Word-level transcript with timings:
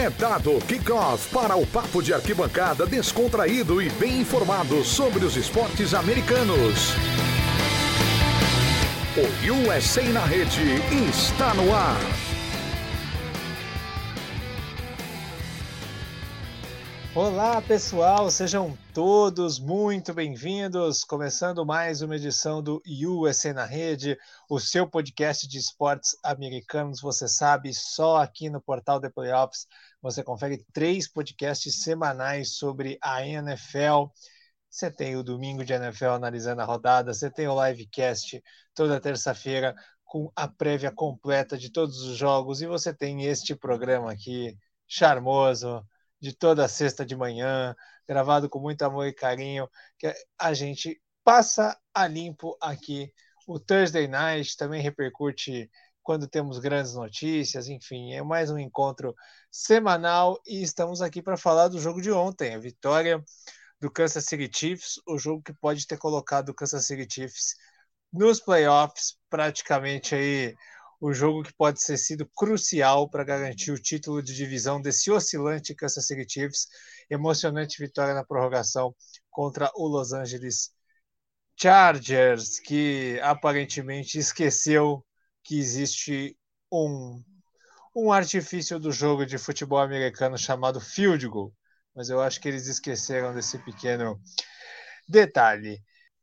É 0.00 0.08
dado 0.08 0.58
kickoff 0.66 1.28
para 1.28 1.56
o 1.56 1.66
papo 1.66 2.02
de 2.02 2.14
arquibancada 2.14 2.86
descontraído 2.86 3.82
e 3.82 3.90
bem 3.90 4.22
informado 4.22 4.82
sobre 4.82 5.26
os 5.26 5.36
esportes 5.36 5.92
americanos. 5.92 6.94
O 9.14 9.68
USA 9.68 10.04
na 10.04 10.24
rede 10.24 10.80
está 11.06 11.52
no 11.52 11.74
ar. 11.74 11.98
Olá, 17.12 17.60
pessoal, 17.60 18.30
sejam 18.30 18.78
todos 18.94 19.58
muito 19.58 20.14
bem-vindos. 20.14 21.02
Começando 21.02 21.66
mais 21.66 22.02
uma 22.02 22.14
edição 22.14 22.62
do 22.62 22.80
USA 22.86 23.52
na 23.52 23.64
Rede, 23.64 24.16
o 24.48 24.60
seu 24.60 24.88
podcast 24.88 25.48
de 25.48 25.58
esportes 25.58 26.16
americanos. 26.22 27.00
Você 27.00 27.26
sabe, 27.26 27.74
só 27.74 28.18
aqui 28.18 28.48
no 28.48 28.60
portal 28.60 29.00
The 29.00 29.10
Playoffs 29.10 29.66
você 30.00 30.22
confere 30.22 30.64
três 30.72 31.10
podcasts 31.10 31.82
semanais 31.82 32.54
sobre 32.56 32.96
a 33.02 33.26
NFL. 33.26 34.06
Você 34.70 34.88
tem 34.88 35.16
o 35.16 35.24
domingo 35.24 35.64
de 35.64 35.72
NFL 35.72 36.10
analisando 36.10 36.62
a 36.62 36.64
rodada, 36.64 37.12
você 37.12 37.28
tem 37.28 37.48
o 37.48 37.66
livecast 37.66 38.40
toda 38.72 39.00
terça-feira 39.00 39.74
com 40.04 40.30
a 40.36 40.46
prévia 40.46 40.92
completa 40.92 41.58
de 41.58 41.72
todos 41.72 42.02
os 42.02 42.16
jogos 42.16 42.62
e 42.62 42.68
você 42.68 42.94
tem 42.94 43.24
este 43.24 43.56
programa 43.56 44.12
aqui 44.12 44.56
charmoso 44.86 45.84
de 46.20 46.32
toda 46.34 46.68
sexta 46.68 47.04
de 47.04 47.16
manhã, 47.16 47.74
gravado 48.06 48.48
com 48.48 48.58
muito 48.58 48.82
amor 48.82 49.06
e 49.06 49.12
carinho, 49.12 49.68
que 49.98 50.12
a 50.38 50.52
gente 50.52 51.00
passa 51.24 51.78
a 51.94 52.06
limpo 52.06 52.56
aqui. 52.60 53.12
O 53.46 53.58
Thursday 53.58 54.06
Night 54.06 54.56
também 54.56 54.82
repercute 54.82 55.70
quando 56.02 56.26
temos 56.26 56.58
grandes 56.58 56.94
notícias, 56.94 57.68
enfim, 57.68 58.14
é 58.14 58.22
mais 58.22 58.50
um 58.50 58.58
encontro 58.58 59.14
semanal 59.50 60.40
e 60.46 60.62
estamos 60.62 61.02
aqui 61.02 61.22
para 61.22 61.36
falar 61.36 61.68
do 61.68 61.80
jogo 61.80 62.00
de 62.00 62.10
ontem, 62.10 62.54
a 62.54 62.58
vitória 62.58 63.22
do 63.80 63.90
Kansas 63.90 64.24
City 64.24 64.50
Chiefs, 64.52 65.00
o 65.06 65.18
jogo 65.18 65.42
que 65.42 65.52
pode 65.52 65.86
ter 65.86 65.98
colocado 65.98 66.50
o 66.50 66.54
Kansas 66.54 66.86
City 66.86 67.06
Chiefs 67.12 67.54
nos 68.12 68.40
playoffs, 68.40 69.16
praticamente 69.28 70.14
aí 70.14 70.54
o 71.00 71.12
jogo 71.14 71.42
que 71.42 71.52
pode 71.54 71.82
ser 71.82 71.96
sido 71.96 72.28
crucial 72.36 73.08
para 73.08 73.24
garantir 73.24 73.70
o 73.72 73.80
título 73.80 74.22
de 74.22 74.34
divisão 74.34 74.80
desse 74.80 75.10
oscilante 75.10 75.74
Kansas 75.74 76.06
City 76.06 76.26
Chiefs. 76.28 76.68
Emocionante 77.08 77.82
vitória 77.82 78.14
na 78.14 78.24
prorrogação 78.24 78.94
contra 79.30 79.70
o 79.74 79.88
Los 79.88 80.12
Angeles 80.12 80.70
Chargers, 81.56 82.60
que 82.60 83.18
aparentemente 83.22 84.18
esqueceu 84.18 85.04
que 85.42 85.58
existe 85.58 86.36
um, 86.70 87.22
um 87.96 88.12
artifício 88.12 88.78
do 88.78 88.92
jogo 88.92 89.24
de 89.24 89.38
futebol 89.38 89.78
americano 89.78 90.36
chamado 90.36 90.80
field 90.80 91.26
goal. 91.28 91.54
Mas 91.94 92.10
eu 92.10 92.20
acho 92.20 92.40
que 92.40 92.48
eles 92.48 92.66
esqueceram 92.66 93.34
desse 93.34 93.58
pequeno 93.58 94.20
detalhe. 95.08 95.82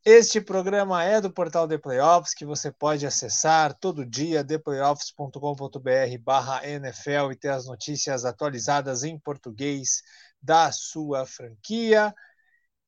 Este 0.09 0.39
programa 0.39 1.03
é 1.03 1.19
do 1.19 1.29
portal 1.29 1.67
The 1.67 1.77
Playoffs, 1.77 2.33
que 2.33 2.45
você 2.45 2.71
pode 2.71 3.05
acessar 3.05 3.73
todo 3.77 4.05
dia, 4.05 4.41
theplayoffs.com.br 4.41 6.17
barra 6.21 6.65
NFL 6.65 7.33
e 7.33 7.35
ter 7.35 7.49
as 7.49 7.65
notícias 7.65 8.23
atualizadas 8.23 9.03
em 9.03 9.19
português 9.19 10.01
da 10.41 10.71
sua 10.71 11.25
franquia. 11.25 12.15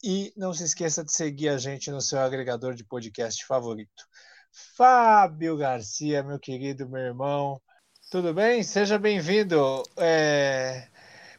E 0.01 0.31
não 0.37 0.53
se 0.53 0.63
esqueça 0.63 1.03
de 1.03 1.11
seguir 1.11 1.49
a 1.49 1.57
gente 1.57 1.91
no 1.91 1.99
seu 1.99 2.19
agregador 2.19 2.73
de 2.73 2.85
podcast 2.85 3.45
favorito. 3.45 4.07
Fábio 4.77 5.57
Garcia, 5.57 6.23
meu 6.23 6.39
querido, 6.39 6.87
meu 6.87 7.01
irmão, 7.01 7.61
tudo 8.09 8.33
bem? 8.33 8.63
Seja 8.63 8.97
bem-vindo. 8.97 9.83
É... 9.97 10.87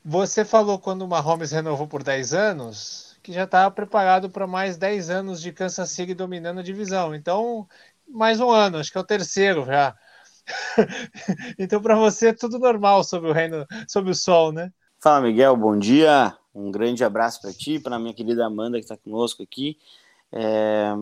Você 0.04 0.44
falou 0.44 0.78
quando 0.78 1.00
o 1.06 1.08
Mahomes 1.08 1.52
renovou 1.52 1.88
por 1.88 2.02
10 2.02 2.34
anos, 2.34 3.09
que 3.30 3.34
já 3.34 3.44
estava 3.44 3.70
preparado 3.70 4.28
para 4.28 4.46
mais 4.46 4.76
10 4.76 5.08
anos 5.08 5.40
de 5.40 5.52
Kansas 5.52 5.88
City 5.90 6.14
dominando 6.14 6.58
a 6.58 6.64
divisão. 6.64 7.14
Então, 7.14 7.66
mais 8.08 8.40
um 8.40 8.50
ano, 8.50 8.78
acho 8.78 8.90
que 8.90 8.98
é 8.98 9.00
o 9.00 9.06
terceiro 9.06 9.64
já. 9.64 9.94
então, 11.56 11.80
para 11.80 11.94
você, 11.94 12.28
é 12.28 12.32
tudo 12.32 12.58
normal 12.58 13.04
sobre 13.04 13.30
o 13.30 13.32
reino, 13.32 13.64
sobre 13.86 14.10
o 14.10 14.14
sol, 14.14 14.50
né? 14.50 14.72
Fala, 14.98 15.20
Miguel, 15.20 15.56
bom 15.56 15.78
dia. 15.78 16.36
Um 16.52 16.72
grande 16.72 17.04
abraço 17.04 17.40
para 17.40 17.52
ti, 17.52 17.78
para 17.78 18.00
minha 18.00 18.12
querida 18.12 18.44
Amanda 18.44 18.78
que 18.78 18.84
está 18.84 18.96
conosco 18.96 19.44
aqui. 19.44 19.78
É, 20.32 20.92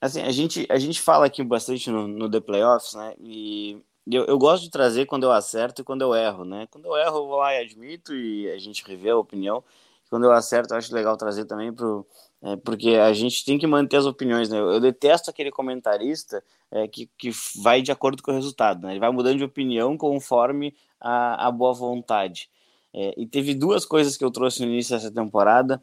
assim, 0.00 0.22
a 0.22 0.32
gente, 0.32 0.66
a 0.70 0.78
gente 0.78 1.02
fala 1.02 1.26
aqui 1.26 1.44
bastante 1.44 1.90
no, 1.90 2.08
no 2.08 2.30
The 2.30 2.40
Playoffs, 2.40 2.94
né? 2.94 3.14
E 3.20 3.76
eu, 4.10 4.24
eu, 4.24 4.38
gosto 4.38 4.62
de 4.62 4.70
trazer 4.70 5.04
quando 5.04 5.24
eu 5.24 5.32
acerto 5.32 5.82
e 5.82 5.84
quando 5.84 6.00
eu 6.00 6.14
erro, 6.14 6.46
né? 6.46 6.66
Quando 6.70 6.86
eu 6.86 6.96
erro, 6.96 7.18
eu 7.18 7.26
vou 7.26 7.36
lá 7.36 7.54
e 7.54 7.58
admito 7.58 8.14
e 8.14 8.50
a 8.50 8.58
gente 8.58 8.82
revê 8.86 9.10
a 9.10 9.18
opinião 9.18 9.62
quando 10.08 10.24
eu 10.24 10.32
acerto, 10.32 10.72
eu 10.72 10.78
acho 10.78 10.94
legal 10.94 11.16
trazer 11.16 11.44
também 11.44 11.72
pro, 11.72 12.06
é, 12.42 12.56
porque 12.56 12.90
a 12.90 13.12
gente 13.12 13.44
tem 13.44 13.58
que 13.58 13.66
manter 13.66 13.96
as 13.96 14.06
opiniões, 14.06 14.48
né? 14.48 14.58
Eu 14.58 14.80
detesto 14.80 15.30
aquele 15.30 15.50
comentarista 15.50 16.42
é, 16.70 16.86
que, 16.86 17.10
que 17.18 17.30
vai 17.62 17.82
de 17.82 17.90
acordo 17.90 18.22
com 18.22 18.30
o 18.30 18.34
resultado, 18.34 18.86
né? 18.86 18.92
Ele 18.92 19.00
vai 19.00 19.10
mudando 19.10 19.38
de 19.38 19.44
opinião 19.44 19.96
conforme 19.96 20.74
a, 21.00 21.48
a 21.48 21.50
boa 21.50 21.72
vontade. 21.72 22.48
É, 22.94 23.14
e 23.16 23.26
teve 23.26 23.54
duas 23.54 23.84
coisas 23.84 24.16
que 24.16 24.24
eu 24.24 24.30
trouxe 24.30 24.60
no 24.60 24.72
início 24.72 24.96
dessa 24.96 25.10
temporada 25.10 25.82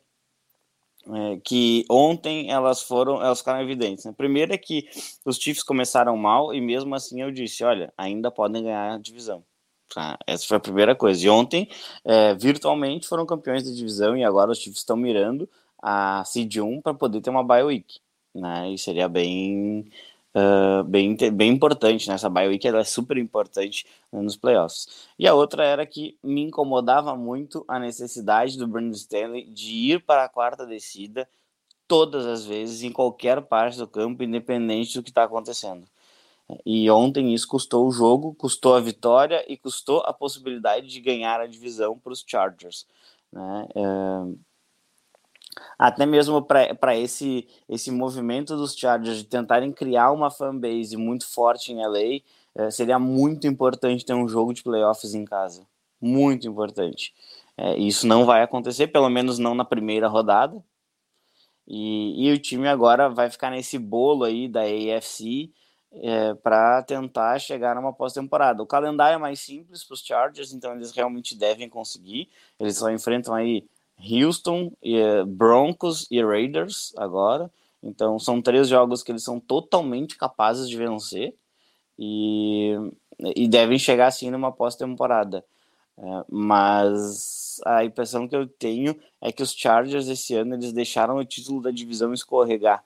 é, 1.08 1.40
que 1.44 1.86
ontem 1.90 2.50
elas 2.50 2.82
foram, 2.82 3.22
elas 3.22 3.40
ficaram 3.40 3.62
evidentes. 3.62 4.06
Né? 4.06 4.14
Primeiro 4.16 4.54
é 4.54 4.58
que 4.58 4.88
os 5.24 5.38
Chiefs 5.38 5.64
começaram 5.64 6.18
mal 6.18 6.54
e 6.54 6.60
mesmo 6.60 6.96
assim 6.96 7.22
eu 7.22 7.32
disse, 7.32 7.64
olha, 7.64 7.94
ainda 7.98 8.32
podem 8.32 8.64
ganhar 8.64 8.94
a 8.94 8.98
divisão. 8.98 9.44
Tá? 9.94 10.18
Essa 10.26 10.48
foi 10.48 10.58
a 10.58 10.60
primeira 10.60 10.96
coisa. 10.96 11.26
E 11.26 11.30
ontem, 11.30 11.70
é, 12.04 12.34
virtualmente, 12.36 13.08
foram 13.08 13.26
campeões 13.26 13.64
da 13.64 13.72
divisão 13.72 14.18
e 14.18 14.24
agora 14.24 14.52
os 14.52 14.58
Chiefs 14.60 14.80
estão 14.80 14.98
mirando 14.98 15.50
a 15.82 16.24
Seed 16.26 16.58
1 16.58 16.82
para 16.82 16.94
poder 16.94 17.22
ter 17.22 17.30
uma 17.30 17.44
bye 17.44 17.64
week. 17.64 18.00
Né? 18.34 18.72
E 18.72 18.78
seria 18.78 19.08
bem, 19.08 19.90
uh, 20.36 20.84
bem, 20.84 21.16
bem 21.34 21.52
importante. 21.52 22.08
Né? 22.08 22.16
Essa 22.16 22.30
bye 22.30 22.48
week 22.48 22.68
ela 22.68 22.80
é 22.80 22.84
super 22.84 23.18
importante 23.18 23.86
nos 24.12 24.36
playoffs. 24.36 25.08
E 25.18 25.28
a 25.28 25.34
outra 25.34 25.64
era 25.64 25.86
que 25.86 26.18
me 26.24 26.42
incomodava 26.42 27.16
muito 27.16 27.64
a 27.68 27.80
necessidade 27.80 28.58
do 28.58 28.68
Brandon 28.68 28.92
Stanley 28.92 29.46
de 29.46 29.72
ir 29.94 30.04
para 30.04 30.26
a 30.26 30.30
quarta 30.30 30.66
descida 30.66 31.28
todas 31.88 32.26
as 32.26 32.46
vezes, 32.46 32.84
em 32.84 32.92
qualquer 32.92 33.42
parte 33.44 33.78
do 33.78 33.88
campo, 33.88 34.24
independente 34.24 34.96
do 34.96 35.04
que 35.04 35.12
está 35.12 35.24
acontecendo. 35.24 35.88
E 36.66 36.90
ontem 36.92 37.34
isso 37.34 37.48
custou 37.48 37.88
o 37.88 37.92
jogo, 37.92 38.36
custou 38.36 38.76
a 38.76 38.80
vitória 38.80 39.44
e 39.52 39.58
custou 39.58 40.02
a 40.06 40.14
possibilidade 40.14 40.88
de 40.88 41.02
ganhar 41.02 41.42
a 41.42 41.48
divisão 41.48 41.98
para 41.98 42.14
os 42.14 42.24
Chargers. 42.26 42.86
Né? 43.32 43.68
É... 43.76 44.56
Até 45.80 46.06
mesmo 46.06 46.42
para 46.42 46.96
esse, 46.98 47.48
esse 47.68 47.90
movimento 47.90 48.56
dos 48.56 48.76
Chargers 48.76 49.18
de 49.18 49.24
tentarem 49.24 49.72
criar 49.72 50.12
uma 50.12 50.30
fanbase 50.30 50.96
muito 50.98 51.28
forte 51.28 51.72
em 51.72 51.86
LA, 51.86 52.22
é, 52.54 52.70
seria 52.70 53.00
muito 53.00 53.48
importante 53.48 54.06
ter 54.06 54.14
um 54.14 54.28
jogo 54.28 54.54
de 54.54 54.64
playoffs 54.64 55.14
em 55.14 55.26
casa. 55.26 55.66
Muito 56.00 56.48
importante. 56.48 57.14
É, 57.58 57.78
isso 57.78 58.06
não 58.06 58.26
vai 58.26 58.44
acontecer, 58.44 58.88
pelo 58.88 59.10
menos 59.10 59.40
não 59.40 59.56
na 59.56 59.66
primeira 59.66 60.08
rodada. 60.08 60.64
E, 61.68 62.28
e 62.28 62.32
o 62.32 62.40
time 62.40 62.68
agora 62.68 63.10
vai 63.10 63.30
ficar 63.30 63.50
nesse 63.50 63.78
bolo 63.80 64.24
aí 64.24 64.48
da 64.48 64.62
AFC 64.62 65.52
é, 66.02 66.34
para 66.36 66.84
tentar 66.84 67.40
chegar 67.40 67.76
numa 67.76 67.94
pós-temporada. 67.94 68.62
O 68.62 68.68
calendário 68.68 69.16
é 69.16 69.20
mais 69.20 69.40
simples 69.40 69.84
para 69.84 69.94
os 69.94 70.02
Chargers, 70.02 70.54
então 70.54 70.76
eles 70.76 70.92
realmente 70.92 71.36
devem 71.36 71.70
conseguir. 71.70 72.30
Eles 72.60 72.78
só 72.78 72.90
enfrentam 72.92 73.34
aí 73.34 73.66
Houston, 74.00 74.72
e, 74.84 74.98
é, 74.98 75.24
Broncos 75.24 76.08
e 76.12 76.22
Raiders 76.24 76.94
agora. 76.98 77.50
Então 77.82 78.20
são 78.20 78.42
três 78.42 78.68
jogos 78.68 79.04
que 79.04 79.12
eles 79.12 79.24
são 79.24 79.40
totalmente 79.40 80.18
capazes 80.18 80.68
de 80.68 80.78
vencer 80.78 81.34
e, 81.98 82.74
e 83.36 83.48
devem 83.48 83.78
chegar 83.78 84.08
assim 84.08 84.30
numa 84.30 84.52
pós-temporada. 84.52 85.46
É, 85.98 86.26
mas 86.30 87.62
a 87.66 87.86
impressão 87.86 88.28
que 88.28 88.36
eu 88.36 88.48
tenho 88.48 89.00
é 89.22 89.32
que 89.32 89.42
os 89.42 89.54
Chargers 89.54 90.08
esse 90.10 90.36
ano 90.36 90.56
eles 90.56 90.74
deixaram 90.74 91.16
o 91.18 91.26
título 91.26 91.62
da 91.62 91.72
divisão 91.72 92.14
escorregar. 92.14 92.84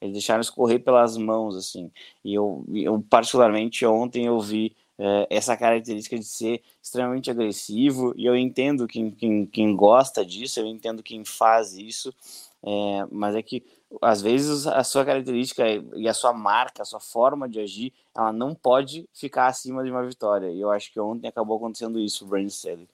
Eles 0.00 0.14
deixaram 0.14 0.40
escorrer 0.40 0.82
pelas 0.82 1.16
mãos, 1.16 1.56
assim. 1.56 1.90
E 2.24 2.34
eu, 2.34 2.64
eu 2.72 3.04
particularmente, 3.08 3.84
ontem 3.84 4.26
eu 4.26 4.40
vi 4.40 4.74
é, 4.98 5.26
essa 5.30 5.56
característica 5.56 6.18
de 6.18 6.24
ser 6.24 6.62
extremamente 6.82 7.30
agressivo, 7.30 8.14
e 8.16 8.26
eu 8.26 8.36
entendo 8.36 8.86
quem, 8.86 9.10
quem, 9.10 9.46
quem 9.46 9.76
gosta 9.76 10.24
disso, 10.24 10.60
eu 10.60 10.66
entendo 10.66 11.02
quem 11.02 11.24
faz 11.24 11.74
isso, 11.74 12.14
é, 12.62 13.06
mas 13.10 13.34
é 13.34 13.42
que 13.42 13.64
às 14.00 14.22
vezes 14.22 14.66
a 14.66 14.84
sua 14.84 15.04
característica 15.04 15.64
e 15.96 16.06
a 16.06 16.14
sua 16.14 16.32
marca, 16.32 16.82
a 16.82 16.84
sua 16.84 17.00
forma 17.00 17.48
de 17.48 17.60
agir, 17.60 17.92
ela 18.14 18.32
não 18.32 18.54
pode 18.54 19.08
ficar 19.12 19.46
acima 19.46 19.82
de 19.82 19.90
uma 19.90 20.06
vitória. 20.06 20.50
E 20.50 20.60
eu 20.60 20.70
acho 20.70 20.92
que 20.92 21.00
ontem 21.00 21.26
acabou 21.26 21.56
acontecendo 21.56 21.98
isso, 21.98 22.24
o 22.24 22.28
Brandon 22.28 22.46
Staley. 22.46 22.88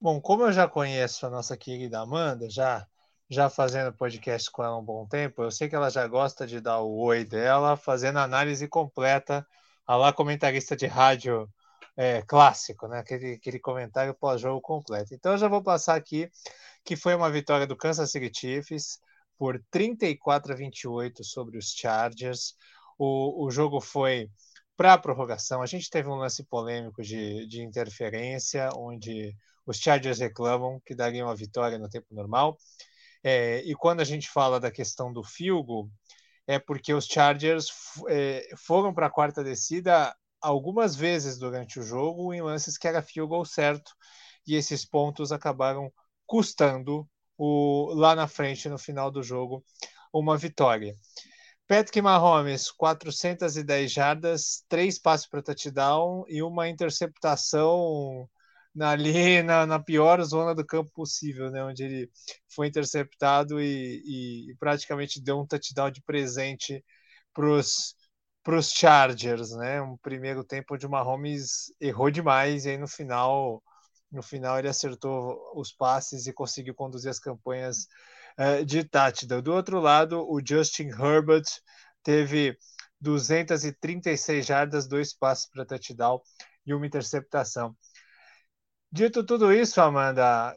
Bom, 0.00 0.20
como 0.20 0.44
eu 0.44 0.52
já 0.52 0.68
conheço 0.68 1.26
a 1.26 1.30
nossa 1.30 1.56
querida 1.56 1.98
Amanda, 1.98 2.48
já 2.48 2.86
já 3.30 3.50
fazendo 3.50 3.92
podcast 3.92 4.50
com 4.50 4.62
ela 4.62 4.74
há 4.74 4.78
um 4.78 4.84
bom 4.84 5.06
tempo, 5.06 5.42
eu 5.42 5.50
sei 5.50 5.68
que 5.68 5.74
ela 5.76 5.90
já 5.90 6.06
gosta 6.06 6.46
de 6.46 6.60
dar 6.60 6.80
o 6.80 6.96
oi 6.98 7.24
dela, 7.24 7.76
fazendo 7.76 8.18
análise 8.18 8.66
completa, 8.66 9.46
a 9.86 9.96
lá 9.96 10.12
comentarista 10.12 10.74
de 10.74 10.86
rádio 10.86 11.48
é, 11.96 12.22
clássico, 12.22 12.88
né? 12.88 13.00
Aquele, 13.00 13.34
aquele 13.34 13.58
comentário 13.58 14.14
pós-jogo 14.14 14.60
completo. 14.60 15.14
Então 15.14 15.32
eu 15.32 15.38
já 15.38 15.48
vou 15.48 15.62
passar 15.62 15.94
aqui 15.96 16.30
que 16.84 16.96
foi 16.96 17.14
uma 17.14 17.30
vitória 17.30 17.66
do 17.66 17.76
Kansas 17.76 18.10
City 18.10 18.30
Chiefs 18.34 18.98
por 19.36 19.62
34 19.70 20.52
a 20.52 20.56
28 20.56 21.24
sobre 21.24 21.58
os 21.58 21.72
Chargers. 21.72 22.54
O, 22.98 23.46
o 23.46 23.50
jogo 23.50 23.80
foi 23.80 24.30
para 24.76 24.94
a 24.94 24.98
prorrogação. 24.98 25.60
A 25.60 25.66
gente 25.66 25.90
teve 25.90 26.08
um 26.08 26.14
lance 26.14 26.44
polêmico 26.44 27.02
de, 27.02 27.46
de 27.46 27.62
interferência, 27.62 28.70
onde 28.76 29.34
os 29.66 29.78
Chargers 29.78 30.20
reclamam 30.20 30.80
que 30.86 30.94
daria 30.94 31.24
uma 31.24 31.34
vitória 31.34 31.78
no 31.78 31.88
tempo 31.88 32.06
normal. 32.14 32.56
É, 33.22 33.62
e 33.64 33.74
quando 33.74 34.00
a 34.00 34.04
gente 34.04 34.30
fala 34.30 34.60
da 34.60 34.70
questão 34.70 35.12
do 35.12 35.22
field 35.22 35.66
goal, 35.66 35.90
é 36.46 36.58
porque 36.58 36.94
os 36.94 37.06
Chargers 37.06 37.68
é, 38.08 38.48
foram 38.56 38.94
para 38.94 39.06
a 39.06 39.10
quarta 39.10 39.44
descida 39.44 40.14
algumas 40.40 40.96
vezes 40.96 41.38
durante 41.38 41.78
o 41.78 41.82
jogo 41.82 42.32
em 42.32 42.40
lances 42.40 42.78
que 42.78 42.88
era 42.88 43.02
field 43.02 43.48
certo, 43.48 43.92
e 44.46 44.54
esses 44.54 44.84
pontos 44.84 45.30
acabaram 45.30 45.92
custando 46.26 47.08
o, 47.36 47.92
lá 47.94 48.14
na 48.14 48.26
frente, 48.26 48.68
no 48.68 48.78
final 48.78 49.10
do 49.10 49.22
jogo, 49.22 49.64
uma 50.12 50.36
vitória. 50.36 50.94
Patrick 51.66 52.00
Mahomes, 52.00 52.70
410 52.70 53.92
jardas, 53.92 54.64
três 54.68 54.98
passos 54.98 55.26
para 55.26 55.42
touchdown 55.42 56.24
e 56.26 56.42
uma 56.42 56.66
interceptação 56.66 58.26
ali 58.80 59.42
na, 59.42 59.66
na, 59.66 59.78
pior 59.78 60.22
zona 60.22 60.54
do 60.54 60.64
campo 60.64 60.90
possível, 60.92 61.50
né? 61.50 61.64
Onde 61.64 61.84
ele 61.84 62.10
foi 62.54 62.68
interceptado 62.68 63.60
e, 63.60 64.50
e, 64.50 64.54
praticamente 64.58 65.22
deu 65.22 65.38
um 65.40 65.46
touchdown 65.46 65.90
de 65.90 66.02
presente 66.02 66.84
para 67.34 67.48
os 68.56 68.70
Chargers, 68.72 69.52
né? 69.52 69.80
Um 69.82 69.96
primeiro 69.98 70.44
tempo 70.44 70.74
onde 70.74 70.86
o 70.86 70.90
Mahomes 70.90 71.72
errou 71.80 72.10
demais 72.10 72.64
e 72.66 72.70
aí 72.70 72.78
no 72.78 72.88
final 72.88 73.62
no 74.10 74.22
final 74.22 74.58
ele 74.58 74.68
acertou 74.68 75.38
os 75.54 75.72
passes 75.72 76.26
e 76.26 76.32
conseguiu 76.32 76.74
conduzir 76.74 77.10
as 77.10 77.18
campanhas 77.18 77.86
uh, 78.38 78.64
de 78.64 78.84
touchdown. 78.84 79.42
Do 79.42 79.52
outro 79.52 79.80
lado, 79.80 80.26
o 80.28 80.40
Justin 80.44 80.88
Herbert 80.88 81.44
teve 82.02 82.56
236 83.00 84.46
jardas, 84.46 84.88
dois 84.88 85.12
passes 85.12 85.48
para 85.50 85.64
touchdown 85.66 86.20
e 86.66 86.74
uma 86.74 86.86
interceptação. 86.86 87.76
Dito 88.90 89.22
tudo 89.24 89.52
isso, 89.52 89.80
Amanda, 89.80 90.56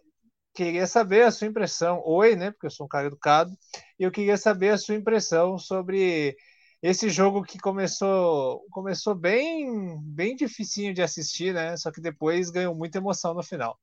queria 0.53 0.87
saber 0.87 1.23
a 1.23 1.31
sua 1.31 1.47
impressão. 1.47 2.01
Oi, 2.05 2.35
né? 2.35 2.51
Porque 2.51 2.67
eu 2.67 2.71
sou 2.71 2.85
um 2.85 2.89
cara 2.89 3.07
educado. 3.07 3.51
E 3.99 4.03
eu 4.03 4.11
queria 4.11 4.37
saber 4.37 4.69
a 4.69 4.77
sua 4.77 4.95
impressão 4.95 5.57
sobre 5.57 6.35
esse 6.81 7.09
jogo 7.09 7.43
que 7.43 7.59
começou 7.59 8.65
começou 8.71 9.13
bem 9.13 9.99
bem 10.01 10.35
dificinho 10.35 10.93
de 10.93 11.01
assistir, 11.01 11.53
né? 11.53 11.75
Só 11.77 11.91
que 11.91 12.01
depois 12.01 12.49
ganhou 12.49 12.73
muita 12.73 12.97
emoção 12.97 13.33
no 13.33 13.43
final. 13.43 13.77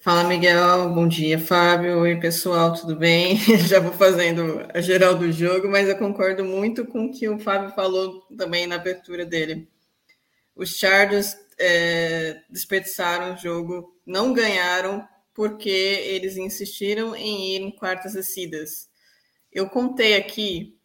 Fala, 0.00 0.24
Miguel. 0.24 0.94
Bom 0.94 1.06
dia, 1.06 1.38
Fábio. 1.38 1.98
Oi, 2.00 2.18
pessoal, 2.18 2.72
tudo 2.72 2.96
bem? 2.96 3.36
Já 3.68 3.78
vou 3.80 3.92
fazendo 3.92 4.66
a 4.72 4.80
geral 4.80 5.14
do 5.14 5.30
jogo, 5.30 5.68
mas 5.68 5.88
eu 5.88 5.98
concordo 5.98 6.44
muito 6.44 6.86
com 6.86 7.06
o 7.06 7.12
que 7.12 7.28
o 7.28 7.38
Fábio 7.38 7.70
falou 7.74 8.22
também 8.36 8.66
na 8.66 8.76
abertura 8.76 9.26
dele. 9.26 9.68
Os 10.56 10.76
Chargers 10.76 11.36
é, 11.58 12.42
desperdiçaram 12.48 13.34
o 13.34 13.36
jogo, 13.36 13.96
não 14.06 14.32
ganharam 14.32 15.06
porque 15.34 15.68
eles 15.68 16.36
insistiram 16.36 17.14
em 17.14 17.54
ir 17.54 17.60
em 17.62 17.70
quartas 17.70 18.14
descidas. 18.14 18.88
Eu 19.52 19.68
contei 19.68 20.16
aqui 20.16 20.78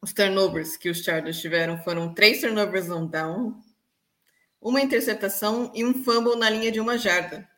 os 0.00 0.12
turnovers 0.12 0.76
que 0.76 0.88
os 0.88 1.02
Chargers 1.02 1.40
tiveram 1.40 1.82
foram 1.82 2.14
três 2.14 2.40
turnovers 2.40 2.90
on 2.90 3.06
down, 3.06 3.60
uma 4.60 4.80
interceptação 4.80 5.70
e 5.74 5.84
um 5.84 6.02
fumble 6.02 6.36
na 6.36 6.50
linha 6.50 6.72
de 6.72 6.80
uma 6.80 6.98
jarda. 6.98 7.48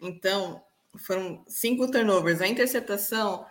Então, 0.00 0.62
foram 0.98 1.44
cinco 1.48 1.90
turnovers. 1.90 2.40
A 2.40 2.46
interceptação 2.46 3.46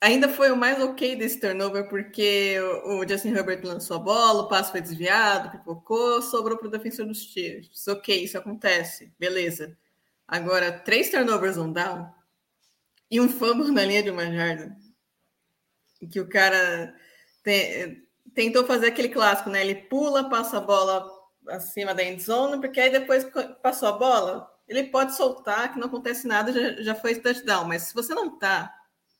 ainda 0.00 0.28
foi 0.28 0.50
o 0.50 0.56
mais 0.56 0.82
ok 0.82 1.16
desse 1.16 1.40
turnover, 1.40 1.88
porque 1.88 2.58
o 2.84 3.06
Justin 3.08 3.30
Herbert 3.30 3.64
lançou 3.64 3.96
a 3.96 4.00
bola, 4.00 4.42
o 4.42 4.48
passo 4.48 4.70
foi 4.70 4.80
desviado, 4.80 5.50
pipocou, 5.50 6.22
sobrou 6.22 6.56
para 6.58 6.68
o 6.68 6.70
defensor 6.70 7.06
dos 7.06 7.22
Chiefs. 7.22 7.86
Ok, 7.88 8.24
isso 8.24 8.38
acontece, 8.38 9.12
beleza. 9.18 9.76
Agora, 10.26 10.72
três 10.72 11.10
turnovers 11.10 11.56
on 11.56 11.72
down 11.72 12.12
e 13.10 13.20
um 13.20 13.28
fumble 13.28 13.70
na 13.70 13.84
linha 13.84 14.02
de 14.02 14.10
uma 14.10 14.26
jarda 14.26 14.76
que 16.10 16.20
o 16.20 16.28
cara 16.28 16.94
te, 17.42 18.06
tentou 18.34 18.66
fazer 18.66 18.88
aquele 18.88 19.08
clássico, 19.08 19.50
né? 19.50 19.62
Ele 19.62 19.74
pula, 19.74 20.28
passa 20.28 20.58
a 20.58 20.60
bola 20.60 21.10
acima 21.48 21.94
da 21.94 22.02
end 22.02 22.22
zone, 22.22 22.60
porque 22.60 22.80
aí 22.80 22.90
depois 22.90 23.26
passou 23.62 23.88
a 23.88 23.92
bola, 23.92 24.50
ele 24.68 24.84
pode 24.84 25.16
soltar, 25.16 25.72
que 25.72 25.78
não 25.78 25.86
acontece 25.86 26.26
nada, 26.26 26.52
já, 26.52 26.82
já 26.82 26.94
foi 26.94 27.14
touchdown. 27.14 27.64
Mas 27.64 27.84
se 27.84 27.94
você 27.94 28.14
não 28.14 28.38
tá, 28.38 28.75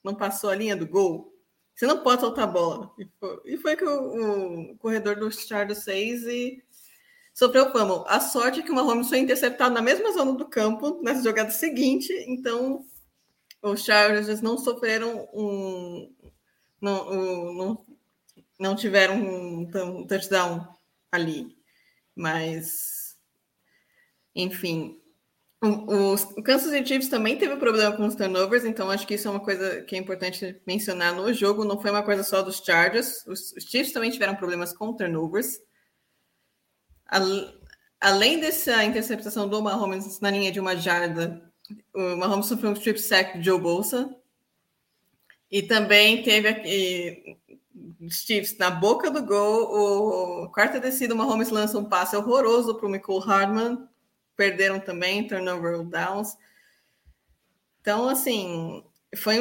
não 0.07 0.15
passou 0.15 0.49
a 0.49 0.55
linha 0.55 0.77
do 0.77 0.87
gol, 0.87 1.33
você 1.75 1.87
não 1.87 2.03
pode 2.03 2.21
soltar 2.23 2.45
a 2.45 2.47
bola. 2.47 2.95
E 2.99 3.07
foi, 3.19 3.41
e 3.45 3.57
foi 3.59 3.77
que 3.77 3.85
o, 3.85 4.71
o, 4.73 4.79
corredor 4.79 5.17
do 5.17 5.31
Chargers 5.31 5.85
fez 5.85 6.23
e 6.25 6.63
sofreu 7.35 7.71
fumble. 7.71 8.05
A 8.07 8.21
sorte 8.21 8.61
é 8.61 8.63
que 8.63 8.71
o 8.71 8.75
Mahomes 8.75 9.09
foi 9.09 9.19
interceptado 9.19 9.75
na 9.75 9.83
mesma 9.83 10.13
zona 10.13 10.33
do 10.33 10.49
campo, 10.49 11.03
na 11.03 11.13
jogada 11.15 11.51
seguinte, 11.51 12.13
então 12.29 12.85
os 13.61 13.85
Chargers 13.85 14.41
não 14.41 14.57
sofreram 14.57 15.29
um, 15.35 16.15
não, 16.81 17.55
não, 17.55 17.87
não 18.59 18.77
tiveram 18.77 19.17
um, 19.17 20.07
touchdown 20.07 20.67
ali. 21.11 21.57
Mas, 22.15 23.19
enfim, 24.35 24.99
o, 25.63 26.15
o 26.15 26.43
Kansas 26.43 26.71
City 26.71 26.89
Chiefs 26.89 27.09
também 27.09 27.37
teve 27.39 27.57
problema 27.57 27.97
com 27.97 28.07
os 28.07 28.15
turnovers, 28.15 28.65
então 28.65 28.91
acho 28.91 29.07
que 29.07 29.15
isso 29.15 29.27
é 29.27 29.31
uma 29.31 29.41
coisa 29.41 29.83
que 29.83 29.97
é 29.97 29.99
importante 29.99 30.61
mencionar 30.67 31.15
no 31.15 31.33
jogo. 31.33 31.65
Não 31.65 31.81
foi 31.81 31.91
uma 31.91 32.03
coisa 32.03 32.23
só 32.23 32.43
dos 32.43 32.59
Chargers. 32.59 33.27
Os, 33.27 33.53
os 33.53 33.65
Chiefs 33.65 33.93
também 33.93 34.11
tiveram 34.11 34.37
problemas 34.37 34.73
com 34.73 34.93
turnovers. 34.93 35.59
além 38.01 38.41
dessa 38.41 38.85
interceptação 38.85 39.49
do 39.49 39.63
Mahomes 39.63 40.21
na 40.21 40.31
linha 40.31 40.53
de 40.53 40.61
uma 40.61 40.77
jarda, 40.77 41.43
o 41.95 42.17
Mahomes 42.17 42.47
sofreu 42.47 42.71
um 42.71 42.75
strip 42.75 43.01
sack 43.01 43.39
de 43.39 43.45
Joe 43.45 43.61
Bolsa, 43.61 44.15
e 45.51 45.63
também 45.63 46.23
teve 46.23 46.49
aqui 46.49 47.39
Chiefs 48.11 48.57
na 48.59 48.71
boca 48.71 49.11
do 49.11 49.25
gol. 49.25 50.45
O 50.45 50.51
quarta 50.51 50.81
descida, 50.81 51.15
o 51.15 51.17
Mahomes 51.17 51.51
lança 51.51 51.79
um 51.79 51.85
passe 51.85 52.17
horroroso 52.17 52.75
para 52.75 52.87
o 52.87 52.91
Michael 52.91 53.19
Hardman. 53.21 53.89
Perderam 54.37 54.79
também, 54.79 55.27
turnover 55.27 55.83
downs. 55.85 56.37
Então, 57.81 58.09
assim, 58.09 58.85
foi 59.17 59.39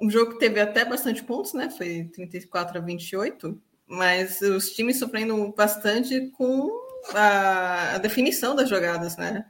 um, 0.00 0.10
jogo 0.10 0.32
que 0.32 0.38
teve 0.38 0.60
até 0.60 0.84
bastante 0.84 1.22
pontos, 1.22 1.52
né? 1.52 1.70
Foi 1.70 2.04
34 2.14 2.78
a 2.78 2.80
28, 2.80 3.60
mas 3.86 4.40
os 4.40 4.70
times 4.70 4.98
sofrendo 4.98 5.52
bastante 5.56 6.30
com 6.30 6.70
a, 7.14 7.94
a 7.94 7.98
definição 7.98 8.54
das 8.54 8.68
jogadas, 8.68 9.16
né? 9.16 9.44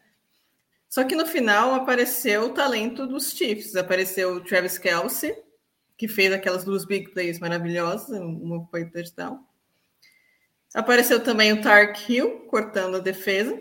Só 0.89 1.05
que 1.05 1.17
no 1.17 1.27
final 1.27 1.75
apareceu 1.75 2.45
o 2.45 2.55
talento 2.55 3.07
dos 3.07 3.33
Chiefs. 3.33 3.77
Apareceu 3.77 4.35
o 4.35 4.41
Travis 4.41 4.79
Kelsey, 4.79 5.37
que 5.97 6.09
fez 6.09 6.33
aquelas 6.33 6.65
duas 6.65 6.85
big 6.85 7.11
plays 7.11 7.39
maravilhosas, 7.39 8.19
uma 8.19 8.67
foi 8.67 8.87
touchdown. 8.87 9.45
Apareceu 10.75 11.23
também 11.23 11.53
o 11.53 11.61
Tark 11.61 11.99
Hill 12.09 12.47
cortando 12.49 12.97
a 12.97 13.01
defesa. 13.01 13.61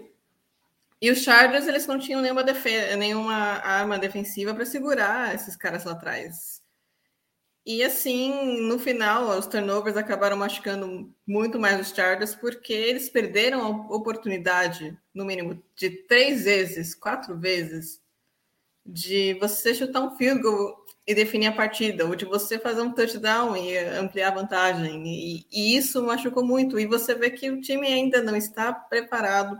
E 1.01 1.11
os 1.11 1.19
Chargers, 1.19 1.67
eles 1.67 1.85
não 1.87 1.99
tinham 1.99 2.21
nenhuma, 2.21 2.43
defesa, 2.43 2.95
nenhuma 2.95 3.33
arma 3.33 3.99
defensiva 3.99 4.53
para 4.53 4.65
segurar 4.65 5.35
esses 5.35 5.55
caras 5.55 5.83
lá 5.85 5.91
atrás. 5.91 6.61
E 7.65 7.83
assim, 7.83 8.61
no 8.67 8.77
final, 8.77 9.37
os 9.37 9.47
turnovers 9.47 9.97
acabaram 9.97 10.37
machucando 10.37 11.11
muito 11.27 11.59
mais 11.59 11.81
os 11.81 11.93
Chargers, 11.95 12.35
porque 12.35 12.71
eles 12.71 13.09
perderam 13.09 13.61
a 13.65 13.95
oportunidade, 13.95 14.95
no 15.13 15.25
mínimo, 15.25 15.61
de 15.75 15.89
três 15.89 16.43
vezes, 16.43 16.93
quatro 16.93 17.37
vezes, 17.39 17.99
de 18.85 19.33
você 19.35 19.73
chutar 19.73 20.01
um 20.01 20.15
field 20.15 20.41
goal 20.41 20.75
e 21.07 21.15
definir 21.15 21.47
a 21.47 21.51
partida, 21.51 22.05
ou 22.05 22.15
de 22.15 22.25
você 22.25 22.59
fazer 22.59 22.81
um 22.81 22.91
touchdown 22.91 23.57
e 23.57 23.77
ampliar 23.77 24.29
a 24.29 24.35
vantagem. 24.35 25.03
E, 25.07 25.45
e, 25.51 25.75
isso 25.77 26.03
machucou 26.03 26.45
muito. 26.45 26.79
E 26.79 26.85
você 26.85 27.15
vê 27.15 27.31
que 27.31 27.49
o 27.49 27.61
time 27.61 27.87
ainda 27.87 28.21
não 28.21 28.35
está 28.35 28.73
preparado 28.73 29.57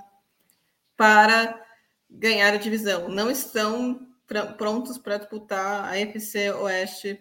para 0.95 1.63
ganhar 2.09 2.53
a 2.53 2.57
divisão. 2.57 3.09
Não 3.09 3.29
estão 3.29 4.07
pr 4.27 4.53
prontos 4.57 4.97
para 4.97 5.17
disputar 5.17 5.85
a 5.85 5.97
FC 5.97 6.51
Oeste 6.51 7.19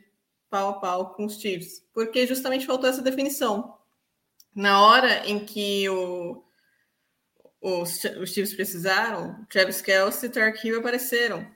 pau 0.49 0.71
a 0.71 0.73
pau 0.75 1.15
com 1.15 1.25
os 1.25 1.41
Chiefs, 1.41 1.85
porque 1.93 2.27
justamente 2.27 2.67
faltou 2.67 2.89
essa 2.89 3.03
definição. 3.03 3.77
Na 4.55 4.81
hora 4.83 5.27
em 5.29 5.45
que 5.45 5.89
o, 5.89 6.45
os, 7.61 8.05
os 8.05 8.31
Chiefs 8.31 8.55
precisaram, 8.55 9.45
Travis 9.51 9.83
Kelce 9.83 10.27
e 10.27 10.29
Tark 10.29 10.65
Hill 10.65 10.79
apareceram 10.79 11.55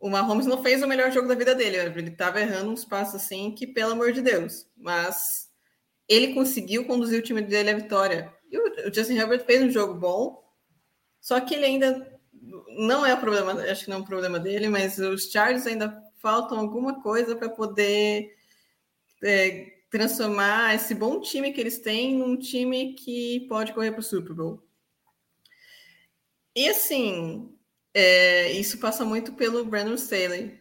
o 0.00 0.08
Mahomes 0.08 0.46
não 0.46 0.62
fez 0.62 0.82
o 0.82 0.86
melhor 0.86 1.10
jogo 1.10 1.28
da 1.28 1.34
vida 1.34 1.54
dele. 1.54 1.76
Ele 1.76 2.08
estava 2.08 2.40
errando 2.40 2.70
uns 2.70 2.84
passos 2.84 3.16
assim 3.16 3.50
que, 3.52 3.66
pelo 3.66 3.92
amor 3.92 4.12
de 4.12 4.22
Deus. 4.22 4.66
Mas 4.76 5.48
ele 6.08 6.34
conseguiu 6.34 6.86
conduzir 6.86 7.18
o 7.18 7.22
time 7.22 7.42
dele 7.42 7.70
à 7.70 7.74
vitória. 7.74 8.32
E 8.50 8.58
o 8.58 8.94
Justin 8.94 9.16
Herbert 9.16 9.44
fez 9.44 9.62
um 9.62 9.70
jogo 9.70 9.94
bom, 9.94 10.42
só 11.20 11.40
que 11.40 11.54
ele 11.54 11.66
ainda 11.66 12.18
não 12.76 13.04
é 13.04 13.14
o 13.14 13.20
problema, 13.20 13.52
acho 13.52 13.84
que 13.84 13.90
não 13.90 13.98
é 13.98 14.00
um 14.00 14.04
problema 14.04 14.38
dele, 14.38 14.68
mas 14.68 14.98
os 14.98 15.30
Chargers 15.30 15.66
ainda 15.66 16.02
faltam 16.18 16.58
alguma 16.58 17.02
coisa 17.02 17.36
para 17.36 17.48
poder 17.48 18.36
é, 19.22 19.78
transformar 19.90 20.74
esse 20.74 20.94
bom 20.94 21.20
time 21.20 21.52
que 21.52 21.60
eles 21.60 21.78
têm 21.78 22.16
num 22.16 22.36
time 22.36 22.94
que 22.94 23.46
pode 23.48 23.72
correr 23.72 23.92
para 23.92 24.00
o 24.00 24.02
Super 24.02 24.34
Bowl. 24.34 24.62
E 26.54 26.68
assim, 26.68 27.54
é, 27.94 28.52
isso 28.52 28.78
passa 28.78 29.04
muito 29.04 29.32
pelo 29.32 29.64
Brandon 29.64 29.94
Staley. 29.94 30.60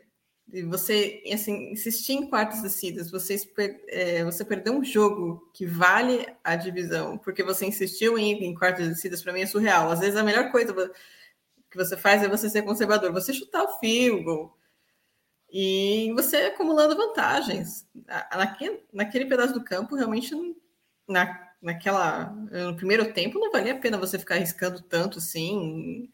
Você 0.64 1.24
assim, 1.34 1.72
insistir 1.72 2.14
em 2.14 2.28
quartas 2.30 2.62
descidas, 2.62 3.12
você, 3.12 3.36
é, 3.88 4.24
você 4.24 4.46
perdeu 4.46 4.74
um 4.74 4.84
jogo 4.84 5.50
que 5.54 5.66
vale 5.66 6.28
a 6.44 6.56
divisão, 6.56 7.18
porque 7.18 7.44
você 7.44 7.66
insistiu 7.66 8.18
em, 8.18 8.44
em 8.44 8.56
quartas 8.56 8.88
descidas, 8.88 9.22
para 9.22 9.34
mim 9.34 9.42
é 9.42 9.46
surreal. 9.46 9.92
Às 9.92 10.00
vezes 10.00 10.16
a 10.16 10.24
melhor 10.24 10.52
coisa 10.52 10.74
que 11.70 11.78
você 11.78 11.98
faz 11.98 12.24
é 12.24 12.28
você 12.28 12.50
ser 12.50 12.64
conservador, 12.64 13.12
você 13.12 13.34
chutar 13.34 13.64
o 13.64 13.80
field 13.80 14.24
goal, 14.24 14.58
e 15.52 16.12
você 16.14 16.38
acumulando 16.38 16.96
vantagens. 16.96 17.88
Naquele, 18.36 18.84
naquele 18.92 19.26
pedaço 19.26 19.54
do 19.54 19.64
campo, 19.64 19.96
realmente, 19.96 20.36
na, 21.08 21.52
naquela, 21.62 22.26
no 22.52 22.76
primeiro 22.76 23.14
tempo, 23.14 23.40
não 23.40 23.52
valia 23.52 23.74
a 23.74 23.80
pena 23.80 23.98
você 23.98 24.20
ficar 24.20 24.36
arriscando 24.36 24.82
tanto 24.82 25.20
assim. 25.20 26.12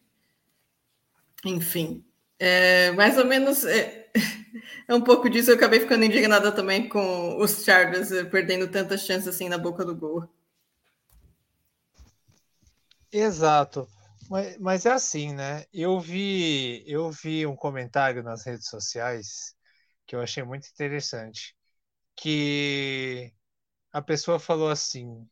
Enfim, 1.44 2.04
é, 2.38 2.92
mais 2.92 3.18
ou 3.18 3.24
menos 3.26 3.64
é, 3.64 4.03
é, 4.88 4.94
um 4.94 5.00
pouco 5.00 5.28
disso. 5.28 5.50
Eu 5.50 5.56
acabei 5.56 5.80
ficando 5.80 6.04
indignada 6.04 6.52
também 6.52 6.88
com 6.88 7.38
os 7.38 7.64
Chargers 7.64 8.12
é, 8.12 8.24
perdendo 8.24 8.68
tantas 8.68 9.02
chances 9.04 9.28
assim 9.28 9.48
na 9.48 9.58
boca 9.58 9.84
do 9.84 9.94
gol. 9.94 10.28
Exato. 13.12 13.88
Mas, 14.30 14.58
mas, 14.58 14.86
é 14.86 14.92
assim, 14.92 15.32
né? 15.34 15.64
Eu 15.72 16.00
vi, 16.00 16.82
eu 16.86 17.10
vi 17.10 17.46
um 17.46 17.54
comentário 17.56 18.22
nas 18.22 18.44
redes 18.44 18.68
sociais 18.68 19.54
que 20.06 20.16
eu 20.16 20.20
achei 20.20 20.42
muito 20.42 20.68
interessante, 20.68 21.56
que 22.16 23.32
a 23.92 24.02
pessoa 24.02 24.38
falou 24.38 24.70
assim: 24.70 25.28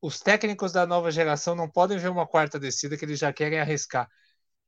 os 0.00 0.20
técnicos 0.20 0.72
da 0.72 0.86
nova 0.86 1.10
geração 1.10 1.54
não 1.54 1.70
podem 1.70 1.98
ver 1.98 2.08
uma 2.10 2.26
quarta 2.26 2.58
descida 2.60 2.96
que 2.96 3.04
eles 3.04 3.18
já 3.18 3.32
querem 3.32 3.60
arriscar. 3.60 4.08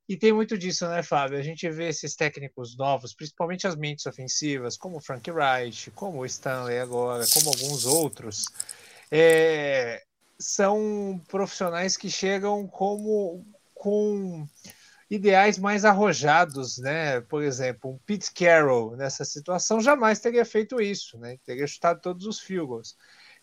E 0.09 0.17
tem 0.17 0.33
muito 0.33 0.57
disso, 0.57 0.89
né, 0.89 1.03
Fábio? 1.03 1.39
A 1.39 1.43
gente 1.43 1.69
vê 1.69 1.89
esses 1.89 2.15
técnicos 2.15 2.77
novos, 2.77 3.13
principalmente 3.13 3.67
as 3.67 3.75
mentes 3.75 4.07
ofensivas, 4.07 4.77
como 4.77 4.99
o 4.99 5.01
Frank 5.01 5.29
Wright, 5.31 5.91
como 5.91 6.21
o 6.21 6.27
Stanley 6.27 6.79
agora, 6.79 7.25
como 7.33 7.49
alguns 7.49 7.85
outros. 7.85 8.45
É, 9.11 10.05
são 10.39 11.21
profissionais 11.29 11.97
que 11.97 12.09
chegam 12.09 12.69
como 12.69 13.45
com 13.75 14.47
ideais 15.11 15.59
mais 15.59 15.85
arrojados, 15.85 16.79
né? 16.79 17.21
Por 17.23 17.43
exemplo, 17.43 17.93
um 17.93 17.99
Pete 17.99 18.33
Carroll 18.33 18.97
nessa 18.97 19.25
situação 19.25 19.81
jamais 19.81 20.21
teria 20.21 20.45
feito 20.45 20.81
isso, 20.81 21.19
né? 21.19 21.37
Teria 21.45 21.67
chutado 21.67 22.01
todos 22.01 22.27
os 22.27 22.41
field. 22.41 22.89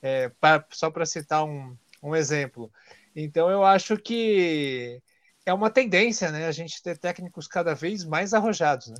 É, 0.02 0.32
só 0.72 0.92
para 0.92 1.06
citar 1.06 1.46
um, 1.46 1.78
um 2.02 2.16
exemplo. 2.16 2.72
Então 3.16 3.50
eu 3.50 3.64
acho 3.64 3.98
que 3.98 5.02
é 5.46 5.54
uma 5.54 5.70
tendência, 5.70 6.32
né? 6.32 6.48
A 6.48 6.52
gente 6.52 6.82
ter 6.82 6.98
técnicos 6.98 7.48
cada 7.48 7.74
vez 7.74 8.04
mais 8.04 8.34
arrojados, 8.34 8.88
né? 8.88 8.98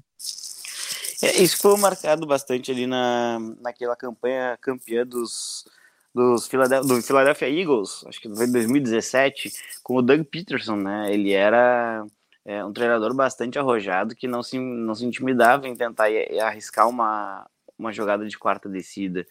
É, 1.22 1.42
isso 1.42 1.58
foi 1.58 1.78
marcado 1.78 2.26
bastante 2.26 2.72
ali 2.72 2.86
na, 2.86 3.40
naquela 3.62 3.96
campanha 3.96 4.58
campeã 4.62 5.06
dos 5.06 5.66
dos 6.14 6.48
Philadelphia, 6.48 6.88
do 6.88 7.02
Philadelphia 7.02 7.50
Eagles, 7.50 8.06
acho 8.06 8.22
que 8.22 8.30
foi 8.30 8.46
em 8.46 8.52
2017, 8.52 9.52
com 9.82 9.96
o 9.96 10.02
Doug 10.02 10.22
Peterson, 10.26 10.76
né? 10.76 11.12
Ele 11.12 11.32
era 11.32 12.06
é, 12.46 12.64
um 12.64 12.72
treinador 12.72 13.14
bastante 13.16 13.58
arrojado 13.58 14.16
que 14.16 14.28
não 14.28 14.44
se, 14.44 14.60
não 14.60 14.94
se 14.94 15.06
intimidava 15.06 15.68
em 15.68 15.76
tentar 15.76 16.10
arriscar 16.44 16.88
uma, 16.88 17.50
uma 17.78 17.92
jogada 17.92 18.28
de 18.28 18.38
quarta 18.38 18.70
descida. 18.70 19.26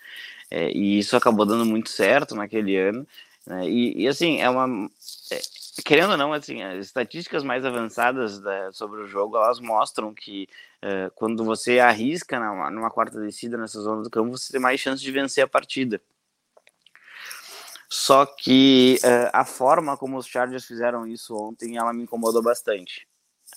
É, 0.50 0.70
e 0.72 0.98
isso 0.98 1.16
acabou 1.16 1.46
dando 1.46 1.64
muito 1.64 1.88
certo 1.88 2.34
naquele 2.34 2.76
ano. 2.76 3.06
Né? 3.46 3.68
E, 3.68 4.02
e, 4.02 4.08
assim, 4.08 4.40
é 4.40 4.48
uma. 4.48 4.90
Querendo 5.84 6.10
ou 6.10 6.16
não, 6.18 6.34
assim, 6.34 6.62
as 6.62 6.84
estatísticas 6.84 7.42
mais 7.42 7.64
avançadas 7.64 8.38
da, 8.38 8.70
sobre 8.72 9.00
o 9.00 9.06
jogo 9.06 9.38
elas 9.38 9.58
mostram 9.58 10.12
que 10.12 10.46
é, 10.82 11.10
quando 11.14 11.44
você 11.44 11.78
arrisca 11.78 12.38
numa, 12.38 12.90
quarta 12.90 13.18
descida 13.18 13.56
nessa 13.56 13.80
zona 13.80 14.02
do 14.02 14.10
campo, 14.10 14.36
você 14.36 14.52
tem 14.52 14.60
mais 14.60 14.78
chance 14.78 15.02
de 15.02 15.10
vencer 15.10 15.42
a 15.42 15.48
partida. 15.48 16.00
Só 17.88 18.26
que 18.26 18.98
uh, 19.04 19.30
a 19.32 19.44
forma 19.44 19.96
como 19.96 20.16
os 20.16 20.26
Chargers 20.26 20.64
fizeram 20.64 21.06
isso 21.06 21.34
ontem, 21.36 21.76
ela 21.76 21.92
me 21.92 22.02
incomodou 22.02 22.42
bastante. 22.42 23.06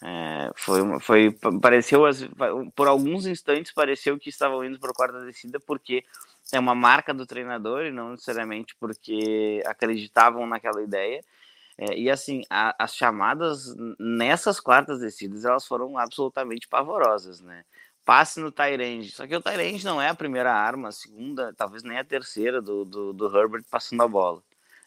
É, 0.01 0.51
foi, 0.55 0.81
foi, 0.99 1.31
pareceu, 1.61 2.03
por 2.75 2.87
alguns 2.87 3.25
instantes, 3.25 3.71
pareceu 3.71 4.19
que 4.19 4.29
estavam 4.29 4.63
indo 4.63 4.77
para 4.77 4.91
o 4.91 4.93
quarto 4.93 5.13
da 5.13 5.25
descida 5.25 5.57
porque 5.59 6.03
é 6.51 6.59
uma 6.59 6.75
marca 6.75 7.13
do 7.13 7.25
treinador 7.25 7.85
e 7.85 7.91
não 7.91 8.11
necessariamente 8.11 8.75
porque 8.77 9.63
acreditavam 9.65 10.45
naquela 10.45 10.81
ideia. 10.83 11.23
É, 11.77 11.97
e 11.97 12.09
assim, 12.09 12.41
a, 12.49 12.75
as 12.83 12.95
chamadas 12.95 13.75
nessas 13.99 14.59
quartas 14.59 14.99
descidas, 14.99 15.43
elas 15.45 15.65
foram 15.65 15.97
absolutamente 15.97 16.67
pavorosas, 16.67 17.41
né? 17.41 17.63
passe 18.05 18.39
no 18.39 18.51
Tyrande. 18.51 19.11
Só 19.11 19.25
que 19.27 19.35
o 19.35 19.41
Tyrande 19.41 19.83
não 19.83 20.01
é 20.01 20.09
a 20.09 20.15
primeira 20.15 20.53
arma, 20.53 20.89
a 20.89 20.91
segunda, 20.91 21.51
talvez 21.57 21.83
nem 21.83 21.97
a 21.97 22.05
terceira 22.05 22.61
do, 22.61 22.85
do, 22.85 23.11
do 23.11 23.37
Herbert 23.37 23.63
passando 23.69 24.03
a 24.03 24.07
bola. 24.07 24.41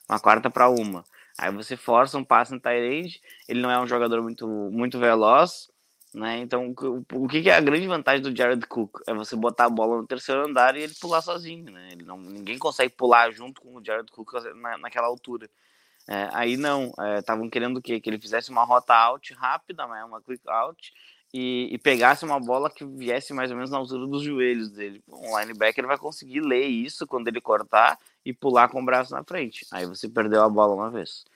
Uma 0.09 0.21
quarta 0.21 0.49
para 0.49 0.71
uma. 0.71 1.04
Aí 1.37 1.52
você 1.52 1.76
força 1.76 2.16
um 2.16 2.25
passe 2.25 2.52
no 2.52 2.61
Tyrande, 2.61 3.21
ele 3.49 3.61
não 3.61 3.71
é 3.71 3.78
um 3.78 3.87
jogador 3.87 4.23
muito, 4.23 4.47
muito 4.47 4.99
veloz, 4.99 5.71
né? 6.14 6.38
Então, 6.38 6.75
o, 7.12 7.28
que, 7.28 7.42
que, 7.42 7.50
é 7.50 7.54
a 7.54 7.61
grande 7.61 7.87
vantagem 7.87 8.23
do 8.23 8.35
Jared 8.35 8.66
Cook? 8.66 9.00
É 9.07 9.12
você 9.12 9.37
botar 9.37 9.66
a 9.66 9.71
bola 9.71 9.99
no 9.99 10.07
terceiro 10.07 10.47
andar 10.47 10.75
e 10.76 10.83
ele 10.83 10.95
pular 10.95 11.21
sozinho, 11.21 11.71
né? 11.71 11.90
Ele 11.92 12.04
não, 12.04 12.18
ninguém 12.18 12.59
consegue 12.59 12.95
pular 12.95 13.30
junto 13.30 13.61
com 13.61 13.76
o 13.76 13.85
Jared 13.85 14.11
Cook 14.11 14.33
na, 14.57 14.78
naquela 14.78 15.07
altura. 15.07 15.49
É, 16.08 16.30
aí 16.32 16.56
não, 16.56 16.90
estavam 17.18 17.46
é, 17.46 17.50
querendo 17.50 17.76
o 17.76 17.82
quê? 17.82 18.00
Que 18.00 18.08
ele 18.08 18.18
fizesse 18.18 18.50
uma 18.50 18.64
rota 18.64 18.94
out 18.94 19.34
rápida, 19.34 19.86
né? 19.86 20.02
uma 20.04 20.22
quick 20.22 20.42
out, 20.48 20.92
e, 21.34 21.68
e, 21.70 21.76
pegasse 21.76 22.24
uma 22.24 22.40
bola 22.40 22.70
que 22.70 22.86
viesse 22.86 23.34
mais 23.34 23.50
ou 23.50 23.56
menos 23.56 23.70
na 23.70 23.76
altura 23.76 24.06
dos 24.06 24.22
joelhos 24.22 24.70
dele. 24.70 25.02
Um 25.06 25.38
linebacker 25.38 25.86
vai 25.86 25.98
conseguir 25.98 26.40
ler 26.40 26.64
isso 26.64 27.06
quando 27.06 27.28
ele 27.28 27.40
cortar 27.40 27.98
e 28.24 28.32
pular 28.32 28.68
com 28.68 28.80
o 28.80 28.84
braço 28.84 29.12
na 29.12 29.22
frente. 29.22 29.66
Aí 29.70 29.84
você 29.84 30.08
perdeu 30.08 30.42
a 30.42 30.48
bola 30.48 30.74
uma 30.74 30.90
vez. 30.90 31.26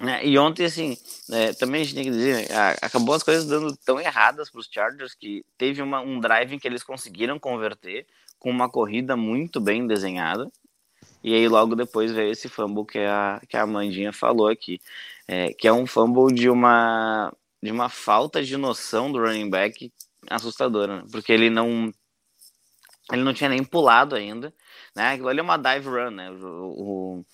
É, 0.00 0.26
e 0.26 0.36
ontem, 0.36 0.64
assim, 0.64 0.96
é, 1.30 1.52
também 1.52 1.82
a 1.82 1.84
gente 1.84 1.94
tem 1.94 2.04
que 2.04 2.10
dizer, 2.10 2.48
acabou 2.82 3.14
as 3.14 3.22
coisas 3.22 3.46
dando 3.46 3.76
tão 3.76 4.00
erradas 4.00 4.50
para 4.50 4.58
os 4.58 4.68
Chargers 4.68 5.14
que 5.14 5.44
teve 5.56 5.80
uma, 5.80 6.00
um 6.00 6.18
drive 6.18 6.58
que 6.58 6.66
eles 6.66 6.82
conseguiram 6.82 7.38
converter 7.38 8.04
com 8.40 8.50
uma 8.50 8.68
corrida 8.68 9.16
muito 9.16 9.60
bem 9.60 9.86
desenhada. 9.86 10.50
E 11.24 11.34
aí 11.34 11.48
logo 11.48 11.74
depois 11.74 12.12
veio 12.12 12.30
esse 12.30 12.50
fumble 12.50 12.84
que 12.84 12.98
a, 12.98 13.40
que 13.48 13.56
a 13.56 13.62
Amandinha 13.62 14.12
falou 14.12 14.46
aqui, 14.46 14.78
é, 15.26 15.54
que 15.54 15.66
é 15.66 15.72
um 15.72 15.86
fumble 15.86 16.34
de 16.34 16.50
uma 16.50 17.32
de 17.62 17.72
uma 17.72 17.88
falta 17.88 18.44
de 18.44 18.58
noção 18.58 19.10
do 19.10 19.18
running 19.18 19.48
back 19.48 19.90
assustadora, 20.28 20.98
né? 20.98 21.04
porque 21.10 21.32
ele 21.32 21.48
não 21.48 21.90
ele 23.10 23.22
não 23.22 23.32
tinha 23.32 23.48
nem 23.48 23.64
pulado 23.64 24.14
ainda, 24.14 24.52
né? 24.94 25.12
Aquilo 25.12 25.28
ali 25.28 25.40
é 25.40 25.42
uma 25.42 25.56
dive 25.56 25.88
run, 25.88 26.10
né? 26.10 26.30
O, 26.30 27.24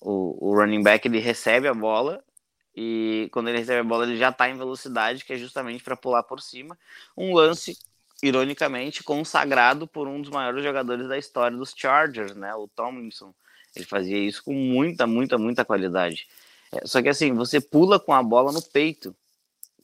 o, 0.00 0.50
o 0.50 0.54
running 0.54 0.82
back 0.82 1.08
ele 1.08 1.18
recebe 1.18 1.68
a 1.68 1.74
bola 1.74 2.22
e 2.76 3.28
quando 3.32 3.48
ele 3.48 3.58
recebe 3.58 3.80
a 3.80 3.84
bola 3.84 4.04
ele 4.04 4.18
já 4.18 4.28
está 4.28 4.48
em 4.50 4.58
velocidade, 4.58 5.24
que 5.24 5.32
é 5.32 5.36
justamente 5.36 5.82
para 5.82 5.96
pular 5.96 6.22
por 6.22 6.42
cima. 6.42 6.78
Um 7.16 7.34
lance, 7.34 7.78
ironicamente, 8.22 9.02
consagrado 9.02 9.86
por 9.86 10.08
um 10.08 10.20
dos 10.20 10.30
maiores 10.30 10.62
jogadores 10.62 11.08
da 11.08 11.16
história 11.16 11.56
dos 11.56 11.72
Chargers, 11.76 12.34
né? 12.34 12.54
O 12.54 12.68
Tomlinson. 12.68 13.32
Ele 13.76 13.84
fazia 13.84 14.18
isso 14.18 14.42
com 14.44 14.52
muita, 14.52 15.06
muita, 15.06 15.38
muita 15.38 15.64
qualidade. 15.64 16.26
É, 16.72 16.86
só 16.86 17.00
que 17.00 17.08
assim, 17.08 17.32
você 17.32 17.60
pula 17.60 18.00
com 18.00 18.12
a 18.12 18.22
bola 18.22 18.52
no 18.52 18.62
peito 18.62 19.14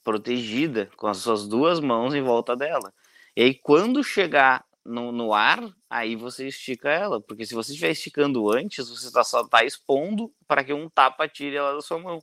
protegida 0.03 0.91
com 0.97 1.07
as 1.07 1.19
suas 1.19 1.49
duas 1.49 1.81
mãos 1.81 2.14
em 2.14 2.23
volta 2.23 2.55
dela. 2.55 2.93
E 3.35 3.43
aí, 3.43 3.55
quando 3.55 4.05
chegar 4.05 4.64
no, 4.85 5.11
no 5.11 5.33
ar, 5.33 5.61
aí 5.88 6.14
você 6.14 6.47
estica 6.49 6.91
ela, 6.91 7.21
porque 7.21 7.47
se 7.47 7.55
você 7.55 7.73
estiver 7.73 7.91
esticando 7.91 8.53
antes, 8.53 8.88
você 8.88 9.11
tá, 9.11 9.25
só 9.25 9.41
está 9.41 9.64
expondo 9.64 10.31
para 10.47 10.62
que 10.62 10.75
um 10.75 10.91
tapa 10.91 11.26
tire 11.26 11.57
ela 11.57 11.75
da 11.75 11.81
sua 11.81 11.99
mão. 11.99 12.23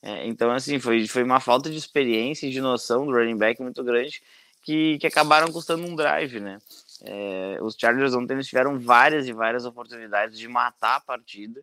É, 0.00 0.26
então, 0.26 0.50
assim, 0.50 0.80
foi, 0.80 1.06
foi 1.06 1.22
uma 1.22 1.38
falta 1.38 1.70
de 1.70 1.76
experiência 1.76 2.46
e 2.46 2.50
de 2.50 2.60
noção 2.60 3.06
do 3.06 3.12
running 3.12 3.36
back 3.36 3.60
muito 3.62 3.84
grande 3.84 4.22
que, 4.62 4.98
que 4.98 5.06
acabaram 5.06 5.52
custando 5.52 5.86
um 5.86 5.94
drive, 5.96 6.40
né? 6.40 6.58
É, 7.04 7.58
os 7.60 7.76
Chargers 7.78 8.14
ontem 8.14 8.34
eles 8.34 8.46
tiveram 8.46 8.78
várias 8.78 9.26
e 9.26 9.32
várias 9.32 9.64
oportunidades 9.64 10.38
de 10.38 10.46
matar 10.48 10.96
a 10.96 11.00
partida 11.00 11.60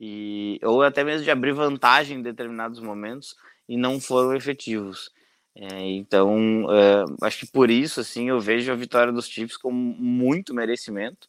e 0.00 0.58
ou 0.62 0.82
até 0.82 1.04
mesmo 1.04 1.24
de 1.24 1.30
abrir 1.30 1.52
vantagem 1.52 2.18
em 2.18 2.22
determinados 2.22 2.80
momentos, 2.80 3.36
e 3.68 3.76
não 3.76 4.00
foram 4.00 4.34
efetivos. 4.34 5.10
É, 5.54 5.80
então, 5.90 6.66
é, 6.70 7.04
acho 7.26 7.40
que 7.40 7.52
por 7.52 7.70
isso, 7.70 8.00
assim, 8.00 8.28
eu 8.28 8.40
vejo 8.40 8.72
a 8.72 8.74
vitória 8.74 9.12
dos 9.12 9.28
Chiefs 9.28 9.56
com 9.56 9.70
muito 9.70 10.52
merecimento, 10.54 11.28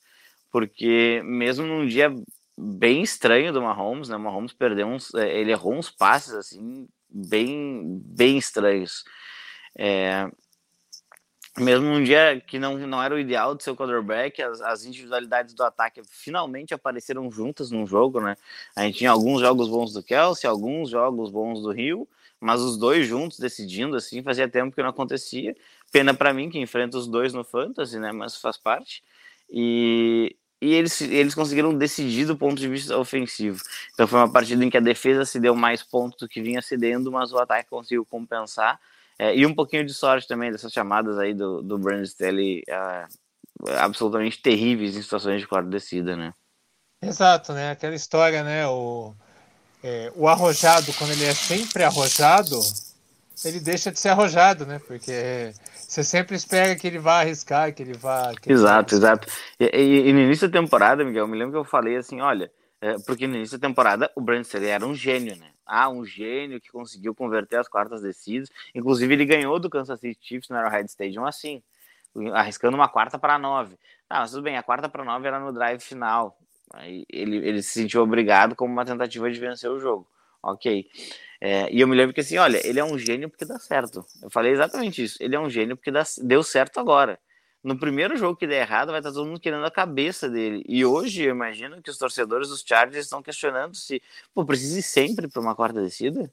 porque 0.52 1.22
mesmo 1.24 1.66
num 1.66 1.86
dia 1.86 2.14
bem 2.58 3.02
estranho 3.04 3.54
do 3.54 3.62
Mahomes, 3.62 4.10
né? 4.10 4.16
O 4.16 4.20
Mahomes 4.20 4.54
perdeu 4.54 4.88
uns, 4.88 5.14
é, 5.14 5.40
ele 5.40 5.52
errou 5.52 5.74
uns 5.74 5.90
passes 5.90 6.34
assim 6.34 6.88
bem, 7.10 8.02
bem 8.06 8.38
estranhos. 8.38 9.04
É, 9.78 10.30
mesmo 11.58 11.88
um 11.88 12.04
dia 12.04 12.42
que 12.46 12.58
não, 12.58 12.78
não 12.80 13.02
era 13.02 13.14
o 13.14 13.20
ideal 13.20 13.56
de 13.56 13.64
seu 13.64 13.76
quarterback, 13.76 14.42
as, 14.42 14.62
as 14.62 14.86
individualidades 14.86 15.54
do 15.54 15.64
ataque 15.64 16.02
finalmente 16.10 16.74
apareceram 16.74 17.30
juntas 17.32 17.70
num 17.70 17.86
jogo, 17.86 18.20
né? 18.20 18.36
A 18.76 18.84
gente 18.84 19.00
tinha 19.00 19.12
alguns 19.12 19.42
jogos 19.42 19.70
bons 19.70 19.94
do 19.94 20.02
Kelsey, 20.02 20.50
alguns 20.50 20.90
jogos 20.90 21.30
bons 21.30 21.62
do 21.62 21.72
Rio, 21.72 22.08
mas 22.40 22.60
os 22.62 22.76
dois 22.78 23.08
juntos 23.08 23.40
decidindo 23.40 23.96
assim 23.96 24.24
fazia 24.24 24.50
tempo 24.50 24.76
que 24.76 24.82
não 24.82 24.90
acontecia. 24.90 25.56
Pena 25.92 26.14
para 26.14 26.34
mim 26.34 26.50
que 26.50 26.60
enfrenta 26.60 26.98
os 26.98 27.08
dois 27.08 27.34
no 27.34 27.44
fantasy, 27.44 28.00
né? 28.00 28.12
Mas 28.12 28.36
faz 28.36 28.58
parte. 28.58 29.04
E, 29.50 30.36
e 30.60 30.74
eles, 30.74 31.00
eles 31.02 31.36
conseguiram 31.36 31.78
decidir 31.78 32.26
do 32.26 32.36
ponto 32.36 32.56
de 32.60 32.68
vista 32.68 32.98
ofensivo. 32.98 33.62
Então 33.94 34.08
foi 34.08 34.18
uma 34.18 34.32
partida 34.32 34.66
em 34.66 34.70
que 34.72 34.78
a 34.78 34.82
defesa 34.82 35.24
se 35.24 35.40
deu 35.40 35.56
mais 35.56 35.84
pontos 35.84 36.18
do 36.20 36.28
que 36.28 36.42
vinha 36.42 36.62
cedendo, 36.64 37.12
mas 37.12 37.32
o 37.32 37.38
ataque 37.38 37.70
conseguiu 37.70 38.04
compensar. 38.04 38.80
É, 39.18 39.36
e 39.36 39.46
um 39.46 39.54
pouquinho 39.54 39.86
de 39.86 39.94
sorte 39.94 40.28
também 40.28 40.52
dessas 40.52 40.72
chamadas 40.72 41.18
aí 41.18 41.34
do, 41.34 41.62
do 41.62 41.78
Brandon 41.78 42.04
Staley 42.04 42.64
é, 42.68 43.06
absolutamente 43.78 44.42
terríveis 44.42 44.96
em 44.96 45.02
situações 45.02 45.42
de 45.42 45.48
quarta 45.48 45.70
descida, 45.70 46.16
né? 46.16 46.34
Exato, 47.02 47.54
né? 47.54 47.72
Aquela 47.72 47.96
história, 47.96 48.44
né? 48.44 48.68
O, 48.68 49.14
é, 49.84 50.12
o 50.16 50.28
arrojado, 50.28 50.94
quando 50.94 51.12
ele 51.12 51.26
é 51.26 51.34
sempre 51.34 51.84
arrojado, 51.84 52.60
ele 53.44 53.60
deixa 53.60 53.92
de 53.92 54.00
ser 54.00 54.10
arrojado, 54.10 54.66
né? 54.66 54.80
Porque 54.88 55.54
você 55.76 56.04
sempre 56.04 56.36
espera 56.36 56.76
que 56.76 56.88
ele 56.88 57.00
vá 57.00 57.20
arriscar, 57.20 57.74
que 57.74 57.84
ele 57.84 57.94
vá. 57.94 58.34
Que 58.42 58.52
exato, 58.52 58.96
ele 58.96 59.02
vá 59.02 59.08
exato. 59.08 59.28
E, 59.60 59.66
e, 59.66 60.10
e, 60.10 60.14
no 60.14 60.20
início 60.20 60.48
da 60.48 60.60
temporada, 60.60 61.04
Miguel, 61.04 61.24
eu 61.24 61.28
me 61.28 61.38
lembro 61.38 61.52
que 61.52 61.58
eu 61.58 61.66
falei 61.66 61.98
assim: 61.98 62.22
olha, 62.22 62.52
é, 62.82 62.98
porque 63.06 63.28
no 63.28 63.36
início 63.36 63.58
da 63.58 63.68
temporada 63.68 64.10
o 64.16 64.22
Brandon 64.22 64.42
Staley 64.42 64.70
era 64.70 64.86
um 64.86 64.96
gênio, 64.96 65.36
né? 65.36 65.53
Ah, 65.66 65.90
um 65.90 66.06
gênio 66.06 66.60
que 66.60 66.72
conseguiu 66.72 67.16
converter 67.16 67.58
as 67.58 67.68
quartas 67.68 68.02
descidas. 68.02 68.50
Inclusive, 68.74 69.14
ele 69.14 69.26
ganhou 69.26 69.60
do 69.60 69.70
Kansas 69.70 70.00
City 70.00 70.18
Chiefs 70.22 70.50
no 70.50 70.58
Arrowhead 70.58 70.90
Stadium 70.90 71.26
assim, 71.26 71.62
arriscando 72.34 72.76
uma 72.76 72.88
quarta 72.88 73.18
para 73.18 73.38
nove. 73.40 73.78
Ah, 74.10 74.20
mas 74.22 74.32
tudo 74.32 74.44
bem, 74.44 74.58
a 74.58 74.64
quarta 74.64 74.88
para 74.90 75.04
nove 75.04 75.28
era 75.28 75.40
no 75.40 75.52
drive 75.52 75.82
final. 75.82 76.38
Aí 76.74 77.06
ele, 77.10 77.38
ele 77.38 77.62
se 77.62 77.72
sentiu 77.72 78.02
obrigado 78.02 78.56
como 78.56 78.72
uma 78.72 78.86
tentativa 78.86 79.30
de 79.32 79.40
vencer 79.40 79.70
o 79.70 79.80
jogo. 79.80 80.08
Ok. 80.42 80.88
É, 81.40 81.72
e 81.74 81.82
eu 81.82 81.88
me 81.88 81.96
lembro 81.96 82.14
que 82.14 82.22
assim, 82.22 82.38
olha, 82.38 82.66
ele 82.66 82.80
é 82.80 82.84
um 82.84 82.98
gênio 82.98 83.30
porque 83.30 83.46
dá 83.46 83.60
certo. 83.60 84.06
Eu 84.22 84.30
falei 84.30 84.52
exatamente 84.52 85.04
isso. 85.04 85.18
Ele 85.22 85.36
é 85.36 85.40
um 85.40 85.50
gênio 85.50 85.76
porque 85.76 85.92
dá, 85.92 86.04
deu 86.22 86.44
certo 86.44 86.80
agora. 86.80 87.20
No 87.64 87.80
primeiro 87.80 88.18
jogo 88.18 88.36
que 88.36 88.46
der 88.46 88.62
errado, 88.62 88.92
vai 88.92 89.00
estar 89.00 89.12
todo 89.12 89.26
mundo 89.26 89.40
querendo 89.40 89.66
a 89.66 89.72
cabeça 89.72 90.30
dele. 90.30 90.64
E 90.68 90.84
hoje 90.84 91.24
eu 91.24 91.32
imagino 91.32 91.82
que 91.82 91.90
os 91.90 91.98
torcedores 91.98 92.50
dos 92.50 92.62
Chargers 92.62 93.06
estão 93.06 93.24
questionando 93.24 93.76
se, 93.76 94.02
pô, 94.34 94.46
precisa 94.46 94.80
ir 94.80 94.84
sempre 94.84 95.30
para 95.30 95.42
uma 95.42 95.56
quarta 95.56 95.82
descida? 95.82 96.30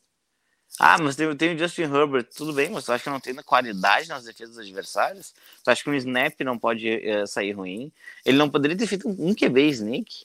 Ah, 0.79 0.97
mas 1.01 1.15
tem, 1.17 1.37
tem 1.37 1.55
o 1.55 1.59
Justin 1.59 1.83
Herbert, 1.83 2.29
tudo 2.35 2.53
bem, 2.53 2.71
mas 2.71 2.85
tu 2.85 2.93
acha 2.93 3.05
que 3.05 3.11
não 3.11 3.21
tem 3.21 3.35
qualidade 3.37 4.09
nas 4.09 4.25
defesas 4.25 4.57
dos 4.57 4.65
adversários? 4.65 5.35
Tu 5.63 5.71
acha 5.71 5.83
que 5.83 5.91
um 5.91 5.95
snap 5.95 6.41
não 6.41 6.59
pode 6.59 6.89
é, 6.89 7.27
sair 7.27 7.53
ruim? 7.53 7.93
Ele 8.25 8.39
não 8.39 8.49
poderia 8.49 8.77
ter 8.77 8.87
feito 8.87 9.09
um, 9.09 9.35
QB 9.35 9.69
sneak, 9.69 10.25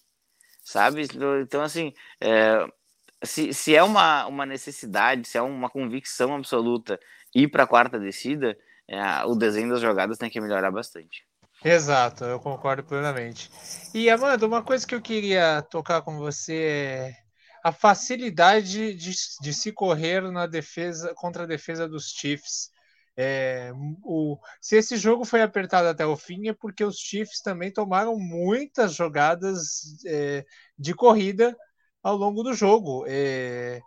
sabe? 0.64 1.08
Então, 1.42 1.62
assim, 1.62 1.94
é, 2.22 2.68
se, 3.24 3.54
se 3.54 3.76
é 3.76 3.84
uma, 3.84 4.26
uma 4.28 4.46
necessidade, 4.46 5.28
se 5.28 5.38
é 5.38 5.42
uma 5.42 5.70
convicção 5.70 6.34
absoluta 6.34 7.00
ir 7.34 7.50
para 7.50 7.64
a 7.64 7.68
quarta 7.68 8.00
descida, 8.00 8.58
é, 8.88 9.24
o 9.26 9.36
desenho 9.36 9.70
das 9.70 9.82
jogadas 9.82 10.18
tem 10.18 10.30
que 10.30 10.42
melhorar 10.42 10.72
bastante. 10.72 11.26
Exato, 11.64 12.26
eu 12.26 12.40
concordo 12.40 12.84
plenamente. 12.84 13.50
E 13.94 14.10
Amanda, 14.10 14.46
uma 14.46 14.62
coisa 14.64 14.86
que 14.86 14.94
eu 14.94 15.02
queria 15.02 15.62
tocar 15.64 16.02
com 16.02 16.18
você 16.18 16.56
é 16.56 17.16
a 17.64 17.72
facilidade 17.72 18.94
de, 18.94 19.12
de 19.42 19.54
se 19.54 19.72
correr 19.72 20.22
na 20.32 20.46
defesa 20.46 21.14
contra 21.16 21.44
a 21.44 21.48
defesa 21.48 21.88
dos 21.88 22.12
Chiefs. 22.12 22.70
É, 23.18 23.72
o, 24.04 24.38
se 24.62 24.76
esse 24.76 24.98
jogo 24.98 25.26
foi 25.26 25.42
apertado 25.42 25.88
até 25.88 26.06
o 26.06 26.18
fim 26.18 26.50
é 26.50 26.54
porque 26.54 26.84
os 26.84 26.98
Chiefs 26.98 27.42
também 27.42 27.72
tomaram 27.72 28.20
muitas 28.20 28.94
jogadas 28.94 30.04
é, 30.06 30.46
de 30.78 30.94
corrida 30.94 31.58
ao 32.04 32.16
longo 32.16 32.44
do 32.44 32.54
jogo. 32.54 33.06
É, 33.08 33.82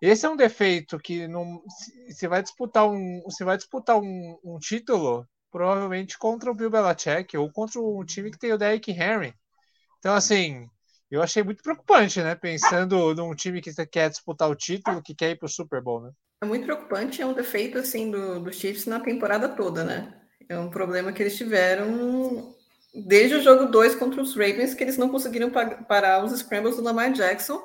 esse 0.00 0.24
é 0.24 0.30
um 0.30 0.36
defeito 0.36 0.98
que 0.98 1.28
não, 1.28 1.62
se 2.08 2.26
vai 2.26 2.42
disputar 2.42 2.88
um, 2.88 3.22
se 3.28 3.44
vai 3.44 3.56
disputar 3.56 3.98
um, 3.98 4.38
um, 4.42 4.58
título, 4.58 5.26
provavelmente 5.50 6.18
contra 6.18 6.50
o 6.50 6.54
Bill 6.54 6.70
Belichick 6.70 7.36
ou 7.36 7.50
contra 7.50 7.80
um 7.80 8.04
time 8.04 8.30
que 8.30 8.38
tem 8.38 8.52
o 8.52 8.58
Derrick 8.58 8.90
Henry. 8.90 9.34
Então, 9.98 10.14
assim, 10.14 10.68
eu 11.10 11.22
achei 11.22 11.42
muito 11.42 11.62
preocupante, 11.62 12.22
né? 12.22 12.34
Pensando 12.34 13.14
num 13.14 13.34
time 13.34 13.60
que 13.60 13.72
quer 13.86 14.08
disputar 14.08 14.48
o 14.48 14.54
título, 14.54 15.02
que 15.02 15.14
quer 15.14 15.30
ir 15.30 15.36
para 15.36 15.46
o 15.46 15.50
Super 15.50 15.82
Bowl, 15.82 16.00
né? 16.00 16.10
É 16.42 16.46
muito 16.46 16.64
preocupante, 16.64 17.20
é 17.20 17.26
um 17.26 17.34
defeito 17.34 17.76
assim 17.76 18.10
do, 18.10 18.40
do 18.40 18.52
Chiefs 18.52 18.86
na 18.86 19.00
temporada 19.00 19.48
toda, 19.48 19.84
né? 19.84 20.14
É 20.48 20.58
um 20.58 20.70
problema 20.70 21.12
que 21.12 21.22
eles 21.22 21.36
tiveram 21.36 22.54
desde 22.94 23.36
o 23.36 23.42
jogo 23.42 23.66
2 23.66 23.94
contra 23.96 24.22
os 24.22 24.34
Ravens, 24.34 24.72
que 24.72 24.82
eles 24.82 24.96
não 24.96 25.08
conseguiram 25.08 25.50
parar 25.50 26.24
os 26.24 26.32
scrambles 26.38 26.76
do 26.76 26.82
Lamar 26.82 27.12
Jackson, 27.12 27.62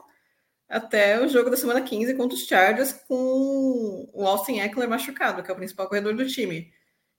até 0.67 1.23
o 1.23 1.27
jogo 1.27 1.49
da 1.49 1.57
semana 1.57 1.81
15 1.81 2.13
contra 2.15 2.35
os 2.35 2.45
Chargers, 2.45 2.93
com 3.07 4.09
o 4.13 4.27
Austin 4.27 4.59
Eckler 4.59 4.89
machucado, 4.89 5.43
que 5.43 5.49
é 5.49 5.53
o 5.53 5.57
principal 5.57 5.87
corredor 5.87 6.15
do 6.15 6.27
time. 6.27 6.71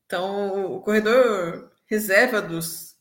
Então, 0.04 0.76
o 0.76 0.80
corredor 0.80 1.70
reserva 1.86 2.42
dos, 2.42 2.96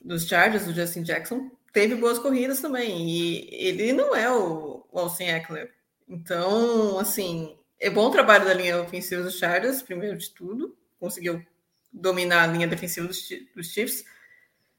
dos 0.00 0.26
Chargers, 0.26 0.66
o 0.66 0.72
Justin 0.72 1.02
Jackson, 1.02 1.50
teve 1.72 1.94
boas 1.94 2.18
corridas 2.18 2.60
também, 2.60 3.08
e 3.08 3.48
ele 3.52 3.92
não 3.92 4.14
é 4.14 4.30
o, 4.30 4.86
o 4.90 4.98
Austin 4.98 5.24
Eckler. 5.24 5.72
Então, 6.08 6.98
assim, 6.98 7.56
é 7.80 7.88
bom 7.88 8.06
o 8.06 8.10
trabalho 8.10 8.44
da 8.44 8.54
linha 8.54 8.80
ofensiva 8.80 9.22
dos 9.22 9.38
Chargers, 9.38 9.82
primeiro 9.82 10.16
de 10.16 10.30
tudo, 10.30 10.76
conseguiu 11.00 11.44
dominar 11.92 12.44
a 12.44 12.46
linha 12.46 12.68
defensiva 12.68 13.06
dos, 13.06 13.28
dos 13.54 13.72
Chiefs, 13.72 14.04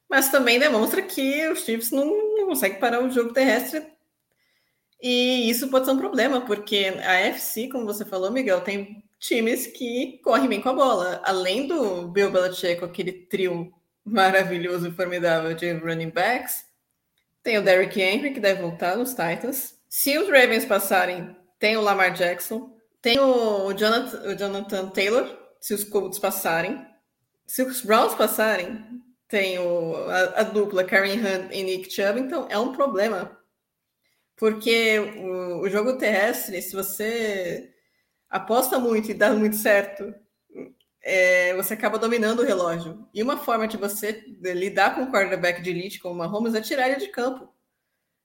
mas 0.08 0.30
também 0.30 0.58
demonstra 0.58 1.02
que 1.02 1.46
os 1.48 1.60
Chiefs 1.64 1.90
não, 1.90 2.06
não 2.06 2.46
conseguem 2.46 2.78
parar 2.78 3.02
o 3.02 3.10
jogo 3.10 3.32
terrestre. 3.32 3.93
E 5.06 5.50
isso 5.50 5.68
pode 5.68 5.84
ser 5.84 5.92
um 5.92 5.98
problema, 5.98 6.40
porque 6.40 6.86
a 7.04 7.12
FC, 7.16 7.68
como 7.68 7.84
você 7.84 8.06
falou, 8.06 8.30
Miguel, 8.30 8.62
tem 8.62 9.04
times 9.18 9.66
que 9.66 10.18
correm 10.24 10.48
bem 10.48 10.62
com 10.62 10.70
a 10.70 10.72
bola. 10.72 11.20
Além 11.22 11.66
do 11.66 12.08
Bill 12.08 12.30
Belichick, 12.30 12.82
aquele 12.82 13.12
trio 13.12 13.70
maravilhoso 14.02 14.88
e 14.88 14.92
formidável 14.92 15.52
de 15.52 15.70
running 15.72 16.08
backs, 16.08 16.64
tem 17.42 17.58
o 17.58 17.62
Derrick 17.62 18.00
Henry, 18.00 18.32
que 18.32 18.40
deve 18.40 18.62
voltar 18.62 18.96
nos 18.96 19.10
Titans. 19.10 19.74
Se 19.90 20.16
os 20.16 20.26
Ravens 20.26 20.64
passarem, 20.64 21.36
tem 21.58 21.76
o 21.76 21.82
Lamar 21.82 22.14
Jackson, 22.14 22.74
tem 23.02 23.20
o 23.20 23.74
Jonathan, 23.74 24.22
o 24.30 24.34
Jonathan 24.34 24.88
Taylor, 24.88 25.38
se 25.60 25.74
os 25.74 25.84
Colts 25.84 26.18
passarem. 26.18 26.82
Se 27.46 27.62
os 27.62 27.82
Browns 27.82 28.14
passarem, 28.14 28.82
tem 29.28 29.58
o, 29.58 29.96
a, 30.08 30.40
a, 30.40 30.42
dupla 30.44 30.82
Karen 30.82 31.18
Hunt 31.18 31.52
e 31.52 31.62
Nick 31.62 31.92
Chubb, 31.92 32.18
então 32.18 32.46
é 32.48 32.58
um 32.58 32.72
problema. 32.72 33.43
Porque 34.36 34.98
o, 34.98 35.60
o 35.60 35.68
jogo 35.68 35.96
terrestre, 35.96 36.60
se 36.60 36.74
você 36.74 37.72
aposta 38.28 38.78
muito 38.78 39.10
e 39.10 39.14
dá 39.14 39.32
muito 39.32 39.56
certo, 39.56 40.12
é, 41.00 41.54
você 41.54 41.74
acaba 41.74 41.98
dominando 41.98 42.40
o 42.40 42.44
relógio. 42.44 43.06
E 43.12 43.22
uma 43.22 43.36
forma 43.36 43.68
de 43.68 43.76
você 43.76 44.24
lidar 44.40 44.94
com 44.94 45.02
o 45.02 45.12
quarterback 45.12 45.62
de 45.62 45.70
elite 45.70 46.00
como 46.00 46.14
o 46.14 46.18
Mahomes 46.18 46.54
é 46.54 46.60
tirar 46.60 46.88
ele 46.88 46.98
de 46.98 47.08
campo. 47.08 47.48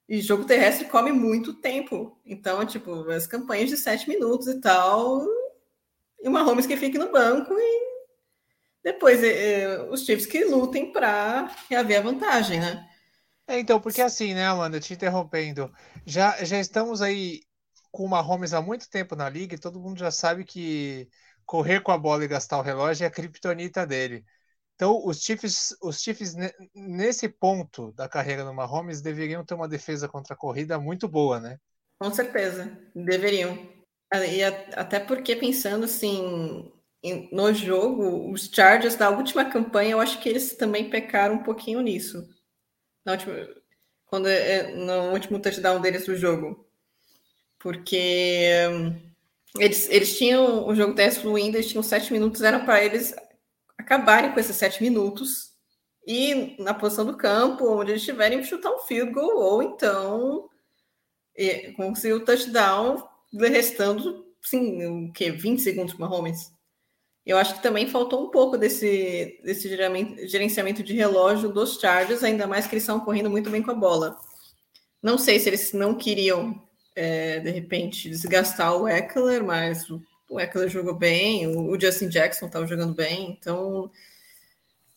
E 0.07 0.21
jogo 0.21 0.45
terrestre 0.45 0.87
come 0.87 1.11
muito 1.11 1.53
tempo. 1.53 2.17
Então, 2.25 2.65
tipo, 2.65 3.09
as 3.11 3.27
campanhas 3.27 3.69
de 3.69 3.77
sete 3.77 4.09
minutos 4.09 4.47
e 4.47 4.59
tal. 4.59 5.23
E 6.21 6.27
o 6.27 6.31
Mahomes 6.31 6.65
que 6.65 6.75
fique 6.75 6.97
no 6.97 7.11
banco 7.11 7.53
e 7.53 7.89
depois 8.83 9.23
é, 9.23 9.61
é, 9.61 9.81
os 9.83 10.05
Chiefs 10.05 10.25
que 10.25 10.45
lutem 10.45 10.91
para 10.91 11.51
reaver 11.69 11.99
a 11.99 12.01
vantagem, 12.01 12.59
né? 12.59 12.88
É, 13.49 13.59
então, 13.59 13.81
porque 13.81 13.99
assim, 14.01 14.35
né, 14.35 14.45
Amanda, 14.45 14.79
te 14.79 14.93
interrompendo, 14.93 15.73
já, 16.05 16.43
já 16.45 16.59
estamos 16.59 17.01
aí 17.01 17.41
com 17.91 18.05
o 18.05 18.09
Mahomes 18.09 18.53
há 18.53 18.61
muito 18.61 18.87
tempo 18.89 19.15
na 19.15 19.27
liga 19.27 19.55
e 19.55 19.59
todo 19.59 19.79
mundo 19.79 19.97
já 19.97 20.11
sabe 20.11 20.45
que 20.45 21.09
correr 21.47 21.81
com 21.81 21.91
a 21.91 21.97
bola 21.97 22.23
e 22.23 22.27
gastar 22.27 22.59
o 22.59 22.61
relógio 22.61 23.05
é 23.05 23.07
a 23.07 23.11
criptonita 23.11 23.87
dele. 23.87 24.23
Então, 24.75 25.01
os 25.05 25.21
Chiefs, 25.21 25.75
os 25.81 26.01
Chiefs 26.01 26.35
nesse 26.75 27.29
ponto 27.29 27.91
da 27.93 28.09
carreira 28.09 28.45
do 28.45 28.53
Mahomes 28.53 29.01
deveriam 29.01 29.45
ter 29.45 29.55
uma 29.55 29.69
defesa 29.69 30.09
contra 30.09 30.35
a 30.35 30.37
corrida 30.37 30.79
muito 30.79 31.07
boa, 31.07 31.39
né? 31.39 31.59
Com 31.99 32.11
certeza, 32.13 32.77
deveriam. 32.95 33.57
E 34.13 34.43
até 34.43 34.99
porque 34.99 35.35
pensando 35.35 35.85
assim, 35.85 36.71
no 37.31 37.53
jogo, 37.53 38.31
os 38.31 38.49
Chargers 38.53 38.95
da 38.95 39.09
última 39.09 39.45
campanha, 39.45 39.91
eu 39.91 40.01
acho 40.01 40.19
que 40.21 40.29
eles 40.29 40.57
também 40.57 40.89
pecaram 40.89 41.35
um 41.35 41.43
pouquinho 41.43 41.81
nisso. 41.81 42.27
Na 43.05 43.13
última, 43.13 43.47
quando, 44.05 44.27
é, 44.27 44.73
no 44.73 45.11
último 45.11 45.39
touchdown 45.39 45.79
deles 45.79 46.05
do 46.05 46.15
jogo. 46.15 46.67
Porque 47.59 48.51
hum, 48.71 49.09
eles, 49.57 49.89
eles 49.89 50.17
tinham 50.17 50.67
o 50.67 50.75
jogo 50.75 50.93
teste 50.93 51.21
fluindo, 51.21 51.57
eles 51.57 51.69
tinham 51.69 51.83
sete 51.83 52.11
minutos, 52.11 52.41
era 52.41 52.59
para 52.59 52.83
eles 52.83 53.13
acabarem 53.77 54.31
com 54.31 54.39
esses 54.39 54.55
sete 54.55 54.81
minutos 54.81 55.49
e 56.05 56.55
na 56.59 56.73
posição 56.73 57.05
do 57.05 57.17
campo, 57.17 57.67
onde 57.69 57.91
eles 57.91 58.03
tiverem 58.03 58.43
chutar 58.43 58.71
um 58.71 58.79
field 58.79 59.11
goal, 59.11 59.37
ou 59.37 59.63
então 59.63 60.49
conseguir 61.75 62.13
o 62.13 62.25
touchdown, 62.25 63.07
restando, 63.33 64.25
sim, 64.41 64.85
o 64.85 65.13
que, 65.13 65.31
20 65.31 65.61
segundos 65.61 65.93
para 65.93 66.07
Mahomes. 66.07 66.51
Eu 67.29 67.37
acho 67.37 67.53
que 67.53 67.61
também 67.61 67.85
faltou 67.87 68.25
um 68.25 68.31
pouco 68.31 68.57
desse, 68.57 69.39
desse 69.43 69.69
gerenciamento 70.27 70.81
de 70.81 70.95
relógio 70.95 71.49
dos 71.49 71.79
Chargers, 71.79 72.23
ainda 72.23 72.47
mais 72.47 72.65
que 72.65 72.73
eles 72.73 72.81
estão 72.81 72.99
correndo 72.99 73.29
muito 73.29 73.51
bem 73.51 73.61
com 73.61 73.69
a 73.69 73.75
bola. 73.75 74.17
Não 74.99 75.15
sei 75.15 75.39
se 75.39 75.47
eles 75.47 75.71
não 75.71 75.93
queriam, 75.93 76.59
é, 76.95 77.39
de 77.39 77.51
repente, 77.51 78.09
desgastar 78.09 78.75
o 78.75 78.87
Eckler, 78.87 79.43
mas 79.43 79.87
o 80.27 80.39
Eckler 80.39 80.69
jogou 80.69 80.95
bem, 80.95 81.45
o 81.45 81.79
Justin 81.79 82.09
Jackson 82.09 82.47
estava 82.47 82.65
jogando 82.65 82.95
bem, 82.95 83.37
então 83.39 83.91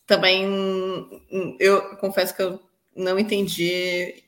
também 0.07 0.43
eu 1.59 1.95
confesso 1.97 2.35
que 2.35 2.41
eu 2.41 2.59
não 2.95 3.19
entendi 3.19 4.23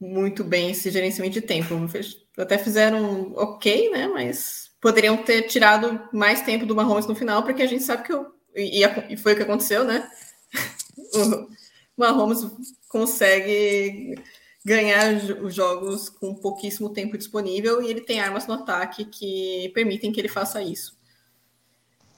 muito 0.00 0.42
bem 0.42 0.72
esse 0.72 0.90
gerenciamento 0.90 1.34
de 1.34 1.46
tempo. 1.46 1.74
Até 2.36 2.58
fizeram 2.58 3.32
ok, 3.36 3.90
né? 3.90 4.08
Mas 4.08 4.67
poderiam 4.80 5.16
ter 5.16 5.42
tirado 5.42 6.08
mais 6.12 6.42
tempo 6.42 6.66
do 6.66 6.74
Mahomes 6.74 7.06
no 7.06 7.14
final, 7.14 7.42
porque 7.42 7.62
a 7.62 7.66
gente 7.66 7.82
sabe 7.84 8.04
que 8.04 8.12
eu, 8.12 8.26
e, 8.54 8.82
e 9.08 9.16
foi 9.16 9.32
o 9.32 9.36
que 9.36 9.42
aconteceu, 9.42 9.84
né? 9.84 10.08
o 11.14 11.48
Mahomes 11.96 12.46
consegue 12.88 14.14
ganhar 14.64 15.14
os 15.42 15.54
jogos 15.54 16.08
com 16.08 16.34
pouquíssimo 16.34 16.90
tempo 16.90 17.16
disponível 17.16 17.82
e 17.82 17.90
ele 17.90 18.00
tem 18.00 18.20
armas 18.20 18.46
no 18.46 18.54
ataque 18.54 19.04
que 19.04 19.70
permitem 19.74 20.12
que 20.12 20.20
ele 20.20 20.28
faça 20.28 20.62
isso. 20.62 20.98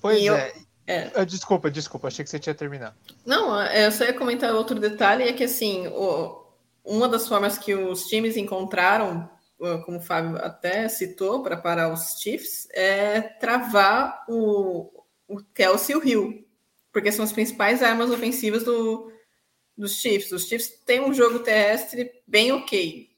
Pois 0.01 0.23
eu, 0.23 0.35
é. 0.35 0.53
é. 0.87 1.13
Ah, 1.15 1.25
desculpa, 1.25 1.71
desculpa, 1.71 2.09
achei 2.09 2.25
que 2.25 2.31
você 2.31 2.39
tinha 2.39 2.55
terminado. 2.55 2.97
Não, 3.25 3.63
eu 3.67 3.93
só 3.93 4.05
ia 4.05 4.15
comentar 4.15 4.55
outro 4.55 4.81
detalhe, 4.81 5.25
é 5.25 5.33
que 5.33 5.45
assim, 5.45 5.87
o, 5.89 6.45
uma 6.85 7.09
das 7.09 7.29
formas 7.29 7.59
que 7.59 7.75
os 7.75 8.07
times 8.07 8.37
encontraram, 8.37 9.31
como 9.85 9.99
o 9.99 10.03
Fábio 10.03 10.37
até 10.39 10.89
citou, 10.89 11.43
para 11.43 11.57
parar 11.57 11.93
os 11.93 12.21
Chiefs, 12.21 12.67
é 12.73 13.21
travar 13.21 14.25
o, 14.29 15.05
o 15.29 15.43
Kelsey 15.55 15.95
e 15.95 15.99
o 15.99 16.07
Hill, 16.07 16.49
porque 16.91 17.13
são 17.13 17.25
as 17.25 17.33
principais 17.33 17.83
armas 17.83 18.11
ofensivas 18.11 18.65
do, 18.65 19.13
dos 19.77 20.01
Chiefs. 20.01 20.33
Os 20.33 20.47
Chiefs 20.47 20.69
têm 20.85 21.01
um 21.01 21.13
jogo 21.13 21.41
terrestre 21.41 22.11
bem 22.27 22.53
ok. 22.53 23.11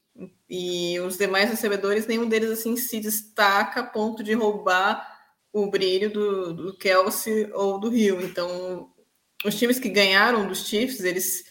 E 0.51 1.01
os 1.01 1.17
demais 1.17 1.49
recebedores, 1.49 2.07
nenhum 2.07 2.29
deles 2.29 2.51
assim 2.51 2.77
se 2.77 3.01
destaca 3.01 3.81
a 3.81 3.87
ponto 3.87 4.23
de 4.23 4.35
roubar 4.35 5.11
o 5.53 5.71
brilho 5.71 6.11
do, 6.11 6.53
do 6.53 6.77
Kelsey 6.77 7.51
ou 7.53 7.79
do 7.79 7.89
Rio. 7.89 8.21
Então, 8.23 8.91
os 9.45 9.59
times 9.59 9.79
que 9.79 9.89
ganharam 9.89 10.47
dos 10.47 10.67
Chiefs, 10.67 11.01
eles 11.01 11.45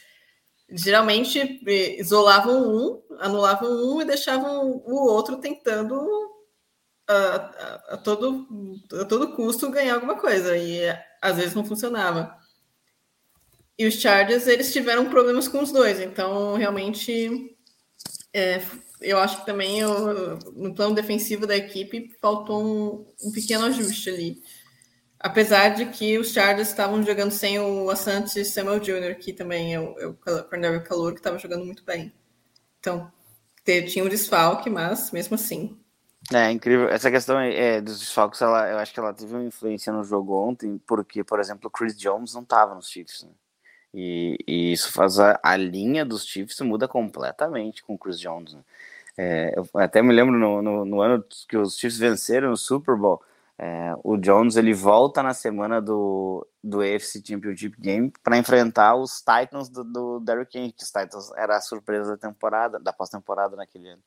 geralmente 0.72 1.62
isolavam 2.00 2.68
um, 2.68 3.02
anulavam 3.20 3.70
um 3.70 4.02
e 4.02 4.06
deixavam 4.06 4.82
o 4.86 4.96
outro 5.08 5.38
tentando 5.38 5.96
a, 7.08 7.14
a, 7.14 7.94
a 7.94 7.98
todo, 7.98 8.48
a 9.00 9.06
todo 9.06 9.36
custo 9.36 9.70
ganhar 9.70 9.96
alguma 9.96 10.18
coisa. 10.18 10.58
E 10.58 10.82
às 11.22 11.38
vezes 11.38 11.54
não 11.54 11.66
funcionava. 11.66 12.36
E 13.78 13.86
os 13.86 13.96
Chargers, 13.96 14.48
eles 14.48 14.72
tiveram 14.72 15.10
problemas 15.10 15.48
com 15.48 15.62
os 15.62 15.72
dois. 15.72 16.00
Então, 16.00 16.56
realmente, 16.56 17.56
é, 18.34 18.62
eu 19.02 19.18
acho 19.18 19.40
que 19.40 19.46
também 19.46 19.80
eu, 19.80 20.38
no 20.54 20.74
plano 20.76 20.96
defensivo 20.96 21.48
da 21.48 21.58
equipe 21.58 22.16
faltou 22.22 22.64
um, 22.64 23.28
um, 23.28 23.32
pequeno 23.32 23.66
ajuste 23.66 24.10
ali. 24.10 24.42
Apesar 25.24 25.70
de 25.70 25.86
que 25.86 26.18
os 26.18 26.34
Chargers 26.34 26.70
estavam 26.70 27.04
jogando 27.04 27.30
sem 27.30 27.60
o 27.60 27.92
Asante 27.92 28.44
Samuel 28.44 28.80
Jr., 28.80 29.16
que 29.20 29.32
também 29.32 29.76
é 29.76 29.80
o, 29.80 29.96
é 30.00 30.08
o 30.08 30.84
calor, 30.84 31.14
que 31.14 31.20
estava 31.20 31.38
jogando 31.38 31.64
muito 31.64 31.84
bem. 31.84 32.12
Então, 32.80 33.12
tinha 33.64 34.04
um 34.04 34.10
desfalque, 34.10 34.68
mas 34.68 35.12
mesmo 35.12 35.36
assim. 35.36 35.78
É 36.34 36.50
incrível. 36.50 36.90
Essa 36.90 37.12
questão 37.12 37.40
é, 37.40 37.80
dos 37.80 38.00
desfalques, 38.00 38.42
ela, 38.42 38.68
eu 38.70 38.80
acho 38.80 38.92
que 38.92 39.00
ela 39.00 39.14
teve 39.14 39.34
uma 39.34 39.44
influência 39.44 39.94
no 39.94 40.04
jogo 40.04 40.34
ontem, 40.34 40.82
porque, 40.88 41.24
por 41.24 41.40
exemplo, 41.40 41.68
o 41.68 41.72
Chris 41.72 41.96
Jones 41.96 42.34
não 42.34 42.42
estava 42.42 42.74
nos 42.74 42.90
Chiefs. 42.90 43.24
Né? 43.24 43.30
E, 43.94 44.38
e 44.48 44.74
isso 44.74 44.92
faz 44.92 45.20
a, 45.20 45.40
a, 45.44 45.56
linha 45.56 46.04
dos 46.04 46.26
Chiefs 46.26 46.60
muda 46.62 46.88
completamente 46.88 47.84
com 47.84 47.94
o 47.94 47.98
Chris 47.98 48.20
Jones. 48.20 48.54
Né? 48.54 48.62
É, 49.18 49.54
eu 49.56 49.68
até 49.76 50.02
me 50.02 50.14
lembro 50.14 50.38
no, 50.38 50.62
no, 50.64 50.86
no, 50.86 51.02
ano 51.02 51.24
que 51.48 51.58
os 51.58 51.78
Chiefs 51.78 52.00
venceram 52.00 52.52
o 52.52 52.58
Super 52.58 52.96
Bowl, 52.96 53.22
é, 53.58 53.94
o 54.04 54.18
Jones 54.18 54.56
ele 54.56 54.74
volta 54.74 55.22
na 55.22 55.34
semana 55.34 55.82
do, 55.82 56.48
do 56.64 56.82
AFC 56.82 57.22
Championship 57.26 57.80
Game 57.80 58.12
para 58.24 58.38
enfrentar 58.38 58.96
os 58.96 59.20
Titans 59.22 59.70
do, 59.70 59.84
do 59.84 60.20
Derrick 60.20 60.58
Henry, 60.58 60.72
que 60.72 60.84
os 60.84 60.90
Titans 60.90 61.32
era 61.38 61.58
a 61.58 61.62
surpresa 61.62 62.12
da 62.12 62.18
temporada, 62.18 62.80
da 62.80 62.92
pós-temporada 62.92 63.56
naquele 63.56 63.90
ano. 63.90 64.02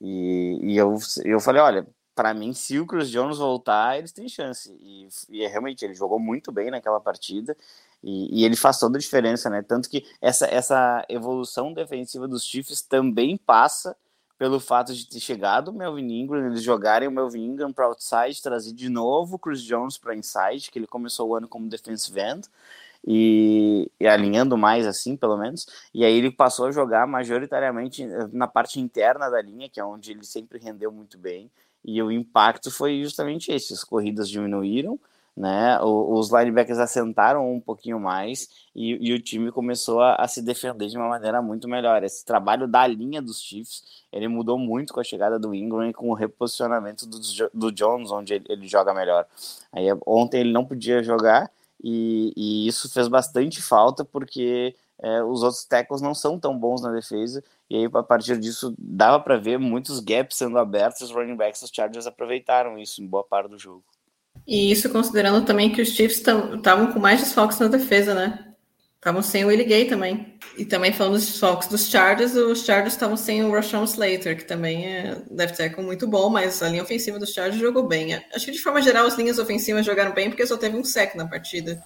E, 0.00 0.58
e 0.62 0.76
eu, 0.76 0.96
eu 1.24 1.40
falei, 1.40 1.60
olha, 1.60 1.86
para 2.14 2.34
mim, 2.34 2.52
se 2.52 2.78
o 2.78 2.86
Chris 2.86 3.10
Jones 3.10 3.38
voltar, 3.38 3.98
eles 3.98 4.12
têm 4.12 4.28
chance. 4.28 4.76
E, 4.80 5.08
e 5.28 5.46
realmente, 5.46 5.84
ele 5.84 5.94
jogou 5.94 6.18
muito 6.18 6.50
bem 6.50 6.70
naquela 6.70 7.00
partida. 7.00 7.56
E, 8.02 8.40
e, 8.40 8.44
ele 8.44 8.56
faz 8.56 8.78
toda 8.78 8.96
a 8.96 9.00
diferença, 9.00 9.48
né? 9.50 9.62
Tanto 9.62 9.88
que 9.88 10.04
essa, 10.20 10.46
essa 10.46 11.04
evolução 11.08 11.72
defensiva 11.72 12.26
dos 12.26 12.44
Chiefs 12.44 12.82
também 12.82 13.36
passa 13.36 13.96
pelo 14.38 14.60
fato 14.60 14.94
de 14.94 15.06
ter 15.06 15.18
chegado 15.18 15.68
o 15.68 15.72
Melvin 15.72 16.20
Ingram, 16.20 16.46
eles 16.46 16.62
jogarem 16.62 17.08
o 17.08 17.10
Melvin 17.10 17.44
Ingram 17.44 17.72
para 17.72 17.86
outside, 17.86 18.40
trazer 18.40 18.72
de 18.72 18.88
novo 18.88 19.34
o 19.34 19.38
Chris 19.38 19.62
Jones 19.62 19.98
para 19.98 20.14
inside, 20.14 20.70
que 20.70 20.78
ele 20.78 20.86
começou 20.86 21.28
o 21.28 21.34
ano 21.34 21.48
como 21.48 21.68
defensive 21.68 22.20
end, 22.20 22.48
e, 23.04 23.90
e, 23.98 24.06
alinhando 24.06 24.56
mais 24.56 24.86
assim, 24.86 25.16
pelo 25.16 25.36
menos. 25.36 25.66
E 25.92 26.04
aí 26.04 26.14
ele 26.16 26.30
passou 26.30 26.66
a 26.66 26.70
jogar 26.72 27.06
majoritariamente 27.06 28.06
na 28.32 28.46
parte 28.46 28.80
interna 28.80 29.28
da 29.28 29.42
linha, 29.42 29.68
que 29.68 29.80
é 29.80 29.84
onde 29.84 30.12
ele 30.12 30.24
sempre 30.24 30.58
rendeu 30.58 30.92
muito 30.92 31.18
bem. 31.18 31.50
E 31.84 32.00
o 32.02 32.10
impacto 32.10 32.70
foi 32.70 33.02
justamente 33.02 33.50
esse: 33.50 33.72
as 33.72 33.82
corridas 33.82 34.28
diminuíram, 34.28 34.98
né? 35.38 35.78
os 35.80 36.32
linebackers 36.32 36.80
assentaram 36.80 37.48
um 37.48 37.60
pouquinho 37.60 38.00
mais 38.00 38.48
e, 38.74 39.08
e 39.08 39.14
o 39.14 39.22
time 39.22 39.52
começou 39.52 40.00
a, 40.00 40.16
a, 40.16 40.26
se 40.26 40.42
defender 40.42 40.88
de 40.88 40.96
uma 40.96 41.08
maneira 41.08 41.40
muito 41.40 41.68
melhor. 41.68 42.02
Esse 42.02 42.24
trabalho 42.24 42.66
da 42.66 42.84
linha 42.88 43.22
dos 43.22 43.40
Chiefs 43.40 44.04
ele 44.12 44.26
mudou 44.26 44.58
muito 44.58 44.92
com 44.92 44.98
a 44.98 45.04
chegada 45.04 45.38
do 45.38 45.54
Ingram 45.54 45.88
e 45.88 45.92
com 45.92 46.10
o 46.10 46.14
reposicionamento 46.14 47.06
do, 47.06 47.20
do 47.54 47.70
Jones, 47.70 48.10
onde 48.10 48.34
ele, 48.34 48.44
ele 48.48 48.66
joga 48.66 48.92
melhor. 48.92 49.26
Aí 49.72 49.86
ontem 50.04 50.40
ele 50.40 50.52
não 50.52 50.64
podia 50.64 51.04
jogar 51.04 51.48
e, 51.80 52.32
e 52.36 52.66
isso 52.66 52.92
fez 52.92 53.06
bastante 53.06 53.62
falta 53.62 54.04
porque 54.04 54.74
é, 55.00 55.22
os 55.22 55.44
outros 55.44 55.64
tackles 55.64 56.02
não 56.02 56.14
são 56.16 56.36
tão 56.40 56.58
bons 56.58 56.82
na 56.82 56.90
defesa 56.90 57.44
e 57.70 57.76
aí 57.76 57.90
a 57.94 58.02
partir 58.02 58.40
disso 58.40 58.74
dava 58.76 59.20
para 59.20 59.36
ver 59.36 59.56
muitos 59.56 60.00
gaps 60.00 60.36
sendo 60.36 60.58
abertos. 60.58 61.02
Os 61.02 61.12
running 61.12 61.36
backs 61.36 61.60
dos 61.60 61.70
Chargers 61.72 62.08
aproveitaram 62.08 62.76
isso 62.76 63.00
em 63.00 63.06
boa 63.06 63.22
parte 63.22 63.50
do 63.50 63.58
jogo. 63.58 63.84
E 64.48 64.72
isso 64.72 64.88
considerando 64.88 65.44
também 65.44 65.70
que 65.70 65.82
os 65.82 65.90
Chiefs 65.90 66.16
estavam 66.16 66.90
com 66.90 66.98
mais 66.98 67.20
desfalques 67.20 67.58
na 67.58 67.68
defesa, 67.68 68.14
né? 68.14 68.46
Estavam 68.96 69.20
sem 69.20 69.44
o 69.44 69.48
Willie 69.48 69.66
Gay 69.66 69.84
também. 69.84 70.38
E 70.56 70.64
também 70.64 70.90
falando 70.90 71.12
dos 71.12 71.26
desfalques 71.26 71.68
dos 71.68 71.86
Chargers, 71.86 72.34
os 72.34 72.64
Chargers 72.64 72.94
estavam 72.94 73.14
sem 73.14 73.44
o 73.44 73.52
Rashawn 73.52 73.84
Slater, 73.84 74.38
que 74.38 74.44
também 74.44 74.86
é, 74.86 75.22
deve 75.30 75.68
com 75.70 75.82
muito 75.82 76.08
bom, 76.08 76.30
mas 76.30 76.62
a 76.62 76.68
linha 76.70 76.82
ofensiva 76.82 77.18
dos 77.18 77.34
Chargers 77.34 77.60
jogou 77.60 77.86
bem. 77.86 78.14
Acho 78.34 78.46
que 78.46 78.52
de 78.52 78.58
forma 78.58 78.80
geral 78.80 79.06
as 79.06 79.18
linhas 79.18 79.38
ofensivas 79.38 79.84
jogaram 79.84 80.14
bem 80.14 80.30
porque 80.30 80.46
só 80.46 80.56
teve 80.56 80.78
um 80.78 80.82
sec 80.82 81.14
na 81.14 81.28
partida. 81.28 81.84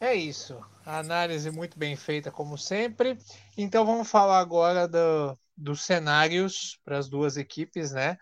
É 0.00 0.12
isso. 0.12 0.58
A 0.84 0.98
análise 0.98 1.48
muito 1.52 1.78
bem 1.78 1.94
feita, 1.94 2.30
como 2.32 2.58
sempre. 2.58 3.16
Então 3.56 3.86
vamos 3.86 4.10
falar 4.10 4.40
agora 4.40 4.88
do, 4.88 5.38
dos 5.56 5.82
cenários 5.82 6.76
para 6.84 6.98
as 6.98 7.08
duas 7.08 7.36
equipes, 7.36 7.92
né? 7.92 8.18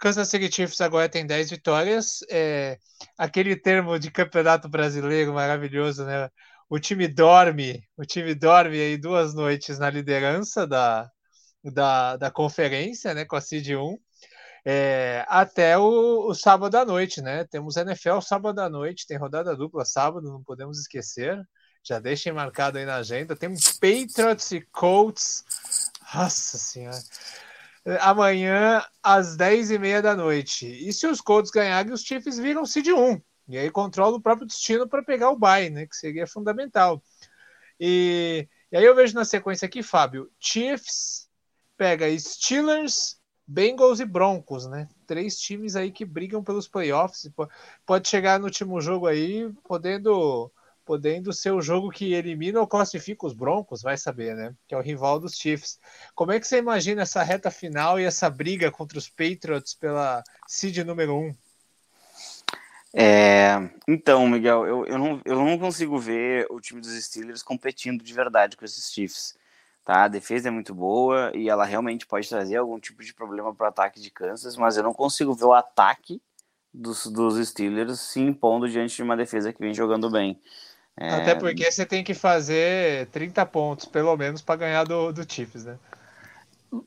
Kansas 0.00 0.28
City 0.28 0.50
Chiefs 0.50 0.80
agora 0.80 1.08
tem 1.08 1.26
10 1.26 1.50
vitórias. 1.50 2.20
É, 2.30 2.78
aquele 3.18 3.54
termo 3.54 3.98
de 3.98 4.10
campeonato 4.10 4.68
brasileiro 4.68 5.34
maravilhoso, 5.34 6.04
né? 6.06 6.30
O 6.70 6.78
time 6.78 7.06
dorme, 7.06 7.84
o 7.96 8.04
time 8.04 8.34
dorme 8.34 8.80
aí 8.80 8.96
duas 8.96 9.34
noites 9.34 9.78
na 9.78 9.90
liderança 9.90 10.66
da, 10.66 11.10
da, 11.62 12.16
da 12.16 12.30
conferência, 12.30 13.12
né? 13.12 13.26
Com 13.26 13.36
a 13.36 13.40
Seed 13.42 13.68
1. 13.70 13.98
É, 14.64 15.24
até 15.28 15.76
o, 15.78 16.28
o, 16.28 16.34
sábado 16.34 16.76
à 16.76 16.84
noite, 16.84 17.20
né? 17.20 17.44
Temos 17.44 17.76
NFL 17.76 18.20
sábado 18.20 18.60
à 18.60 18.70
noite, 18.70 19.06
tem 19.06 19.18
rodada 19.18 19.54
dupla 19.56 19.84
sábado, 19.84 20.30
não 20.32 20.42
podemos 20.42 20.78
esquecer. 20.78 21.38
Já 21.82 21.98
deixem 21.98 22.32
marcado 22.32 22.78
aí 22.78 22.86
na 22.86 22.96
agenda. 22.96 23.36
Tem 23.36 23.54
Patriots 23.54 24.50
e 24.52 24.60
Colts. 24.72 25.44
Nossa 26.14 26.58
Senhora 26.58 27.00
amanhã 28.00 28.84
às 29.02 29.36
10h30 29.36 30.02
da 30.02 30.16
noite. 30.16 30.66
E 30.66 30.92
se 30.92 31.06
os 31.06 31.20
Colts 31.20 31.50
ganharem, 31.50 31.92
os 31.92 32.02
Chiefs 32.02 32.38
viram 32.38 32.66
seed 32.66 32.88
1. 32.88 33.20
E 33.48 33.58
aí 33.58 33.70
controla 33.70 34.16
o 34.16 34.20
próprio 34.20 34.46
destino 34.46 34.88
para 34.88 35.02
pegar 35.02 35.30
o 35.30 35.38
bye, 35.38 35.70
né? 35.70 35.86
Que 35.86 35.96
seria 35.96 36.26
fundamental. 36.26 37.02
E, 37.78 38.46
e 38.70 38.76
aí 38.76 38.84
eu 38.84 38.94
vejo 38.94 39.14
na 39.14 39.24
sequência 39.24 39.66
aqui, 39.66 39.82
Fábio, 39.82 40.30
Chiefs 40.38 41.28
pega 41.76 42.06
Steelers, 42.18 43.18
Bengals 43.46 44.00
e 44.00 44.04
Broncos, 44.04 44.66
né? 44.66 44.86
Três 45.06 45.40
times 45.40 45.74
aí 45.74 45.90
que 45.90 46.04
brigam 46.04 46.44
pelos 46.44 46.68
playoffs. 46.68 47.28
Pode 47.86 48.06
chegar 48.06 48.38
no 48.38 48.44
último 48.44 48.80
jogo 48.82 49.06
aí 49.06 49.50
podendo 49.64 50.52
podendo 50.90 51.32
ser 51.32 51.52
o 51.52 51.62
jogo 51.62 51.88
que 51.88 52.14
elimina 52.14 52.58
ou 52.58 52.66
classifica 52.66 53.24
os 53.24 53.32
Broncos, 53.32 53.80
vai 53.80 53.96
saber, 53.96 54.34
né? 54.34 54.52
Que 54.66 54.74
é 54.74 54.76
o 54.76 54.82
rival 54.82 55.20
dos 55.20 55.36
Chiefs. 55.36 55.78
Como 56.16 56.32
é 56.32 56.40
que 56.40 56.48
você 56.48 56.58
imagina 56.58 57.02
essa 57.02 57.22
reta 57.22 57.48
final 57.48 58.00
e 58.00 58.02
essa 58.02 58.28
briga 58.28 58.72
contra 58.72 58.98
os 58.98 59.08
Patriots 59.08 59.72
pela 59.72 60.20
seed 60.48 60.78
número 60.78 61.14
1? 61.14 61.20
Um? 61.20 61.34
É, 62.92 63.70
então, 63.86 64.26
Miguel, 64.26 64.66
eu, 64.66 64.84
eu, 64.84 64.98
não, 64.98 65.22
eu 65.24 65.36
não 65.36 65.56
consigo 65.56 65.96
ver 65.96 66.48
o 66.50 66.60
time 66.60 66.80
dos 66.80 67.00
Steelers 67.04 67.40
competindo 67.40 68.02
de 68.02 68.12
verdade 68.12 68.56
com 68.56 68.64
esses 68.64 68.92
Chiefs. 68.92 69.38
Tá? 69.84 70.02
A 70.02 70.08
defesa 70.08 70.48
é 70.48 70.50
muito 70.50 70.74
boa 70.74 71.30
e 71.36 71.48
ela 71.48 71.64
realmente 71.64 72.04
pode 72.04 72.28
trazer 72.28 72.56
algum 72.56 72.80
tipo 72.80 73.04
de 73.04 73.14
problema 73.14 73.54
para 73.54 73.66
o 73.66 73.68
ataque 73.68 74.00
de 74.00 74.10
Kansas, 74.10 74.56
mas 74.56 74.76
eu 74.76 74.82
não 74.82 74.92
consigo 74.92 75.34
ver 75.34 75.44
o 75.44 75.54
ataque 75.54 76.20
dos, 76.72 77.06
dos 77.06 77.48
Steelers 77.48 78.00
se 78.00 78.20
impondo 78.20 78.68
diante 78.68 78.96
de 78.96 79.02
uma 79.04 79.16
defesa 79.16 79.52
que 79.52 79.60
vem 79.60 79.74
jogando 79.74 80.10
bem. 80.10 80.40
É... 81.00 81.08
Até 81.08 81.34
porque 81.34 81.72
você 81.72 81.86
tem 81.86 82.04
que 82.04 82.12
fazer 82.12 83.06
30 83.06 83.46
pontos, 83.46 83.86
pelo 83.86 84.14
menos, 84.18 84.42
para 84.42 84.56
ganhar 84.56 84.84
do, 84.84 85.10
do 85.10 85.24
Chiefs, 85.26 85.64
né? 85.64 85.78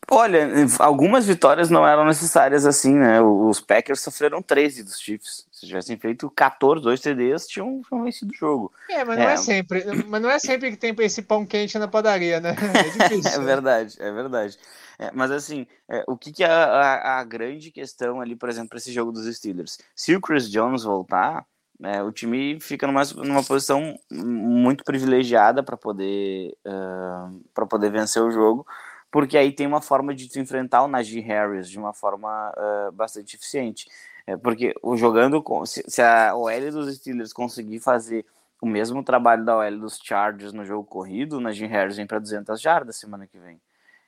Olha, 0.10 0.47
algumas 0.80 1.26
vitórias 1.26 1.69
não 1.69 1.86
eram 1.86 2.06
necessárias 2.06 2.65
assim, 2.65 2.93
né? 2.93 3.19
Os 3.19 3.60
Packers 3.60 3.99
sofreram 3.99 4.41
13 4.41 4.84
dos 4.84 4.97
Chiefs. 4.97 5.45
Se 5.52 5.65
tivessem 5.65 5.97
feito 5.97 6.30
14, 6.30 6.82
2 6.82 7.02
TDs, 7.02 7.47
tinham, 7.47 7.82
tinham 7.82 8.04
vencido 8.04 8.32
o 8.32 8.36
jogo. 8.36 8.71
É, 8.89 9.04
mas 9.04 9.17
não 9.17 9.30
é. 9.30 9.34
é. 9.34 9.38
sempre. 9.38 9.84
Mas 10.08 10.21
não 10.21 10.30
é 10.30 10.39
sempre 10.39 10.71
que 10.71 10.78
tem 10.78 10.95
esse 10.99 11.21
pão 11.23 11.45
quente 11.45 11.78
na 11.78 11.88
padaria, 11.88 12.39
né? 12.39 12.56
É 12.73 13.10
difícil. 13.10 13.41
é 13.41 13.43
verdade, 13.43 13.97
é 13.99 14.12
verdade. 14.12 14.58
É, 14.99 15.12
mas 15.12 15.32
assim, 15.32 15.67
é, 15.89 16.04
o 16.08 16.15
que, 16.15 16.32
que 16.32 16.43
é 16.43 16.47
a, 16.47 17.19
a, 17.19 17.23
grande 17.23 17.71
questão 17.71 18.21
ali, 18.21 18.36
por 18.36 18.47
exemplo, 18.47 18.69
para 18.69 18.78
esse 18.78 18.93
jogo 18.93 19.12
dos 19.12 19.26
Steelers? 19.36 19.80
Se 19.95 20.15
o 20.15 20.21
Chris 20.21 20.49
Jones 20.49 20.84
voltar, 20.84 21.45
é, 21.81 22.03
o 22.03 22.12
time 22.12 22.59
fica 22.59 22.86
numa, 22.86 23.03
numa 23.17 23.43
posição 23.43 23.97
muito 24.12 24.83
privilegiada 24.83 25.63
para 25.63 25.77
poder, 25.77 26.55
uh, 26.65 27.41
para 27.53 27.65
poder 27.65 27.91
vencer 27.91 28.21
o 28.21 28.31
jogo 28.31 28.65
porque 29.13 29.38
aí 29.38 29.51
tem 29.51 29.67
uma 29.67 29.79
forma 29.79 30.12
de 30.15 30.27
tu 30.27 30.39
enfrentar 30.39 30.81
o 30.81 30.88
Najee 30.88 31.19
Harris 31.19 31.69
de 31.69 31.77
uma 31.77 31.93
forma 31.93 32.51
uh, 32.57 32.91
bastante 32.91 33.36
eficiente. 33.36 33.88
É, 34.25 34.36
porque 34.36 34.73
o 34.81 34.97
jogando 34.97 35.39
com, 35.39 35.63
se, 35.67 35.83
se, 35.88 36.01
a 36.01 36.36
OL 36.36 36.71
dos 36.71 36.95
Steelers 36.95 37.31
conseguir 37.31 37.79
fazer 37.79 38.25
o 38.59 38.65
mesmo 38.65 39.03
trabalho 39.03 39.45
da 39.45 39.55
OL 39.55 39.77
dos 39.77 39.99
Chargers 40.01 40.51
no 40.51 40.65
jogo 40.65 40.83
corrido, 40.83 41.38
o 41.38 41.39
Najee 41.39 41.67
Harris 41.67 41.97
vem 41.97 42.07
para 42.07 42.17
200 42.17 42.59
jardas 42.59 42.95
semana 42.95 43.27
que 43.27 43.38
vem. 43.38 43.62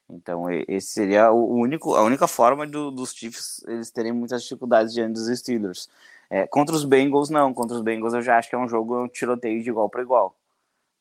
Então, 0.09 0.47
esse 0.67 0.87
seria 0.87 1.31
o 1.31 1.53
único, 1.55 1.93
a 1.93 2.01
única 2.01 2.27
forma 2.27 2.65
do, 2.65 2.89
dos 2.89 3.13
Chiefs 3.13 3.63
eles 3.67 3.91
terem 3.91 4.11
muitas 4.11 4.41
dificuldades 4.41 4.91
diante 4.91 5.13
dos 5.13 5.27
Steelers. 5.37 5.87
É, 6.35 6.47
contra 6.47 6.75
os 6.75 6.83
Bengals, 6.83 7.29
não. 7.29 7.53
Contra 7.53 7.77
os 7.77 7.83
Bengals, 7.83 8.13
eu 8.13 8.21
já 8.21 8.37
acho 8.37 8.49
que 8.49 8.55
é 8.55 8.57
um 8.57 8.67
jogo 8.67 9.03
um 9.03 9.07
tiroteio 9.07 9.63
de 9.63 9.69
igual 9.69 9.89
para 9.89 10.01
igual 10.01 10.35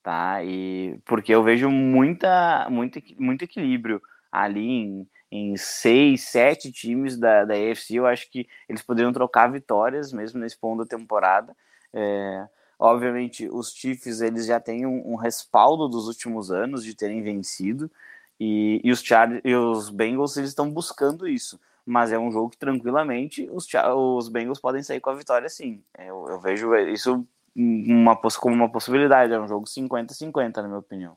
tá? 0.05 0.45
E 0.45 1.01
porque 1.07 1.35
eu 1.35 1.43
vejo 1.43 1.71
muita, 1.71 2.69
muito, 2.71 3.01
muito 3.19 3.43
equilíbrio 3.43 4.01
ali 4.31 4.61
em, 4.61 5.09
em 5.33 5.57
seis, 5.57 6.25
sete 6.25 6.71
times 6.71 7.17
da, 7.17 7.45
da 7.45 7.55
AFC. 7.55 7.95
Eu 7.95 8.07
acho 8.07 8.31
que 8.31 8.47
eles 8.69 8.83
poderiam 8.83 9.13
trocar 9.13 9.51
vitórias 9.51 10.13
mesmo 10.13 10.39
nesse 10.39 10.59
ponto 10.59 10.85
da 10.85 10.97
temporada. 10.97 11.57
É, 11.93 12.47
obviamente, 12.79 13.49
os 13.49 13.73
Chiefs 13.73 14.21
eles 14.21 14.47
já 14.47 14.61
têm 14.61 14.87
um, 14.87 15.13
um, 15.13 15.17
respaldo 15.17 15.89
dos 15.89 16.07
últimos 16.07 16.51
anos 16.51 16.85
de 16.85 16.95
terem 16.95 17.23
vencido 17.23 17.91
e, 18.39 18.81
e 18.85 18.93
os 18.93 19.03
Char 19.03 19.41
e 19.45 19.55
os 19.55 19.89
Bengals 19.89 20.37
eles 20.37 20.51
estão 20.51 20.71
buscando 20.71 21.27
isso. 21.27 21.59
Mas 21.87 22.13
é 22.13 22.19
um 22.19 22.33
jogo 22.33 22.51
que 22.51 22.57
tranquilamente 22.57 23.49
os, 23.53 23.67
os 23.95 24.29
Bengals 24.29 24.61
podem 24.61 24.83
sair 24.83 25.01
com 25.01 25.11
a 25.11 25.15
vitória, 25.15 25.49
sim. 25.49 25.83
Eu, 25.99 26.27
eu 26.29 26.41
vejo 26.41 26.75
isso 26.77 27.27
uma, 27.55 28.17
como 28.17 28.55
uma 28.55 28.69
possibilidade, 28.69 29.33
é 29.33 29.41
um 29.41 29.49
jogo 29.49 29.67
50-50, 29.67 30.57
na 30.57 30.63
minha 30.65 30.79
opinião. 30.79 31.17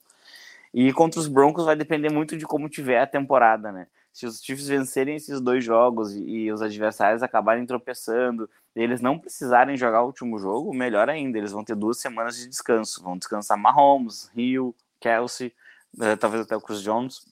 E 0.74 0.92
contra 0.94 1.20
os 1.20 1.28
Broncos 1.28 1.66
vai 1.66 1.76
depender 1.76 2.10
muito 2.10 2.38
de 2.38 2.46
como 2.46 2.70
tiver 2.70 3.00
a 3.00 3.08
temporada, 3.08 3.72
né? 3.72 3.88
Se 4.12 4.26
os 4.26 4.42
Chiefs 4.42 4.68
vencerem 4.68 5.16
esses 5.16 5.40
dois 5.40 5.64
jogos 5.64 6.14
e, 6.14 6.24
e 6.24 6.52
os 6.52 6.62
adversários 6.62 7.24
acabarem 7.24 7.66
tropeçando, 7.66 8.50
eles 8.76 9.00
não 9.00 9.18
precisarem 9.18 9.78
jogar 9.78 10.04
o 10.04 10.08
último 10.08 10.38
jogo, 10.38 10.74
melhor 10.74 11.10
ainda, 11.10 11.38
eles 11.38 11.52
vão 11.52 11.64
ter 11.64 11.76
duas 11.76 12.00
semanas 12.00 12.36
de 12.38 12.48
descanso. 12.48 13.02
Vão 13.02 13.18
descansar 13.18 13.58
Mahomes, 13.58 14.30
Hill, 14.36 14.76
Kelsey, 15.00 15.54
eh, 16.00 16.16
talvez 16.16 16.44
até 16.44 16.56
o 16.56 16.62
Chris 16.62 16.82
Jones, 16.82 17.26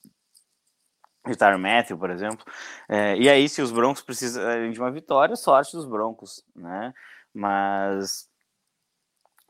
Star 1.34 1.58
Matthew, 1.58 1.98
por 1.98 2.10
exemplo. 2.10 2.46
Eh, 2.90 3.18
e 3.18 3.30
aí, 3.30 3.50
se 3.50 3.62
os 3.62 3.72
Broncos 3.72 4.02
precisarem 4.02 4.72
de 4.72 4.80
uma 4.80 4.92
vitória, 4.92 5.36
sorte 5.36 5.76
dos 5.76 5.86
Broncos, 5.86 6.44
né? 6.56 6.94
Mas 7.34 8.30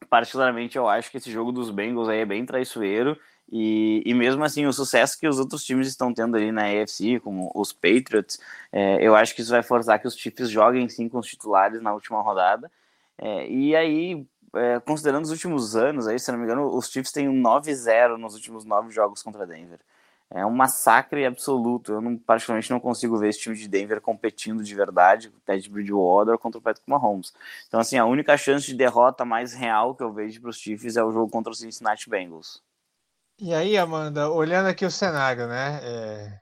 particularmente 0.09 0.77
eu 0.77 0.87
acho 0.87 1.09
que 1.11 1.17
esse 1.17 1.31
jogo 1.31 1.51
dos 1.51 1.69
Bengals 1.71 2.09
aí 2.09 2.19
é 2.19 2.25
bem 2.25 2.45
traiçoeiro 2.45 3.17
e, 3.51 4.01
e 4.05 4.13
mesmo 4.13 4.43
assim 4.43 4.65
o 4.65 4.73
sucesso 4.73 5.19
que 5.19 5.27
os 5.27 5.39
outros 5.39 5.63
times 5.63 5.87
estão 5.87 6.13
tendo 6.13 6.35
ali 6.35 6.51
na 6.51 6.63
AFC, 6.63 7.19
como 7.19 7.51
os 7.53 7.71
Patriots, 7.73 8.39
é, 8.71 9.05
eu 9.05 9.15
acho 9.15 9.35
que 9.35 9.41
isso 9.41 9.51
vai 9.51 9.63
forçar 9.63 9.99
que 9.99 10.07
os 10.07 10.15
Chiefs 10.15 10.49
joguem 10.49 10.87
sim 10.89 11.07
com 11.09 11.19
os 11.19 11.27
titulares 11.27 11.81
na 11.81 11.93
última 11.93 12.21
rodada 12.21 12.71
é, 13.17 13.47
e 13.47 13.75
aí 13.75 14.25
é, 14.55 14.79
considerando 14.79 15.25
os 15.25 15.31
últimos 15.31 15.75
anos 15.75 16.07
aí, 16.07 16.17
se 16.19 16.31
não 16.31 16.39
me 16.39 16.45
engano, 16.45 16.75
os 16.75 16.89
Chiefs 16.89 17.11
têm 17.11 17.27
um 17.29 17.41
9-0 17.41 18.17
nos 18.17 18.35
últimos 18.35 18.65
nove 18.65 18.91
jogos 18.91 19.21
contra 19.21 19.45
Denver 19.45 19.79
é 20.29 20.45
um 20.45 20.51
massacre 20.51 21.25
absoluto. 21.25 21.93
Eu 21.93 22.01
não, 22.01 22.17
particularmente 22.17 22.71
não 22.71 22.79
consigo 22.79 23.17
ver 23.17 23.29
esse 23.29 23.39
time 23.39 23.55
de 23.55 23.67
Denver 23.67 24.01
competindo 24.01 24.63
de 24.63 24.75
verdade 24.75 25.29
com 25.29 25.37
o 25.37 25.41
Ted 25.41 25.69
Bridgewater 25.69 26.37
contra 26.37 26.59
o 26.59 26.61
Patrick 26.61 26.89
Mahomes. 26.89 27.33
Então, 27.67 27.79
assim, 27.79 27.97
a 27.97 28.05
única 28.05 28.35
chance 28.37 28.65
de 28.65 28.73
derrota 28.75 29.23
mais 29.23 29.53
real 29.53 29.95
que 29.95 30.03
eu 30.03 30.11
vejo 30.13 30.41
para 30.41 30.49
os 30.49 30.57
Chiefs 30.57 30.97
é 30.97 31.03
o 31.03 31.11
jogo 31.11 31.31
contra 31.31 31.51
os 31.51 31.59
Cincinnati 31.59 32.09
Bengals. 32.09 32.61
E 33.39 33.53
aí, 33.53 33.77
Amanda, 33.77 34.29
olhando 34.29 34.67
aqui 34.67 34.85
o 34.85 34.91
cenário, 34.91 35.47
né? 35.47 35.79
É, 35.83 36.39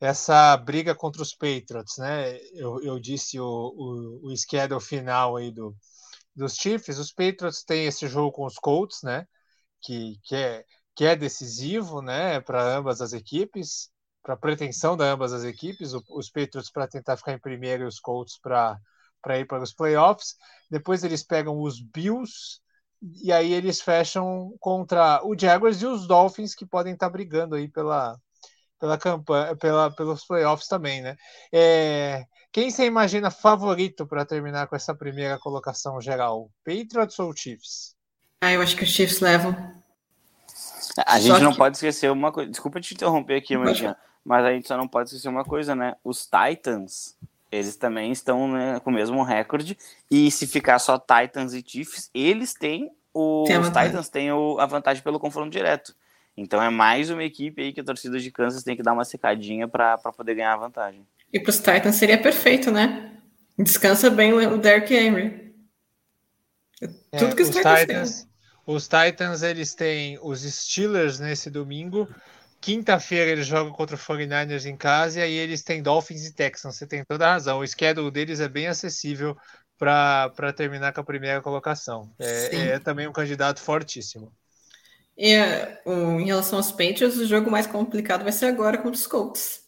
essa 0.00 0.56
briga 0.56 0.94
contra 0.94 1.22
os 1.22 1.34
Patriots, 1.34 1.98
né? 1.98 2.36
Eu, 2.52 2.82
eu 2.82 2.98
disse 2.98 3.38
o, 3.40 3.44
o, 3.44 4.32
o 4.32 4.36
schedule 4.36 4.80
final 4.80 5.36
aí 5.36 5.50
do, 5.50 5.74
dos 6.34 6.56
Chiefs. 6.56 6.98
Os 6.98 7.12
Patriots 7.12 7.62
têm 7.64 7.86
esse 7.86 8.08
jogo 8.08 8.32
com 8.32 8.44
os 8.44 8.56
Colts, 8.56 9.02
né? 9.02 9.26
Que, 9.80 10.18
que 10.24 10.34
é 10.34 10.64
que 10.96 11.04
é 11.04 11.14
decisivo 11.14 12.00
né, 12.00 12.40
para 12.40 12.62
ambas 12.62 13.02
as 13.02 13.12
equipes, 13.12 13.90
para 14.22 14.32
a 14.32 14.38
pretensão 14.38 14.96
de 14.96 15.04
ambas 15.04 15.32
as 15.32 15.44
equipes, 15.44 15.92
os 16.08 16.30
Patriots 16.30 16.70
para 16.70 16.88
tentar 16.88 17.18
ficar 17.18 17.32
em 17.32 17.38
primeiro 17.38 17.84
e 17.84 17.86
os 17.86 18.00
Colts 18.00 18.40
para 18.40 18.80
ir 19.38 19.46
para 19.46 19.62
os 19.62 19.74
playoffs. 19.74 20.34
Depois 20.70 21.04
eles 21.04 21.22
pegam 21.22 21.60
os 21.60 21.80
Bills 21.80 22.60
e 23.22 23.30
aí 23.30 23.52
eles 23.52 23.80
fecham 23.80 24.54
contra 24.58 25.20
o 25.22 25.38
Jaguars 25.38 25.82
e 25.82 25.86
os 25.86 26.08
Dolphins 26.08 26.54
que 26.54 26.64
podem 26.64 26.94
estar 26.94 27.06
tá 27.06 27.12
brigando 27.12 27.54
aí 27.54 27.68
pela 27.68 28.16
pela 28.78 28.98
campanha, 28.98 29.56
pela, 29.56 29.90
pelos 29.90 30.26
playoffs 30.26 30.68
também, 30.68 31.00
né? 31.00 31.16
É, 31.50 32.26
quem 32.52 32.70
você 32.70 32.84
imagina 32.84 33.30
favorito 33.30 34.06
para 34.06 34.24
terminar 34.24 34.66
com 34.66 34.76
essa 34.76 34.94
primeira 34.94 35.38
colocação 35.38 35.98
geral? 35.98 36.50
Patriots 36.62 37.18
ou 37.18 37.34
Chiefs? 37.34 37.94
Ah, 38.40 38.52
eu 38.52 38.60
acho 38.60 38.76
que 38.76 38.84
os 38.84 38.90
Chiefs 38.90 39.20
levam. 39.20 39.54
A 41.04 41.20
gente 41.20 41.40
não 41.42 41.54
pode 41.54 41.76
esquecer 41.76 42.10
uma 42.10 42.32
coisa. 42.32 42.50
Desculpa 42.50 42.80
te 42.80 42.94
interromper 42.94 43.36
aqui, 43.36 43.56
Martinha, 43.56 43.96
mas 44.24 44.44
a 44.44 44.52
gente 44.52 44.68
só 44.68 44.76
não 44.76 44.88
pode 44.88 45.08
esquecer 45.08 45.28
uma 45.28 45.44
coisa, 45.44 45.74
né? 45.74 45.94
Os 46.02 46.26
Titans, 46.26 47.16
eles 47.50 47.76
também 47.76 48.12
estão 48.12 48.48
né, 48.48 48.80
com 48.80 48.90
o 48.90 48.94
mesmo 48.94 49.22
recorde. 49.22 49.76
E 50.10 50.30
se 50.30 50.46
ficar 50.46 50.78
só 50.78 50.98
Titans 50.98 51.52
e 51.52 51.64
Chiefs, 51.66 52.10
eles 52.14 52.54
têm 52.54 52.90
o, 53.12 53.44
os 53.44 53.68
Titans 53.68 54.10
têm 54.10 54.30
o, 54.30 54.58
a 54.60 54.66
vantagem 54.66 55.02
pelo 55.02 55.18
confronto 55.18 55.48
direto. 55.48 55.94
Então 56.36 56.62
é 56.62 56.68
mais 56.68 57.08
uma 57.08 57.24
equipe 57.24 57.62
aí 57.62 57.72
que 57.72 57.80
a 57.80 57.84
torcida 57.84 58.20
de 58.20 58.30
Kansas 58.30 58.62
tem 58.62 58.76
que 58.76 58.82
dar 58.82 58.92
uma 58.92 59.06
secadinha 59.06 59.66
para 59.66 59.96
poder 59.96 60.34
ganhar 60.34 60.52
a 60.52 60.58
vantagem. 60.58 61.06
E 61.32 61.40
para 61.40 61.48
os 61.48 61.56
Titans 61.56 61.96
seria 61.96 62.20
perfeito, 62.20 62.70
né? 62.70 63.16
Descansa 63.58 64.10
bem 64.10 64.34
o 64.34 64.58
Derrick 64.58 64.94
Henry. 64.94 65.54
É, 66.82 67.16
Tudo 67.16 67.34
que 67.34 67.42
os, 67.42 67.48
os 67.48 67.56
Titans, 67.56 67.80
Titans 67.80 68.28
os 68.66 68.88
Titans 68.88 69.42
eles 69.42 69.74
têm 69.74 70.18
os 70.20 70.42
Steelers 70.42 71.20
nesse 71.20 71.48
domingo. 71.48 72.08
Quinta-feira 72.60 73.30
eles 73.30 73.46
jogam 73.46 73.72
contra 73.72 73.94
o 73.94 73.98
49ers 73.98 74.66
em 74.66 74.76
casa 74.76 75.20
e 75.20 75.22
aí 75.22 75.34
eles 75.34 75.62
têm 75.62 75.80
Dolphins 75.80 76.26
e 76.26 76.34
Texans. 76.34 76.76
Você 76.76 76.84
tem 76.84 77.04
toda 77.04 77.28
a 77.28 77.32
razão. 77.34 77.60
O 77.60 77.66
schedule 77.66 78.10
deles 78.10 78.40
é 78.40 78.48
bem 78.48 78.66
acessível 78.66 79.36
para 79.78 80.52
terminar 80.56 80.92
com 80.92 81.00
a 81.00 81.04
primeira 81.04 81.40
colocação. 81.40 82.12
É, 82.18 82.56
é, 82.56 82.78
também 82.80 83.06
um 83.06 83.12
candidato 83.12 83.60
fortíssimo. 83.60 84.32
E 85.16 85.32
em 85.86 86.24
relação 86.24 86.58
aos 86.58 86.72
Patriots, 86.72 87.18
o 87.18 87.26
jogo 87.26 87.48
mais 87.48 87.68
complicado 87.68 88.24
vai 88.24 88.32
ser 88.32 88.46
agora 88.46 88.78
contra 88.78 88.98
os 88.98 89.06
Colts. 89.06 89.64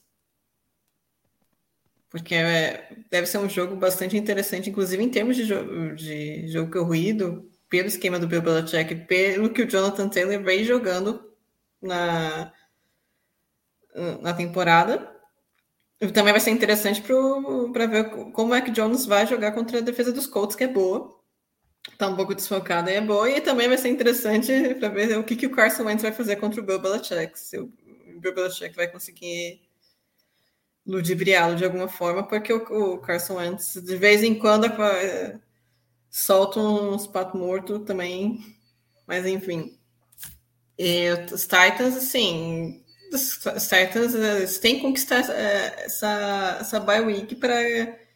Porque 2.11 2.35
é, 2.35 2.89
deve 3.11 3.29
ser 3.29 3.39
um 3.39 3.49
jogo 3.49 3.77
bastante 3.77 4.17
interessante, 4.17 4.71
inclusive 4.71 5.03
em 5.03 5.11
termos 5.11 5.37
de, 5.37 5.45
jo 5.45 5.95
de 5.95 6.49
jogo 6.49 6.73
corrido 6.73 7.49
pelo 7.69 7.89
esquema 7.89 8.19
do 8.19 8.27
Bill 8.27 8.43
Belichick, 8.43 8.95
pelo 9.07 9.51
que 9.51 9.63
o 9.63 9.69
Jonathan 9.69 10.09
Taylor 10.09 10.43
vem 10.43 10.65
jogando 10.65 11.33
na, 11.81 12.53
na 14.21 14.33
temporada. 14.33 15.15
Também 16.15 16.33
vai 16.33 16.41
ser 16.41 16.51
interessante 16.51 17.03
para 17.73 17.87
ver 17.87 18.11
como 18.33 18.55
é 18.55 18.61
que 18.61 18.71
Jones 18.71 19.05
vai 19.05 19.27
jogar 19.27 19.53
contra 19.53 19.79
a 19.79 19.83
defesa 19.83 20.13
dos 20.13 20.27
Colts, 20.27 20.55
que 20.55 20.65
é 20.65 20.69
boa. 20.69 21.19
tá 21.99 22.09
um 22.09 22.17
pouco 22.17 22.35
desfocada 22.35 22.91
e 22.91 22.95
é 22.95 23.01
boa. 23.01 23.29
E 23.29 23.41
também 23.41 23.69
vai 23.69 23.77
ser 23.77 23.89
interessante 23.89 24.75
para 24.77 24.89
ver 24.89 25.19
o 25.19 25.25
que, 25.25 25.35
que 25.37 25.47
o 25.47 25.51
Carson 25.51 25.85
Wentz 25.85 26.03
vai 26.03 26.13
fazer 26.13 26.37
contra 26.37 26.61
o 26.61 26.65
Bill 26.65 26.79
Belichick. 26.79 27.39
Se 27.39 27.59
o 27.59 27.73
Bill 28.21 28.35
Belichick 28.35 28.77
vai 28.77 28.89
conseguir 28.89 29.61
ludibriá-lo 30.87 31.55
de 31.55 31.65
alguma 31.65 31.89
forma, 31.89 32.27
porque 32.27 32.53
o, 32.53 32.99
Carson 32.99 33.35
Wentz, 33.35 33.75
de 33.75 33.97
vez 33.97 34.23
em 34.23 34.39
quando, 34.39 34.67
solta 36.19 36.61
uns 36.61 37.07
pato 37.07 37.37
morto 37.37 37.81
também. 37.81 38.41
Mas 39.07 39.25
enfim. 39.27 39.79
E 40.79 41.11
os 41.33 41.43
Titans, 41.43 41.97
assim, 41.97 42.85
os 43.13 43.69
Titans 43.69 44.15
eles 44.15 44.59
têm 44.59 44.77
que 44.77 44.83
conquistar 44.83 45.21
essa, 45.21 46.59
essa 46.61 46.81
bye 46.81 47.01
week 47.01 47.35
para 47.37 47.57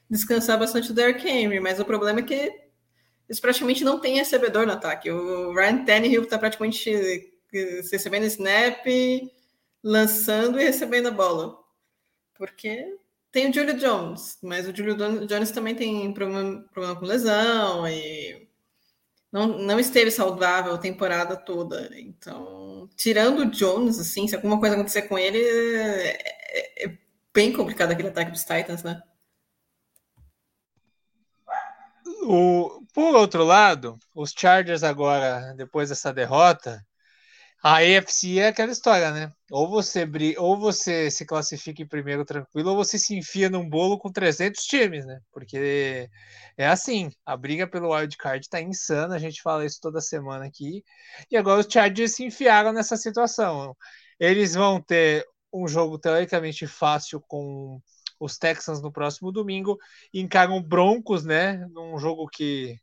descansar 0.08 0.58
bastante 0.58 0.90
o 0.90 0.94
Derrick 0.94 1.26
Henry, 1.26 1.58
mas 1.58 1.80
o 1.80 1.84
problema 1.84 2.20
é 2.20 2.22
que 2.22 2.52
eles 3.28 3.40
praticamente 3.40 3.82
não 3.82 3.98
têm 3.98 4.16
recebedor 4.16 4.66
no 4.66 4.72
ataque. 4.72 5.10
O 5.10 5.54
Ryan 5.54 5.84
Tannehill 5.84 6.22
está 6.22 6.38
praticamente 6.38 7.32
recebendo 7.90 8.24
snap, 8.26 8.86
lançando 9.82 10.60
e 10.60 10.64
recebendo 10.64 11.08
a 11.08 11.12
bola. 11.12 11.56
Porque 12.36 12.96
tem 13.32 13.50
o 13.50 13.52
Julio 13.52 13.78
Jones, 13.78 14.38
mas 14.42 14.68
o 14.68 14.76
Julio 14.76 15.26
Jones 15.26 15.50
também 15.50 15.74
tem 15.74 16.12
problema, 16.12 16.62
problema 16.72 17.00
com 17.00 17.06
lesão 17.06 17.88
e 17.88 18.46
não, 19.32 19.58
não 19.58 19.80
esteve 19.80 20.10
saudável 20.10 20.74
a 20.74 20.78
temporada 20.78 21.34
toda. 21.36 21.88
Então, 21.98 22.88
tirando 22.94 23.40
o 23.40 23.50
Jones, 23.50 23.98
assim, 23.98 24.28
se 24.28 24.36
alguma 24.36 24.60
coisa 24.60 24.74
acontecer 24.74 25.02
com 25.02 25.18
ele, 25.18 25.38
é, 25.38 26.18
é, 26.84 26.84
é 26.86 26.98
bem 27.32 27.52
complicado 27.52 27.92
aquele 27.92 28.08
ataque 28.08 28.30
dos 28.30 28.44
Titans, 28.44 28.82
né? 28.82 29.02
O, 32.24 32.84
por 32.92 33.14
outro 33.14 33.42
lado, 33.44 33.98
os 34.14 34.32
Chargers 34.36 34.84
agora, 34.84 35.54
depois 35.56 35.88
dessa 35.88 36.12
derrota, 36.12 36.84
a 37.62 37.76
AFC 37.78 38.38
é 38.40 38.48
aquela 38.48 38.72
história, 38.72 39.12
né? 39.12 39.32
Ou 39.50 39.68
você, 39.68 40.04
ou 40.36 40.58
você 40.58 41.10
se 41.10 41.24
classifica 41.24 41.82
em 41.82 41.86
primeiro 41.86 42.24
tranquilo, 42.24 42.70
ou 42.70 42.76
você 42.76 42.98
se 42.98 43.14
enfia 43.16 43.48
num 43.48 43.68
bolo 43.68 43.98
com 43.98 44.10
300 44.10 44.62
times, 44.64 45.06
né? 45.06 45.20
Porque 45.32 46.08
é 46.56 46.66
assim, 46.66 47.10
a 47.24 47.36
briga 47.36 47.66
pelo 47.66 47.94
wild 47.94 48.16
card 48.16 48.48
tá 48.48 48.60
insana, 48.60 49.14
a 49.14 49.18
gente 49.18 49.40
fala 49.42 49.64
isso 49.64 49.78
toda 49.80 50.00
semana 50.00 50.44
aqui. 50.44 50.82
E 51.30 51.36
agora 51.36 51.60
os 51.60 51.72
Chargers 51.72 52.16
se 52.16 52.24
enfiaram 52.24 52.72
nessa 52.72 52.96
situação. 52.96 53.76
Eles 54.18 54.54
vão 54.54 54.80
ter 54.80 55.24
um 55.52 55.68
jogo 55.68 55.98
teoricamente 55.98 56.66
fácil 56.66 57.20
com 57.28 57.80
os 58.18 58.38
Texans 58.38 58.80
no 58.80 58.92
próximo 58.92 59.32
domingo 59.32 59.78
encaram 60.14 60.62
Broncos, 60.62 61.24
né? 61.24 61.66
Num 61.72 61.98
jogo 61.98 62.28
que, 62.28 62.76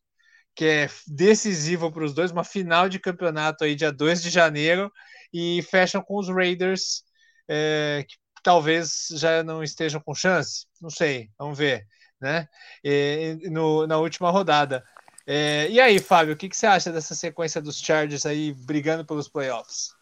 que 0.56 0.66
é 0.66 0.90
decisivo 1.08 1.92
para 1.92 2.04
os 2.04 2.14
dois, 2.14 2.32
uma 2.32 2.44
final 2.44 2.90
de 2.90 3.00
campeonato 3.00 3.64
aí, 3.64 3.76
dia 3.76 3.92
2 3.92 4.22
de 4.22 4.30
janeiro, 4.30 4.92
e 5.34 5.62
fecham 5.64 6.02
com 6.02 6.18
os 6.18 6.30
Raiders, 6.30 7.04
é, 7.48 8.06
que 8.08 8.16
talvez 8.44 9.08
já 9.12 9.44
não 9.44 9.64
estejam 9.64 10.02
com 10.02 10.14
chance, 10.14 10.66
não 10.82 10.90
sei, 10.90 11.30
vamos 11.38 11.58
ver, 11.58 11.86
né? 12.20 12.48
E, 12.84 13.38
no, 13.50 13.88
na 13.88 13.98
última 13.98 14.32
rodada. 14.32 14.84
É, 15.26 15.70
e 15.70 15.80
aí, 15.80 16.00
Fábio, 16.00 16.34
o 16.34 16.38
que, 16.38 16.50
que 16.50 16.58
você 16.58 16.66
acha 16.66 16.92
dessa 16.92 17.14
sequência 17.14 17.62
dos 17.62 17.80
Chargers 17.80 18.26
aí 18.26 18.54
brigando 18.54 19.06
pelos 19.06 19.28
playoffs? 19.28 19.94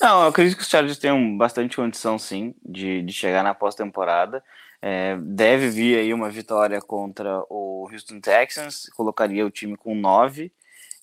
Não, 0.00 0.22
eu 0.22 0.28
acredito 0.28 0.56
que 0.56 0.62
os 0.62 0.68
Chargers 0.68 0.98
tenham 0.98 1.36
bastante 1.36 1.76
condição, 1.76 2.18
sim, 2.18 2.54
de, 2.64 3.02
de 3.02 3.12
chegar 3.12 3.42
na 3.42 3.54
pós-temporada. 3.54 4.42
É, 4.86 5.16
deve 5.16 5.70
vir 5.70 5.98
aí 5.98 6.12
uma 6.12 6.28
vitória 6.28 6.78
contra 6.78 7.42
o 7.48 7.88
Houston 7.90 8.20
Texans, 8.20 8.90
colocaria 8.94 9.46
o 9.46 9.50
time 9.50 9.78
com 9.78 9.94
9. 9.94 10.52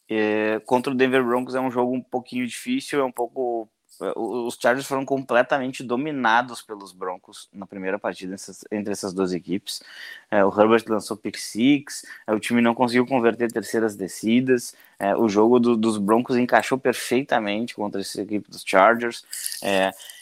É, 0.07 0.61
contra 0.67 0.93
o 0.93 0.95
Denver 0.95 1.25
Broncos 1.25 1.55
é 1.55 1.59
um 1.59 1.71
jogo 1.71 1.91
um 1.95 2.01
pouquinho 2.01 2.45
difícil, 2.45 2.99
é 2.99 3.03
um 3.03 3.11
pouco 3.11 3.67
é, 3.99 4.13
os 4.15 4.55
Chargers 4.61 4.85
foram 4.85 5.03
completamente 5.03 5.81
dominados 5.81 6.61
pelos 6.61 6.91
Broncos 6.91 7.49
na 7.51 7.65
primeira 7.65 7.97
partida 7.97 8.35
entre 8.71 8.91
essas 8.91 9.13
duas 9.13 9.33
equipes. 9.33 9.81
É, 10.29 10.45
o 10.45 10.49
Herbert 10.49 10.83
lançou 10.87 11.17
pick 11.17 11.37
six, 11.39 12.05
é, 12.27 12.33
o 12.33 12.39
time 12.39 12.61
não 12.61 12.75
conseguiu 12.75 13.07
converter 13.07 13.51
terceiras 13.51 13.95
descidas. 13.95 14.75
É, 14.99 15.15
o 15.15 15.27
jogo 15.27 15.59
do, 15.59 15.75
dos 15.75 15.97
Broncos 15.97 16.37
encaixou 16.37 16.77
perfeitamente 16.77 17.73
contra 17.73 17.99
essa 17.99 18.21
equipe 18.21 18.47
dos 18.47 18.63
Chargers. 18.63 19.25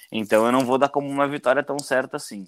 Então 0.10 0.46
eu 0.46 0.52
não 0.52 0.62
vou 0.62 0.78
dar 0.78 0.88
como 0.88 1.10
uma 1.10 1.28
vitória 1.28 1.62
tão 1.62 1.78
certa 1.78 2.16
assim. 2.16 2.48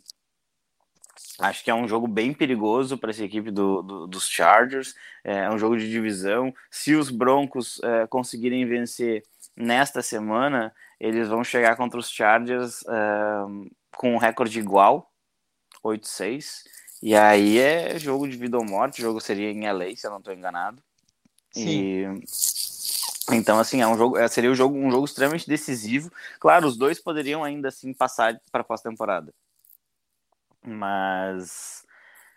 Acho 1.39 1.63
que 1.63 1.72
é 1.72 1.76
um 1.76 1.88
jogo 1.88 2.08
bem 2.08 2.34
perigoso 2.34 2.98
para 2.98 3.10
essa 3.10 3.24
equipe 3.24 3.50
do, 3.50 3.82
do, 3.82 4.08
dos 4.08 4.28
Chargers. 4.28 4.94
É 5.24 5.50
um 5.50 5.58
jogo 5.58 5.78
de 5.78 5.89
divisão. 5.89 6.54
Se 6.70 6.94
os 6.96 7.10
Broncos 7.10 7.80
conseguirem 8.10 8.65
vencer 8.65 9.24
nesta 9.56 10.02
semana, 10.02 10.74
eles 11.00 11.28
vão 11.28 11.44
chegar 11.44 11.76
contra 11.76 12.00
os 12.00 12.10
Chargers 12.10 12.82
uh, 12.84 13.70
com 13.98 14.13
um 14.13 14.17
recorde 14.17 14.60
igual, 14.60 15.12
8-6. 15.84 16.63
E 17.02 17.15
aí 17.15 17.58
é 17.58 17.98
jogo 17.98 18.28
de 18.28 18.38
vida 18.38 18.58
ou 18.58 18.63
morte, 18.63 19.00
o 19.00 19.02
jogo 19.02 19.20
seria 19.20 19.50
em 19.50 19.67
LA, 19.67 19.96
se 19.96 20.06
eu 20.06 20.12
não 20.12 20.20
estou 20.20 20.34
enganado. 20.34 20.82
Sim. 21.52 21.67
E 21.67 22.22
então, 23.32 23.60
assim, 23.60 23.82
é 23.82 23.88
um 23.88 23.98
jogo, 23.98 24.17
é, 24.17 24.28
seria 24.28 24.52
um 24.52 24.56
jogo, 24.56 24.78
um 24.78 24.91
jogo 24.91 25.06
extremamente 25.06 25.48
decisivo. 25.48 26.12
Claro, 26.39 26.67
os 26.67 26.78
dois 26.78 27.00
poderiam 27.00 27.44
ainda 27.44 27.70
assim 27.70 27.94
passar 27.94 28.39
para 28.52 28.62
a 28.62 28.63
pós-temporada. 28.63 29.34
Mas 30.63 31.86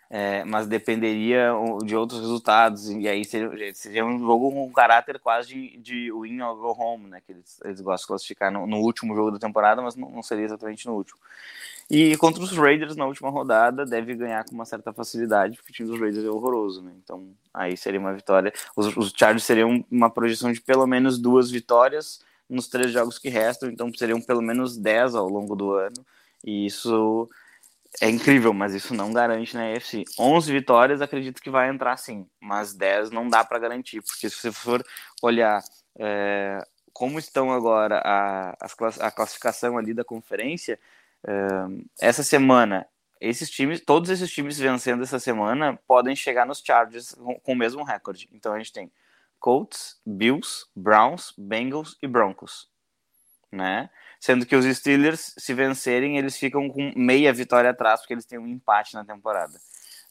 é, 0.09 0.43
mas 0.45 0.67
dependeria 0.67 1.51
de 1.83 1.95
outros 1.95 2.19
resultados, 2.19 2.89
e 2.89 3.07
aí 3.07 3.25
seria, 3.25 3.73
seria 3.73 4.05
um 4.05 4.19
jogo 4.19 4.51
com 4.51 4.71
caráter 4.71 5.19
quase 5.19 5.47
de, 5.47 5.77
de 5.77 6.11
win 6.11 6.41
or 6.41 6.55
go 6.55 6.75
home, 6.79 7.07
né, 7.09 7.21
que 7.25 7.31
eles, 7.31 7.59
eles 7.63 7.81
gostam 7.81 8.03
de 8.03 8.07
classificar 8.07 8.51
no, 8.51 8.67
no 8.67 8.77
último 8.77 9.15
jogo 9.15 9.31
da 9.31 9.39
temporada, 9.39 9.81
mas 9.81 9.95
não, 9.95 10.09
não, 10.11 10.21
seria 10.21 10.45
exatamente 10.45 10.85
no 10.85 10.93
último. 10.93 11.19
E 11.89 12.15
contra 12.17 12.41
os 12.41 12.55
Raiders 12.55 12.95
na 12.95 13.05
última 13.05 13.29
rodada, 13.29 13.85
deve 13.85 14.13
ganhar 14.15 14.45
com 14.45 14.53
uma 14.53 14.65
certa 14.65 14.93
facilidade, 14.93 15.57
porque 15.57 15.71
o 15.71 15.73
time 15.73 15.89
dos 15.89 15.99
Raiders 15.99 16.23
é 16.23 16.29
horroroso, 16.29 16.83
né, 16.83 16.91
então 17.03 17.27
aí 17.51 17.75
seria 17.75 17.99
uma 17.99 18.13
vitória, 18.13 18.53
os, 18.75 18.95
os 18.95 19.11
Chargers 19.15 19.43
seriam 19.43 19.83
uma 19.89 20.09
projeção 20.09 20.51
de 20.51 20.61
pelo 20.61 20.85
menos 20.85 21.17
duas 21.17 21.49
vitórias 21.49 22.23
nos 22.47 22.67
três 22.67 22.91
jogos 22.91 23.17
que 23.17 23.27
restam, 23.27 23.69
então 23.69 23.91
seriam 23.91 24.21
pelo 24.21 24.41
menos 24.41 24.77
dez 24.77 25.15
ao 25.15 25.27
longo 25.27 25.55
do 25.55 25.73
ano, 25.73 26.05
e 26.45 26.67
isso 26.67 27.27
é 28.01 28.09
incrível, 28.09 28.53
mas 28.53 28.73
isso 28.73 28.93
não 28.93 29.13
garante 29.13 29.55
na 29.55 29.71
EFC. 29.71 30.03
11 30.19 30.51
vitórias, 30.51 31.01
acredito 31.01 31.41
que 31.41 31.49
vai 31.49 31.69
entrar 31.69 31.97
sim, 31.97 32.27
mas 32.39 32.73
10 32.73 33.11
não 33.11 33.29
dá 33.29 33.43
para 33.43 33.59
garantir, 33.59 34.01
porque 34.01 34.29
se 34.29 34.35
você 34.35 34.51
for 34.51 34.83
olhar 35.21 35.63
é, 35.97 36.61
como 36.91 37.19
estão 37.19 37.51
agora 37.51 38.01
a, 38.03 38.57
a 38.99 39.11
classificação 39.11 39.77
ali 39.77 39.93
da 39.93 40.03
conferência, 40.03 40.79
é, 41.25 41.41
essa 41.99 42.23
semana, 42.23 42.87
esses 43.19 43.49
times, 43.49 43.81
todos 43.81 44.09
esses 44.09 44.31
times 44.31 44.57
vencendo 44.59 45.03
essa 45.03 45.19
semana 45.19 45.79
podem 45.87 46.15
chegar 46.15 46.45
nos 46.45 46.61
Chargers 46.65 47.13
com, 47.13 47.39
com 47.39 47.53
o 47.53 47.55
mesmo 47.55 47.83
recorde. 47.83 48.29
Então 48.31 48.53
a 48.53 48.57
gente 48.57 48.73
tem 48.73 48.91
Colts, 49.39 49.99
Bills, 50.05 50.65
Browns, 50.75 51.33
Bengals 51.37 51.97
e 52.01 52.07
Broncos, 52.07 52.69
né? 53.51 53.89
Sendo 54.25 54.43
que 54.43 54.55
os 54.55 54.65
Steelers, 54.65 55.35
se 55.37 55.53
vencerem, 55.53 56.17
eles 56.17 56.35
ficam 56.35 56.67
com 56.67 56.91
meia 56.95 57.31
vitória 57.31 57.69
atrás, 57.69 57.99
porque 57.99 58.15
eles 58.15 58.25
têm 58.25 58.39
um 58.39 58.47
empate 58.47 58.95
na 58.95 59.05
temporada. 59.05 59.53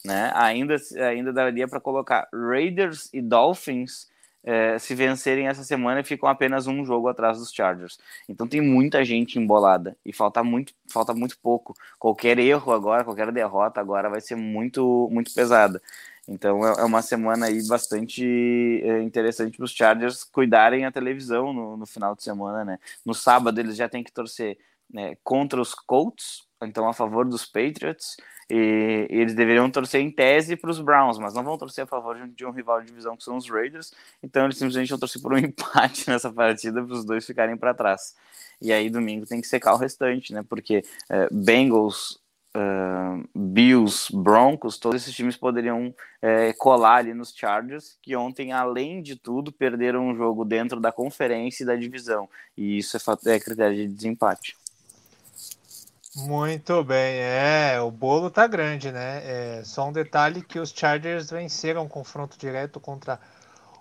Né? 0.05 0.31
Ainda, 0.33 0.77
ainda 1.05 1.33
daria 1.33 1.67
para 1.67 1.81
colocar 1.81 2.25
Raiders 2.33 3.09
e 3.13 3.21
Dolphins 3.21 4.07
é, 4.41 4.79
se 4.79 4.95
vencerem 4.95 5.49
essa 5.49 5.65
semana 5.65 6.01
ficam 6.01 6.29
apenas 6.29 6.65
um 6.65 6.85
jogo 6.85 7.09
atrás 7.09 7.39
dos 7.39 7.51
Chargers. 7.51 7.99
Então 8.29 8.47
tem 8.47 8.61
muita 8.61 9.03
gente 9.03 9.37
embolada 9.37 9.97
e 10.05 10.13
falta 10.13 10.41
muito, 10.41 10.73
falta 10.89 11.13
muito 11.13 11.37
pouco. 11.39 11.75
Qualquer 11.99 12.39
erro 12.39 12.71
agora, 12.71 13.03
qualquer 13.03 13.29
derrota 13.33 13.81
agora 13.81 14.09
vai 14.09 14.21
ser 14.21 14.35
muito, 14.37 15.09
muito 15.11 15.33
pesada. 15.33 15.81
Então 16.27 16.65
é, 16.65 16.81
é 16.81 16.83
uma 16.83 17.01
semana 17.01 17.47
aí 17.47 17.65
bastante 17.67 18.23
é, 18.83 19.01
interessante 19.01 19.57
para 19.57 19.65
os 19.65 19.71
Chargers 19.71 20.23
cuidarem 20.23 20.85
a 20.85 20.91
televisão 20.91 21.53
no, 21.53 21.77
no, 21.77 21.85
final 21.85 22.15
de 22.15 22.23
semana, 22.23 22.65
né? 22.65 22.79
No 23.05 23.13
sábado 23.13 23.59
eles 23.59 23.75
já 23.75 23.87
têm 23.87 24.03
que 24.03 24.11
torcer 24.11 24.57
né, 24.91 25.15
contra 25.23 25.61
os 25.61 25.73
Colts, 25.73 26.47
então 26.61 26.87
a 26.87 26.93
favor 26.93 27.25
dos 27.25 27.45
Patriots, 27.45 28.17
e, 28.49 29.07
e 29.09 29.15
eles 29.15 29.33
deveriam 29.33 29.69
torcer 29.69 30.01
em 30.01 30.11
tese 30.11 30.55
para 30.55 30.69
os 30.69 30.79
Browns, 30.79 31.17
mas 31.17 31.33
não 31.33 31.43
vão 31.43 31.57
torcer 31.57 31.83
a 31.83 31.87
favor 31.87 32.15
de, 32.15 32.27
de 32.29 32.45
um 32.45 32.51
rival 32.51 32.81
de 32.81 32.87
divisão 32.87 33.17
que 33.17 33.23
são 33.23 33.37
os 33.37 33.49
Raiders, 33.49 33.91
então 34.21 34.45
eles 34.45 34.57
simplesmente 34.57 34.89
vão 34.89 34.99
torcer 34.99 35.21
por 35.21 35.33
um 35.33 35.37
empate 35.39 36.09
nessa 36.09 36.31
partida 36.31 36.83
para 36.83 36.93
os 36.93 37.05
dois 37.05 37.25
ficarem 37.25 37.57
para 37.57 37.73
trás. 37.73 38.15
E 38.61 38.71
aí 38.71 38.89
domingo 38.89 39.25
tem 39.25 39.41
que 39.41 39.47
secar 39.47 39.73
o 39.73 39.77
restante, 39.77 40.33
né? 40.33 40.43
Porque 40.47 40.83
é, 41.09 41.27
Bengals 41.31 42.19
uh, 42.55 43.27
Bills, 43.35 44.15
Broncos, 44.15 44.77
todos 44.77 45.01
esses 45.01 45.13
times 45.13 45.35
poderiam 45.37 45.93
é, 46.21 46.53
colar 46.53 46.97
ali 46.97 47.13
nos 47.13 47.33
Chargers, 47.35 47.97
que 48.01 48.15
ontem, 48.15 48.51
além 48.51 49.01
de 49.01 49.15
tudo, 49.15 49.51
perderam 49.51 50.07
um 50.07 50.15
jogo 50.15 50.45
dentro 50.45 50.79
da 50.79 50.91
conferência 50.91 51.63
e 51.63 51.67
da 51.67 51.75
divisão. 51.75 52.29
E 52.57 52.77
isso 52.77 52.97
é, 52.97 53.33
é 53.33 53.39
critério 53.39 53.75
de 53.75 53.87
desempate. 53.87 54.55
Muito 56.15 56.81
bem, 56.81 57.17
é, 57.19 57.81
o 57.81 57.91
bolo 57.91 58.31
tá 58.31 58.47
grande, 58.47 58.89
né? 58.89 59.21
É, 59.59 59.63
só 59.65 59.89
um 59.89 59.91
detalhe 59.91 60.41
que 60.41 60.57
os 60.57 60.69
Chargers 60.69 61.29
venceram 61.29 61.83
um 61.83 61.89
confronto 61.89 62.37
direto 62.37 62.79
contra 62.79 63.19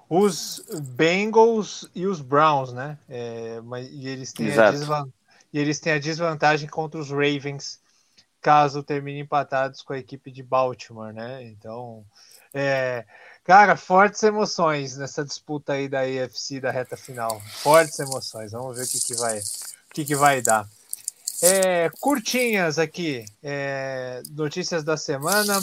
os 0.08 0.64
Bengals 0.96 1.88
e 1.94 2.06
os 2.06 2.20
Browns, 2.20 2.72
né? 2.72 2.98
É, 3.08 3.60
mas, 3.62 3.88
e, 3.88 4.08
eles 4.08 4.32
têm 4.32 4.50
a 4.50 5.04
e 5.52 5.58
eles 5.60 5.78
têm 5.78 5.92
a 5.92 6.00
desvantagem 6.00 6.68
contra 6.68 6.98
os 6.98 7.10
Ravens, 7.10 7.78
caso 8.44 8.82
terminem 8.82 9.22
empatados 9.22 9.80
com 9.80 9.94
a 9.94 9.98
equipe 9.98 10.30
de 10.30 10.42
Baltimore, 10.42 11.14
né? 11.14 11.42
Então, 11.44 12.04
é, 12.52 13.06
cara, 13.42 13.74
fortes 13.74 14.22
emoções 14.22 14.98
nessa 14.98 15.24
disputa 15.24 15.72
aí 15.72 15.88
da 15.88 16.00
AFC 16.00 16.60
da 16.60 16.70
reta 16.70 16.94
final. 16.94 17.40
Fortes 17.40 17.98
emoções. 17.98 18.52
Vamos 18.52 18.76
ver 18.76 18.84
o 18.84 18.86
que, 18.86 19.00
que 19.00 19.14
vai, 19.14 19.38
o 19.38 19.94
que, 19.94 20.04
que 20.04 20.14
vai 20.14 20.42
dar. 20.42 20.68
É, 21.40 21.88
curtinhas 21.98 22.78
aqui, 22.78 23.24
é, 23.42 24.22
notícias 24.32 24.84
da 24.84 24.98
semana. 24.98 25.58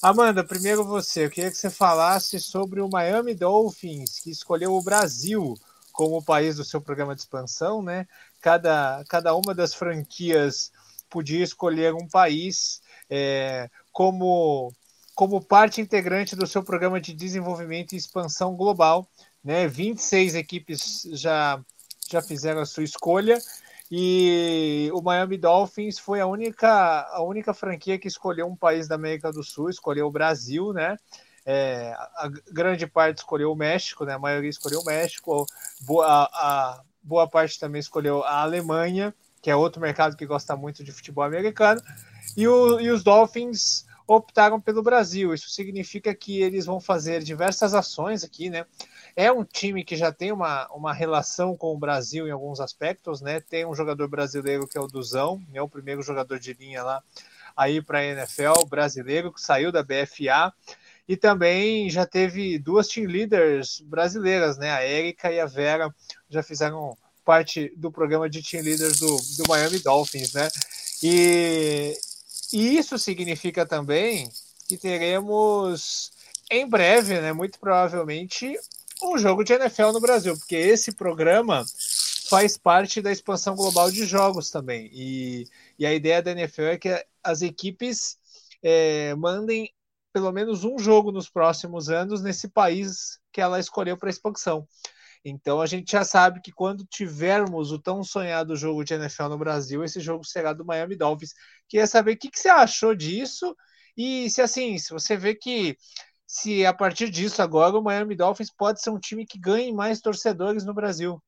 Amanda, 0.00 0.42
primeiro 0.42 0.82
você, 0.82 1.26
eu 1.26 1.30
queria 1.30 1.50
que 1.50 1.58
você 1.58 1.68
falasse 1.68 2.40
sobre 2.40 2.80
o 2.80 2.88
Miami 2.88 3.34
Dolphins, 3.34 4.20
que 4.20 4.30
escolheu 4.30 4.74
o 4.74 4.82
Brasil 4.82 5.58
como 5.92 6.24
país 6.24 6.56
do 6.56 6.64
seu 6.64 6.80
programa 6.80 7.14
de 7.14 7.20
expansão, 7.20 7.82
né? 7.82 8.08
Cada, 8.40 9.04
cada 9.10 9.34
uma 9.34 9.54
das 9.54 9.74
franquias 9.74 10.72
podia 11.14 11.44
escolher 11.44 11.94
um 11.94 12.08
país 12.08 12.82
é, 13.08 13.70
como, 13.92 14.72
como 15.14 15.40
parte 15.40 15.80
integrante 15.80 16.34
do 16.34 16.44
seu 16.44 16.60
programa 16.60 17.00
de 17.00 17.14
desenvolvimento 17.14 17.92
e 17.92 17.96
expansão 17.96 18.56
global. 18.56 19.08
Né? 19.44 19.68
26 19.68 20.34
equipes 20.34 21.06
já, 21.12 21.62
já 22.10 22.20
fizeram 22.20 22.62
a 22.62 22.66
sua 22.66 22.82
escolha 22.82 23.38
e 23.88 24.90
o 24.92 25.00
Miami 25.00 25.38
Dolphins 25.38 26.00
foi 26.00 26.20
a 26.20 26.26
única, 26.26 27.06
a 27.12 27.22
única 27.22 27.54
franquia 27.54 27.96
que 27.96 28.08
escolheu 28.08 28.48
um 28.48 28.56
país 28.56 28.88
da 28.88 28.96
América 28.96 29.30
do 29.30 29.44
Sul, 29.44 29.70
escolheu 29.70 30.08
o 30.08 30.10
Brasil, 30.10 30.72
né? 30.72 30.96
É, 31.46 31.92
a 32.16 32.28
grande 32.50 32.88
parte 32.88 33.18
escolheu 33.18 33.52
o 33.52 33.56
México, 33.56 34.04
né? 34.04 34.14
A 34.14 34.18
maioria 34.18 34.50
escolheu 34.50 34.80
o 34.80 34.84
México, 34.84 35.46
boa, 35.82 36.28
a, 36.32 36.82
boa 37.00 37.28
parte 37.28 37.60
também 37.60 37.78
escolheu 37.78 38.24
a 38.24 38.40
Alemanha, 38.40 39.14
que 39.44 39.50
é 39.50 39.54
outro 39.54 39.78
mercado 39.78 40.16
que 40.16 40.24
gosta 40.24 40.56
muito 40.56 40.82
de 40.82 40.90
futebol 40.90 41.22
americano, 41.22 41.78
e, 42.34 42.48
o, 42.48 42.80
e 42.80 42.90
os 42.90 43.04
Dolphins 43.04 43.84
optaram 44.06 44.58
pelo 44.58 44.82
Brasil. 44.82 45.34
Isso 45.34 45.50
significa 45.50 46.14
que 46.14 46.40
eles 46.40 46.64
vão 46.64 46.80
fazer 46.80 47.22
diversas 47.22 47.74
ações 47.74 48.24
aqui, 48.24 48.48
né? 48.48 48.64
É 49.14 49.30
um 49.30 49.44
time 49.44 49.84
que 49.84 49.96
já 49.96 50.10
tem 50.10 50.32
uma, 50.32 50.66
uma 50.68 50.94
relação 50.94 51.54
com 51.58 51.74
o 51.74 51.78
Brasil 51.78 52.26
em 52.26 52.30
alguns 52.30 52.58
aspectos, 52.58 53.20
né? 53.20 53.38
Tem 53.38 53.66
um 53.66 53.74
jogador 53.74 54.08
brasileiro 54.08 54.66
que 54.66 54.78
é 54.78 54.80
o 54.80 54.86
Duzão, 54.86 55.42
é 55.52 55.60
o 55.60 55.68
primeiro 55.68 56.00
jogador 56.00 56.38
de 56.38 56.54
linha 56.54 56.82
lá 56.82 57.02
aí 57.54 57.82
para 57.82 57.98
a 57.98 58.04
NFL 58.04 58.64
brasileiro 58.66 59.30
que 59.30 59.42
saiu 59.42 59.70
da 59.70 59.82
BFA 59.82 60.54
e 61.06 61.18
também 61.18 61.90
já 61.90 62.06
teve 62.06 62.58
duas 62.58 62.88
team 62.88 63.06
leaders 63.06 63.82
brasileiras, 63.82 64.56
né? 64.56 64.70
A 64.70 64.86
Erika 64.86 65.30
e 65.30 65.38
a 65.38 65.44
Vera 65.44 65.94
já 66.30 66.42
fizeram 66.42 66.96
parte 67.24 67.72
do 67.76 67.90
programa 67.90 68.28
de 68.28 68.42
team 68.42 68.62
leaders 68.62 69.00
do, 69.00 69.16
do 69.16 69.48
Miami 69.48 69.78
Dolphins, 69.78 70.32
né? 70.32 70.48
E, 71.02 71.96
e 72.52 72.76
isso 72.76 72.98
significa 72.98 73.66
também 73.66 74.28
que 74.68 74.76
teremos 74.76 76.12
em 76.50 76.68
breve, 76.68 77.20
né? 77.20 77.32
Muito 77.32 77.58
provavelmente 77.58 78.56
um 79.02 79.18
jogo 79.18 79.42
de 79.42 79.52
NFL 79.52 79.92
no 79.92 80.00
Brasil, 80.00 80.36
porque 80.38 80.56
esse 80.56 80.92
programa 80.92 81.64
faz 82.28 82.56
parte 82.56 83.00
da 83.00 83.12
expansão 83.12 83.54
global 83.54 83.90
de 83.90 84.06
jogos 84.06 84.50
também. 84.50 84.88
E, 84.92 85.46
e 85.78 85.86
a 85.86 85.92
ideia 85.92 86.22
da 86.22 86.30
NFL 86.30 86.62
é 86.62 86.78
que 86.78 87.06
as 87.22 87.42
equipes 87.42 88.18
é, 88.62 89.14
mandem 89.14 89.72
pelo 90.12 90.30
menos 90.32 90.64
um 90.64 90.78
jogo 90.78 91.10
nos 91.10 91.28
próximos 91.28 91.90
anos 91.90 92.22
nesse 92.22 92.48
país 92.48 93.18
que 93.32 93.40
ela 93.40 93.58
escolheu 93.58 93.96
para 93.96 94.08
expansão. 94.08 94.66
Então 95.24 95.60
a 95.60 95.66
gente 95.66 95.92
já 95.92 96.04
sabe 96.04 96.40
que 96.40 96.52
quando 96.52 96.84
tivermos 96.84 97.72
o 97.72 97.78
tão 97.78 98.04
sonhado 98.04 98.54
jogo 98.56 98.84
de 98.84 98.94
NFL 98.94 99.28
no 99.28 99.38
Brasil, 99.38 99.82
esse 99.82 99.98
jogo 99.98 100.24
será 100.24 100.52
do 100.52 100.64
Miami 100.64 100.96
Dolphins. 100.96 101.32
Queria 101.68 101.86
saber 101.86 102.12
o 102.12 102.18
que, 102.18 102.30
que 102.30 102.38
você 102.38 102.48
achou 102.48 102.94
disso 102.94 103.56
e 103.96 104.28
se 104.28 104.42
assim, 104.42 104.76
se 104.76 104.92
você 104.92 105.16
vê 105.16 105.34
que 105.34 105.76
se 106.26 106.66
a 106.66 106.74
partir 106.74 107.08
disso 107.10 107.40
agora 107.40 107.78
o 107.78 107.82
Miami 107.82 108.14
Dolphins 108.14 108.50
pode 108.54 108.82
ser 108.82 108.90
um 108.90 108.98
time 108.98 109.24
que 109.24 109.38
ganhe 109.38 109.72
mais 109.72 110.00
torcedores 110.00 110.64
no 110.64 110.74
Brasil. 110.74 111.22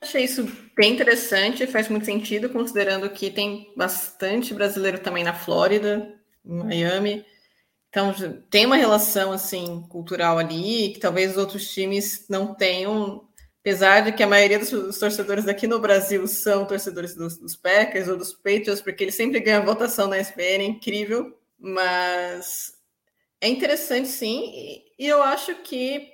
Achei 0.00 0.24
isso 0.24 0.44
bem 0.76 0.92
interessante, 0.92 1.66
faz 1.66 1.88
muito 1.88 2.04
sentido, 2.04 2.50
considerando 2.50 3.08
que 3.10 3.30
tem 3.30 3.72
bastante 3.76 4.52
brasileiro 4.52 4.98
também 4.98 5.24
na 5.24 5.34
Flórida, 5.34 6.14
em 6.44 6.64
Miami. 6.64 7.24
Então 7.88 8.12
tem 8.50 8.66
uma 8.66 8.76
relação 8.76 9.32
assim 9.32 9.82
cultural 9.88 10.38
ali 10.38 10.90
que 10.90 11.00
talvez 11.00 11.32
os 11.32 11.36
outros 11.38 11.72
times 11.72 12.26
não 12.28 12.54
tenham, 12.54 13.26
apesar 13.66 14.00
de 14.02 14.12
que 14.12 14.22
a 14.22 14.28
maioria 14.28 14.60
dos, 14.60 14.96
torcedores 14.96 15.48
aqui 15.48 15.66
no 15.66 15.80
Brasil 15.80 16.24
são 16.28 16.64
torcedores 16.64 17.16
dos, 17.16 17.36
dos 17.36 17.56
Packers 17.56 18.06
ou 18.06 18.16
dos 18.16 18.32
Patriots, 18.32 18.80
porque 18.80 19.02
eles 19.02 19.16
sempre 19.16 19.40
ganham 19.40 19.64
votação 19.64 20.06
na 20.06 20.20
SPN, 20.20 20.62
é 20.62 20.66
incrível. 20.66 21.36
Mas 21.58 22.74
é 23.40 23.48
interessante, 23.48 24.06
sim, 24.06 24.84
e 24.96 25.04
eu 25.04 25.20
acho 25.20 25.52
que 25.64 26.12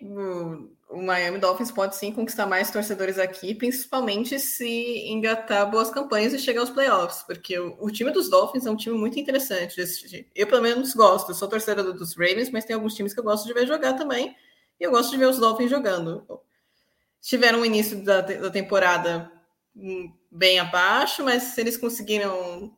o 0.89 1.03
Miami 1.03 1.37
Dolphins 1.37 1.71
pode 1.71 1.95
sim 1.95 2.11
conquistar 2.11 2.47
mais 2.47 2.71
torcedores 2.71 3.19
aqui, 3.19 3.55
principalmente 3.55 4.41
se 4.41 5.07
engatar 5.11 5.71
boas 5.71 5.91
campanhas 5.91 6.33
e 6.33 6.39
chegar 6.39 6.63
aos 6.63 6.71
playoffs, 6.71 7.23
porque 7.23 7.59
o, 7.59 7.77
o 7.79 7.91
time 7.91 8.11
dos 8.13 8.31
Dolphins 8.31 8.65
é 8.65 8.71
um 8.71 8.77
time 8.77 8.97
muito 8.97 9.21
interessante. 9.21 9.77
Eu, 10.35 10.47
pelo 10.47 10.63
menos, 10.63 10.95
gosto. 10.95 11.33
Eu 11.33 11.35
sou 11.35 11.49
torcedor 11.49 11.93
dos 11.93 12.17
Ravens, 12.17 12.49
mas 12.49 12.65
tem 12.65 12.75
alguns 12.75 12.95
times 12.95 13.13
que 13.13 13.21
eu 13.21 13.25
gosto 13.25 13.47
de 13.47 13.53
ver 13.53 13.67
jogar 13.67 13.93
também, 13.93 14.35
e 14.81 14.85
eu 14.85 14.91
gosto 14.91 15.11
de 15.11 15.19
ver 15.19 15.27
os 15.27 15.39
Dolphins 15.39 15.71
jogando. 15.71 16.27
Tiveram 17.23 17.61
um 17.61 17.65
início 17.65 18.05
da, 18.05 18.21
da 18.21 18.51
temporada 18.51 19.33
hum, 19.75 20.13
bem 20.31 20.59
abaixo, 20.59 21.25
mas 21.25 21.57
eles 21.57 21.77
conseguiram 21.79 22.77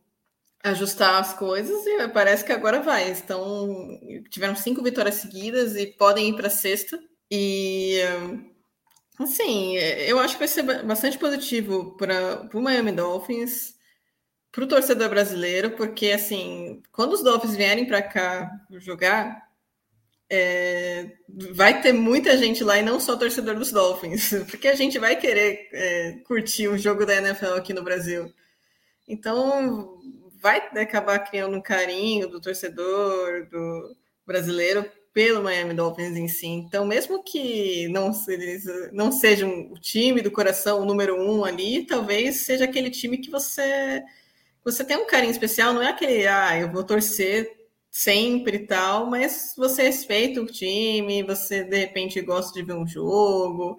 ajustar 0.62 1.20
as 1.20 1.34
coisas 1.34 1.84
e 1.86 2.08
parece 2.08 2.44
que 2.44 2.52
agora 2.52 2.80
vai. 2.80 3.10
Então, 3.10 3.98
tiveram 4.30 4.54
cinco 4.54 4.82
vitórias 4.82 5.16
seguidas 5.16 5.76
e 5.76 5.86
podem 5.86 6.28
ir 6.30 6.36
para 6.36 6.48
sexta. 6.48 6.98
E 7.30 8.00
assim, 9.18 9.76
eu 9.76 10.18
acho 10.18 10.34
que 10.34 10.40
vai 10.40 10.48
ser 10.48 10.62
bastante 10.84 11.18
positivo 11.18 11.96
para 11.96 12.48
o 12.54 12.60
Miami 12.60 12.92
Dolphins, 12.92 13.74
para 14.50 14.64
o 14.64 14.68
torcedor 14.68 15.08
brasileiro, 15.08 15.72
porque 15.72 16.12
assim, 16.12 16.82
quando 16.92 17.12
os 17.12 17.22
Dolphins 17.22 17.56
vierem 17.56 17.86
para 17.86 18.02
cá 18.02 18.50
jogar, 18.70 19.50
é, 20.34 21.12
vai 21.52 21.80
ter 21.80 21.92
muita 21.92 22.36
gente 22.36 22.64
lá 22.64 22.78
e 22.78 22.82
não 22.82 22.98
só 22.98 23.16
torcedor 23.16 23.54
dos 23.54 23.70
Dolphins, 23.70 24.30
porque 24.50 24.68
a 24.68 24.74
gente 24.74 24.98
vai 24.98 25.16
querer 25.16 25.68
é, 25.72 26.12
curtir 26.26 26.68
o 26.68 26.76
jogo 26.76 27.06
da 27.06 27.16
NFL 27.16 27.54
aqui 27.54 27.72
no 27.72 27.84
Brasil. 27.84 28.32
Então, 29.06 30.00
vai 30.40 30.58
acabar 30.76 31.18
criando 31.20 31.56
um 31.56 31.62
carinho 31.62 32.28
do 32.28 32.40
torcedor, 32.40 33.46
do 33.50 33.96
brasileiro 34.26 34.84
pelo 35.12 35.42
Miami 35.42 35.74
Dolphins 35.74 36.16
em 36.16 36.26
si. 36.26 36.46
Então, 36.46 36.84
mesmo 36.84 37.22
que 37.22 37.86
não, 37.88 38.10
não 38.92 39.12
seja 39.12 39.46
o 39.46 39.78
time 39.78 40.20
do 40.20 40.30
coração 40.30 40.80
o 40.80 40.84
número 40.84 41.16
um 41.16 41.44
ali, 41.44 41.86
talvez 41.86 42.44
seja 42.44 42.64
aquele 42.64 42.90
time 42.90 43.18
que 43.18 43.30
você 43.30 44.02
você 44.64 44.82
tem 44.82 44.96
um 44.96 45.06
carinho 45.06 45.30
especial. 45.30 45.72
Não 45.74 45.82
é 45.82 45.90
aquele, 45.90 46.26
ah, 46.26 46.58
eu 46.58 46.72
vou 46.72 46.82
torcer 46.82 47.63
sempre 47.94 48.56
e 48.56 48.66
tal, 48.66 49.06
mas 49.08 49.54
você 49.56 49.84
respeita 49.84 50.40
o 50.42 50.46
time, 50.46 51.22
você 51.22 51.62
de 51.62 51.78
repente 51.78 52.20
gosta 52.20 52.52
de 52.52 52.64
ver 52.66 52.74
um 52.74 52.84
jogo, 52.84 53.78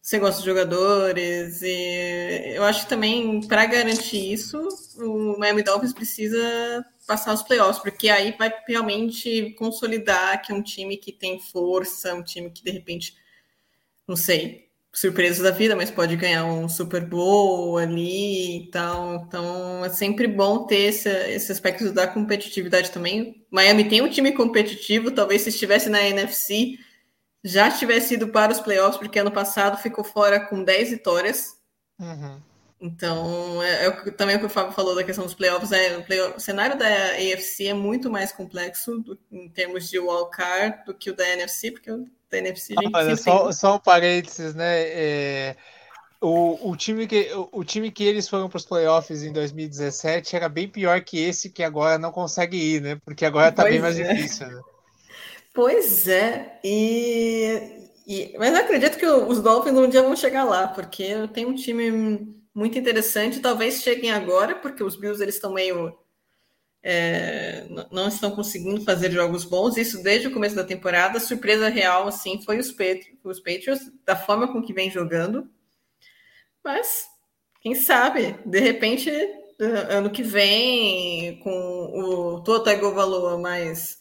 você 0.00 0.18
gosta 0.18 0.40
de 0.40 0.46
jogadores, 0.46 1.60
e 1.60 2.54
eu 2.54 2.64
acho 2.64 2.84
que 2.84 2.88
também, 2.88 3.46
para 3.46 3.66
garantir 3.66 4.32
isso, 4.32 4.66
o 4.98 5.38
Miami 5.38 5.62
Dolphins 5.62 5.92
precisa 5.92 6.82
passar 7.06 7.34
os 7.34 7.42
playoffs, 7.42 7.82
porque 7.82 8.08
aí 8.08 8.34
vai 8.38 8.50
realmente 8.66 9.50
consolidar 9.58 10.40
que 10.40 10.50
é 10.50 10.54
um 10.54 10.62
time 10.62 10.96
que 10.96 11.12
tem 11.12 11.38
força, 11.38 12.14
um 12.14 12.22
time 12.22 12.50
que 12.50 12.64
de 12.64 12.70
repente, 12.70 13.14
não 14.08 14.16
sei, 14.16 14.65
surpresa 14.96 15.42
da 15.42 15.50
vida, 15.50 15.76
mas 15.76 15.90
pode 15.90 16.16
ganhar 16.16 16.44
um 16.46 16.68
Super 16.68 17.04
Bowl 17.04 17.76
ali 17.76 18.64
e 18.64 18.70
tal. 18.70 19.16
Então 19.16 19.84
é 19.84 19.90
sempre 19.90 20.26
bom 20.26 20.66
ter 20.66 20.88
esse, 20.88 21.08
esse 21.08 21.52
aspecto 21.52 21.92
da 21.92 22.06
competitividade 22.06 22.90
também. 22.90 23.44
Miami 23.50 23.88
tem 23.88 24.00
um 24.00 24.08
time 24.08 24.32
competitivo, 24.32 25.10
talvez 25.10 25.42
se 25.42 25.50
estivesse 25.50 25.88
na 25.88 26.02
NFC 26.02 26.78
já 27.46 27.70
tivesse 27.70 28.14
ido 28.14 28.28
para 28.28 28.52
os 28.52 28.58
playoffs, 28.58 28.96
porque 28.98 29.20
ano 29.20 29.30
passado 29.30 29.80
ficou 29.80 30.02
fora 30.02 30.40
com 30.40 30.64
10 30.64 30.90
vitórias. 30.90 31.56
Uhum. 31.98 32.40
Então, 32.80 33.62
é, 33.62 33.86
é, 33.86 33.90
também 34.10 34.36
o 34.36 34.40
que 34.40 34.46
o 34.46 34.50
Fábio 34.50 34.72
falou 34.72 34.94
da 34.94 35.04
questão 35.04 35.24
dos 35.24 35.34
playoffs. 35.34 35.70
É, 35.70 35.96
o, 35.96 36.04
playoff, 36.04 36.36
o 36.36 36.40
cenário 36.40 36.76
da 36.76 36.86
AFC 36.86 37.68
é 37.68 37.74
muito 37.74 38.10
mais 38.10 38.32
complexo 38.32 38.98
do, 38.98 39.18
em 39.30 39.48
termos 39.48 39.88
de 39.88 39.98
wildcard 39.98 40.84
do 40.84 40.92
que 40.92 41.08
o 41.08 41.16
da 41.16 41.26
NFC, 41.28 41.70
porque 41.70 41.90
da 42.30 42.38
NFC 42.38 42.74
Olha, 42.94 43.16
só, 43.16 43.44
tem... 43.44 43.52
só 43.52 43.76
um 43.76 43.78
parênteses, 43.78 44.54
né? 44.54 44.82
É, 44.88 45.56
o, 46.20 46.70
o, 46.70 46.76
time 46.76 47.06
que, 47.06 47.32
o, 47.34 47.48
o, 47.52 47.64
time 47.64 47.90
que 47.90 48.04
eles 48.04 48.28
foram 48.28 48.48
para 48.48 48.56
os 48.56 48.64
playoffs 48.64 49.22
em 49.22 49.32
2017 49.32 50.36
era 50.36 50.48
bem 50.48 50.68
pior 50.68 51.00
que 51.02 51.18
esse 51.18 51.50
que 51.50 51.62
agora 51.62 51.98
não 51.98 52.10
consegue 52.10 52.56
ir, 52.56 52.80
né? 52.80 53.00
Porque 53.04 53.24
agora 53.24 53.50
está 53.50 53.64
bem 53.64 53.80
mais 53.80 53.98
é. 53.98 54.12
difícil. 54.12 54.48
Né? 54.48 54.60
Pois 55.54 56.06
é, 56.08 56.58
e, 56.62 57.90
E, 58.06 58.34
mas 58.38 58.54
eu 58.54 58.60
acredito 58.60 58.98
que 58.98 59.06
os 59.06 59.40
Dolphins 59.40 59.76
um 59.76 59.88
dia 59.88 60.02
vão 60.02 60.14
chegar 60.14 60.44
lá, 60.44 60.68
porque 60.68 61.26
tem 61.32 61.44
um 61.44 61.54
time 61.54 62.36
muito 62.54 62.78
interessante. 62.78 63.40
Talvez 63.40 63.82
cheguem 63.82 64.10
agora, 64.10 64.54
porque 64.54 64.82
os 64.82 64.96
Bills 64.96 65.22
eles 65.22 65.34
estão 65.34 65.52
meio 65.52 65.96
é, 66.82 67.66
não 67.90 68.08
estão 68.08 68.30
conseguindo 68.30 68.82
fazer 68.82 69.10
jogos 69.10 69.44
bons. 69.44 69.76
Isso 69.76 70.02
desde 70.02 70.28
o 70.28 70.32
começo 70.32 70.54
da 70.54 70.64
temporada. 70.64 71.18
A 71.18 71.20
surpresa 71.20 71.68
real, 71.68 72.08
assim, 72.08 72.42
foi 72.42 72.58
os, 72.58 72.74
os 73.24 73.40
Patriots, 73.40 73.90
da 74.04 74.16
forma 74.16 74.52
com 74.52 74.62
que 74.62 74.72
vem 74.72 74.90
jogando. 74.90 75.48
Mas 76.62 77.06
quem 77.60 77.74
sabe, 77.74 78.36
de 78.44 78.60
repente, 78.60 79.10
ano 79.88 80.10
que 80.10 80.22
vem, 80.22 81.38
com 81.40 81.50
o 81.50 82.42
Tua 82.42 82.62
Tagovailoa 82.62 83.38
mais 83.38 83.98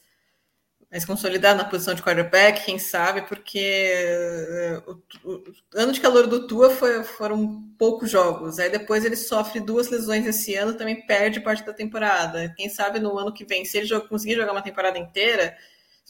mais 0.96 1.04
consolidado 1.04 1.58
na 1.58 1.66
posição 1.66 1.94
de 1.94 2.02
quarterback, 2.02 2.64
quem 2.64 2.80
sabe, 2.80 3.24
porque 3.24 3.60
eh, 3.60 4.82
o, 4.88 5.30
o, 5.30 5.44
ano 5.76 5.92
de 5.92 6.00
calor 6.00 6.26
do 6.26 6.48
Tua 6.48 6.70
foi, 6.70 7.04
foram 7.04 7.64
poucos 7.78 8.10
jogos. 8.10 8.60
Aí 8.60 8.70
depois 8.70 9.04
ele 9.04 9.18
sofre 9.18 9.60
duas 9.60 9.90
lesões 9.90 10.26
esse 10.26 10.56
ano, 10.56 10.76
também 10.76 11.06
perde 11.06 11.42
parte 11.42 11.66
da 11.66 11.74
temporada. 11.74 12.54
Quem 12.56 12.70
sabe 12.70 12.98
no 12.98 13.18
ano 13.18 13.34
que 13.34 13.44
vem, 13.44 13.66
se 13.66 13.78
ele 13.78 13.86
joga, 13.86 14.08
conseguir 14.08 14.36
jogar 14.36 14.54
uma 14.54 14.62
temporada 14.62 14.98
inteira, 14.98 15.58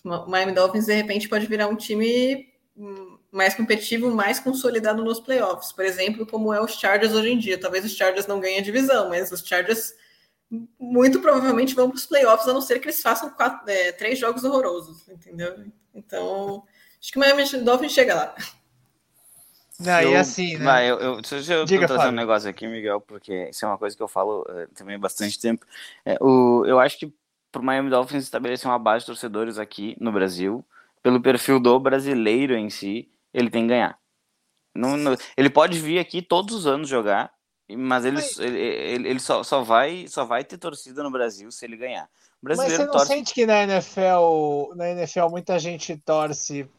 o 0.04 0.30
Miami 0.30 0.52
Dolphins 0.52 0.86
de 0.86 0.94
repente 0.94 1.28
pode 1.28 1.48
virar 1.48 1.68
um 1.68 1.76
time 1.76 2.48
hum, 2.78 3.18
mais 3.32 3.56
competitivo, 3.56 4.12
mais 4.12 4.40
consolidado 4.40 5.04
nos 5.04 5.20
playoffs. 5.20 5.72
Por 5.72 5.84
exemplo, 5.84 6.28
como 6.28 6.54
é 6.54 6.62
os 6.62 6.74
Chargers 6.74 7.12
hoje 7.12 7.32
em 7.32 7.40
dia. 7.40 7.60
Talvez 7.60 7.84
os 7.86 7.96
Chargers 7.96 8.28
não 8.28 8.40
ganhem 8.40 8.60
a 8.60 8.64
divisão, 8.64 9.10
mas 9.10 9.32
os 9.32 9.44
Chargers 9.44 9.96
muito 10.80 11.20
provavelmente 11.22 11.76
vão 11.76 11.90
para 11.90 11.98
os 11.98 12.06
playoffs, 12.06 12.48
a 12.48 12.54
não 12.54 12.62
ser 12.62 12.80
que 12.80 12.86
eles 12.86 13.02
façam 13.02 13.30
quatro, 13.30 13.70
é, 13.70 13.92
três 13.92 14.20
jogos 14.20 14.44
horrorosos, 14.44 15.08
entendeu? 15.10 15.66
Então, 15.94 16.64
acho 17.00 17.12
que 17.12 17.18
o 17.18 17.20
Miami 17.20 17.44
Dolphins 17.64 17.92
chega 17.92 18.16
lá. 18.16 18.36
Não, 19.80 20.02
eu, 20.02 20.12
e 20.12 20.16
assim, 20.16 20.58
né? 20.58 20.64
Vai, 20.64 20.90
eu, 20.90 21.00
eu, 21.00 21.22
deixa 21.22 21.54
eu 21.54 21.66
Diga, 21.66 21.88
trazer 21.88 22.08
um 22.08 22.12
negócio 22.12 22.50
aqui, 22.50 22.66
Miguel, 22.66 23.02
porque 23.02 23.50
isso 23.50 23.66
é 23.66 23.68
uma 23.68 23.78
coisa 23.78 23.96
que 23.96 24.02
eu 24.02 24.08
falo 24.08 24.42
uh, 24.44 24.68
também 24.74 24.96
há 24.96 25.00
bastante 25.00 25.40
tempo. 25.40 25.66
É, 26.06 26.18
o, 26.22 26.66
eu 26.66 26.80
acho 26.80 26.98
que 26.98 27.14
para 27.52 27.62
o 27.62 27.66
Miami 27.66 27.90
Dolphins 27.90 28.24
estabelecer 28.24 28.70
uma 28.70 28.80
base 28.80 29.02
de 29.02 29.08
torcedores 29.08 29.58
aqui 29.58 29.96
no 30.00 30.12
Brasil, 30.12 30.64
pelo 31.04 31.22
perfil 31.22 31.60
do 31.60 31.80
brasileiro 31.80 32.56
em 32.56 32.70
si, 32.70 33.10
ele 33.34 33.50
tem 33.50 33.64
que 33.64 33.70
ganhar. 33.70 34.00
Não, 34.74 34.98
não, 34.98 35.16
ele 35.38 35.50
pode 35.50 35.80
vir 35.80 36.00
aqui 36.00 36.22
todos 36.22 36.56
os 36.56 36.68
anos 36.68 36.90
jogar, 36.90 37.32
mas 37.70 38.06
ele, 38.06 38.20
ele, 38.40 38.60
ele, 38.60 39.10
ele, 39.10 39.20
só, 39.20 39.42
só, 39.42 39.64
vai, 39.64 40.06
só 40.08 40.24
vai 40.26 40.44
ter 40.44 40.58
torcida 40.58 41.02
no 41.02 41.10
Brasil 41.10 41.50
se 41.52 41.66
ele 41.66 41.78
ganhar. 41.78 42.08
Mas 42.42 42.58
você 42.58 42.78
não 42.78 42.92
torce... 42.92 43.08
sente 43.08 43.34
que 43.34 43.46
na 43.46 43.64
NFL, 43.64 44.76
na 44.76 44.90
NFL 44.90 45.30
muita 45.30 45.58
gente 45.58 45.98
torce 45.98 46.70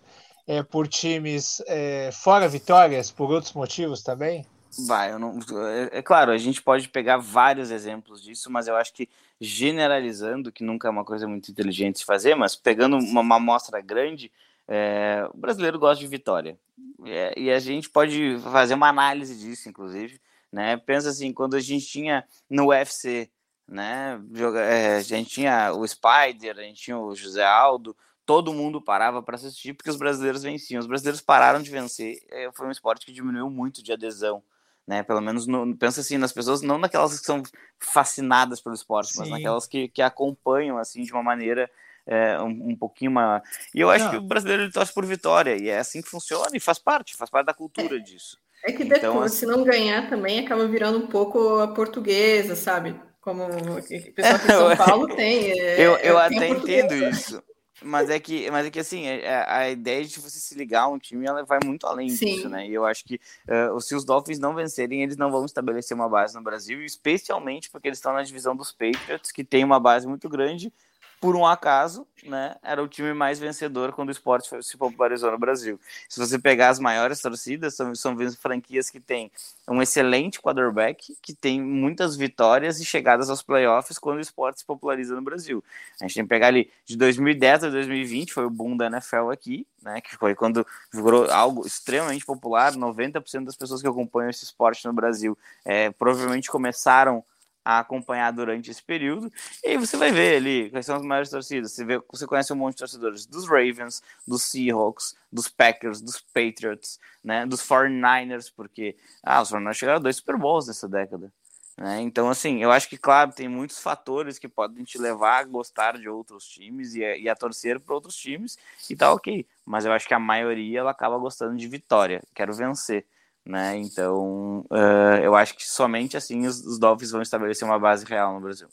é, 0.47 0.63
por 0.63 0.87
times 0.87 1.61
é, 1.67 2.11
fora 2.13 2.49
vitórias, 2.49 3.11
por 3.11 3.31
outros 3.31 3.53
motivos 3.53 4.03
também? 4.03 4.47
Vai, 4.87 5.13
eu 5.13 5.19
não, 5.19 5.39
é, 5.69 5.99
é, 5.99 6.03
claro, 6.03 6.31
a 6.31 6.39
gente 6.39 6.63
pode 6.63 6.89
pegar 6.89 7.17
vários 7.17 7.71
exemplos 7.71 8.23
disso, 8.23 8.51
mas 8.51 8.69
eu 8.69 8.77
acho 8.77 8.93
que 8.93 9.09
generalizando, 9.41 10.53
que 10.53 10.63
nunca 10.63 10.87
é 10.87 10.91
uma 10.91 11.05
coisa 11.05 11.27
muito 11.27 11.51
inteligente 11.51 11.99
de 11.99 12.05
fazer, 12.05 12.35
mas 12.35 12.55
pegando 12.55 12.97
uma, 12.97 13.21
uma 13.23 13.37
amostra 13.37 13.81
grande, 13.81 14.31
é, 14.69 15.27
o 15.33 15.37
brasileiro 15.37 15.79
gosta 15.79 16.01
de 16.01 16.07
vitória. 16.07 16.59
É, 17.05 17.33
e 17.39 17.51
a 17.51 17.59
gente 17.59 17.89
pode 17.89 18.39
fazer 18.41 18.75
uma 18.75 18.89
análise 18.89 19.37
disso, 19.39 19.69
inclusive, 19.69 20.21
né? 20.57 20.79
Pensa 20.79 21.11
assim, 21.11 21.35
quando 21.35 21.55
a 21.55 21.61
gente 21.61 21.85
tinha 21.85 22.25
no 22.49 22.69
UFC, 22.69 23.31
né? 23.69 24.19
É, 24.57 24.97
a 24.97 25.03
gente 25.03 25.29
tinha 25.29 25.71
o 25.75 25.87
Spider, 25.87 26.57
a 26.57 26.63
gente 26.63 26.81
tinha 26.81 26.99
o 26.99 27.15
José 27.15 27.45
Aldo, 27.45 27.95
todo 28.25 28.55
mundo 28.55 28.81
parava 28.81 29.23
para 29.23 29.35
assistir 29.35 29.75
porque 29.75 29.91
os 29.91 29.97
brasileiros 29.97 30.43
venciam. 30.43 30.81
Os 30.81 30.87
brasileiros 30.87 31.21
pararam 31.21 31.61
de 31.61 31.71
vencer. 31.71 32.23
É, 32.31 32.51
foi 32.55 32.67
um 32.67 32.71
esporte 32.71 33.05
que 33.05 33.13
diminuiu 33.13 33.51
muito 33.51 33.83
de 33.83 33.93
adesão. 33.93 34.43
Né, 34.87 35.03
pelo 35.03 35.21
menos 35.21 35.49
no, 35.49 35.77
pensa 35.77 36.01
assim 36.01 36.17
nas 36.17 36.33
pessoas 36.33 36.63
não 36.63 36.79
naquelas 36.79 37.19
que 37.19 37.27
são 37.27 37.43
fascinadas 37.81 38.61
pelo 38.61 38.77
esporte, 38.77 39.13
Sim. 39.13 39.19
mas 39.19 39.31
naquelas 39.31 39.67
que, 39.67 39.89
que 39.89 40.01
acompanham 40.01 40.79
assim 40.79 41.03
de 41.03 41.13
uma 41.13 41.25
maneira 41.25 41.69
é, 42.07 42.41
um, 42.41 42.71
um, 42.71 42.77
pouquinho 42.77 43.11
mais. 43.11 43.43
E 43.75 43.81
eu 43.81 43.91
acho 43.91 44.05
não. 44.05 44.13
que 44.13 44.19
o 44.19 44.23
brasileiro 44.23 44.63
ele 44.63 44.73
torce 44.73 44.95
por 44.95 45.05
vitória, 45.05 45.61
e 45.61 45.69
é 45.69 45.81
assim 45.81 46.01
que 46.01 46.09
funciona, 46.09 46.51
e 46.55 46.61
faz 46.61 46.79
parte, 46.79 47.17
faz 47.17 47.29
parte 47.29 47.47
da 47.47 47.53
cultura 47.53 47.97
é. 47.97 47.99
disso. 47.99 48.39
É 48.67 48.73
que 48.73 48.83
depois, 48.83 48.99
então, 48.99 49.29
se 49.29 49.47
não 49.47 49.63
ganhar 49.63 50.09
também, 50.09 50.41
acaba 50.41 50.67
virando 50.67 50.99
um 50.99 51.07
pouco 51.07 51.61
a 51.61 51.69
portuguesa, 51.69 52.57
sabe? 52.57 53.01
Como 53.21 53.45
o 53.45 53.83
pessoal 54.13 54.39
de 54.39 54.47
São 54.47 54.77
Paulo 54.77 55.07
tem. 55.15 55.53
É, 55.53 55.81
eu 55.81 55.97
eu 55.99 56.19
até 56.19 56.49
entendo 56.49 56.95
isso. 56.95 57.41
Mas 57.83 58.09
é 58.09 58.19
que, 58.19 58.51
mas 58.51 58.67
é 58.67 58.71
que 58.71 58.81
assim, 58.81 59.07
a, 59.07 59.11
é, 59.11 59.21
é, 59.21 59.45
a, 59.49 59.71
ideia 59.71 60.03
de 60.03 60.19
você 60.19 60.39
se 60.39 60.55
ligar 60.55 60.85
a 60.85 60.89
um 60.89 60.99
time 60.99 61.27
ela 61.27 61.45
vai 61.45 61.59
muito 61.63 61.87
além 61.87 62.09
Sim. 62.09 62.27
disso, 62.27 62.49
né? 62.49 62.67
E 62.67 62.73
eu 62.73 62.87
acho 62.87 63.05
que 63.05 63.21
uh, 63.49 63.81
se 63.81 63.95
os 63.95 64.05
Dolphins 64.05 64.39
não 64.39 64.55
vencerem, 64.55 65.03
eles 65.03 65.17
não 65.17 65.31
vão 65.31 65.45
estabelecer 65.45 65.95
uma 65.95 66.09
base 66.09 66.35
no 66.35 66.43
Brasil, 66.43 66.83
especialmente 66.83 67.71
porque 67.71 67.89
eles 67.89 67.99
estão 67.99 68.15
na 68.15 68.23
divisão 68.23 68.57
dos 68.57 68.73
Patriots, 68.73 69.31
que 69.31 69.45
tem 69.45 69.63
uma 69.63 69.79
base 69.79 70.07
muito 70.07 70.29
grande 70.29 70.73
por 71.21 71.35
um 71.35 71.47
acaso, 71.47 72.07
né, 72.25 72.57
era 72.63 72.83
o 72.83 72.89
time 72.89 73.13
mais 73.15 73.39
vencedor 73.39 73.93
quando 73.93 74.09
o 74.09 74.13
esporte 74.13 74.49
se 74.63 74.77
popularizou 74.77 75.31
no 75.31 75.39
Brasil. 75.39 75.81
Se 76.09 76.21
você 76.21 76.39
pegar 76.39 76.69
as 76.69 76.79
maiores 76.79 77.21
torcidas, 77.21 77.75
são, 77.75 77.95
são 77.95 78.17
franquias 78.33 78.91
que 78.91 79.01
têm 79.01 79.31
um 79.69 79.81
excelente 79.81 80.41
quarterback, 80.41 81.17
que 81.23 81.35
tem 81.35 81.61
muitas 81.61 82.17
vitórias 82.17 82.81
e 82.81 82.85
chegadas 82.85 83.31
aos 83.31 83.43
playoffs 83.43 83.99
quando 83.99 84.19
o 84.19 84.21
esporte 84.21 84.61
se 84.61 84.67
populariza 84.67 85.15
no 85.15 85.23
Brasil. 85.23 85.65
A 86.01 86.05
gente 86.05 86.15
tem 86.15 86.25
que 86.25 86.29
pegar 86.29 86.49
ali 86.49 86.71
de 86.85 86.97
2010 86.97 87.65
a 87.65 87.71
2020, 87.71 88.33
foi 88.33 88.45
o 88.45 88.51
boom 88.51 88.77
da 88.77 88.87
NFL 88.87 89.31
aqui, 89.31 89.67
né, 89.83 90.01
que 90.01 90.17
foi 90.17 90.35
quando 90.35 90.67
virou 90.93 91.31
algo 91.31 91.67
extremamente 91.67 92.27
popular, 92.27 92.73
90% 92.75 93.45
das 93.45 93.57
pessoas 93.57 93.81
que 93.81 93.89
acompanham 93.89 94.31
esse 94.31 94.45
esporte 94.45 94.85
no 94.87 94.93
Brasil 94.93 95.37
é, 95.65 95.91
provavelmente 95.91 96.51
começaram 96.51 97.25
a 97.67 97.81
acompanhar 97.81 98.31
durante 98.31 98.71
esse 98.71 98.81
período. 98.81 99.31
E 99.65 99.71
aí 99.71 99.77
você 99.77 99.97
vai 99.97 100.13
ver 100.13 100.37
ali 100.37 100.71
quais 100.71 100.87
são 100.87 100.95
as 100.95 101.03
maiores 101.03 101.29
torcidas. 101.29 101.73
Você, 101.73 101.85
vê, 101.85 102.01
você 102.09 102.25
conhece 102.25 102.53
um 102.53 102.57
monte 102.57 102.75
de 102.75 102.79
torcedores 102.79 103.27
dos 103.27 103.49
Ravens, 103.49 104.01
dos 104.25 104.45
Seahawks, 104.45 105.17
dos 105.33 105.49
Packers, 105.49 106.01
dos 106.01 106.21
Patriots, 106.21 107.01
né, 107.25 107.45
dos 107.45 107.61
49ers, 107.61 108.53
porque 108.55 108.97
ah, 109.21 109.43
os 109.43 109.51
49ers 109.51 109.75
chegaram 109.75 109.97
a 109.97 110.01
dois 110.01 110.15
Super 110.15 110.37
Bowls 110.37 110.69
nessa 110.69 110.89
década. 110.89 111.33
Né? 111.77 112.03
Então, 112.03 112.31
assim, 112.31 112.63
eu 112.63 112.71
acho 112.71 112.89
que, 112.89 112.97
claro, 112.97 113.33
tem 113.33 113.49
muitos 113.49 113.81
fatores 113.81 114.39
que 114.39 114.47
podem 114.47 114.85
te 114.85 114.97
levar 114.97 115.41
a 115.41 115.45
gostar 115.45 115.99
de 115.99 116.09
outros 116.09 116.47
times 116.47 116.95
e 116.95 117.05
a, 117.05 117.17
e 117.17 117.29
a 117.29 117.35
torcer 117.35 117.81
para 117.81 117.97
outros 117.97 118.15
times, 118.15 118.57
e 118.89 118.95
tá 118.95 119.13
ok. 119.13 119.45
Mas 119.65 119.85
eu 119.85 119.93
acho 119.93 120.07
que 120.07 120.15
a 120.15 120.21
maioria 120.21 120.79
ela 120.79 120.93
acaba 120.93 121.19
gostando 121.19 121.57
de 121.57 121.67
vitória, 121.67 122.23
quero 122.33 122.55
vencer 122.55 123.05
né? 123.47 123.77
Então, 123.77 124.61
uh, 124.71 125.19
eu 125.23 125.35
acho 125.37 125.55
que 125.57 125.65
somente 125.65 126.17
assim 126.17 126.47
os, 126.47 126.61
os, 126.67 126.79
Dolphins 126.79 127.13
vão 127.13 127.23
estabelecer 127.23 127.67
uma 127.67 127.79
base 127.79 128.05
real 128.05 128.35
no 128.35 128.41
Brasil. 128.41 128.69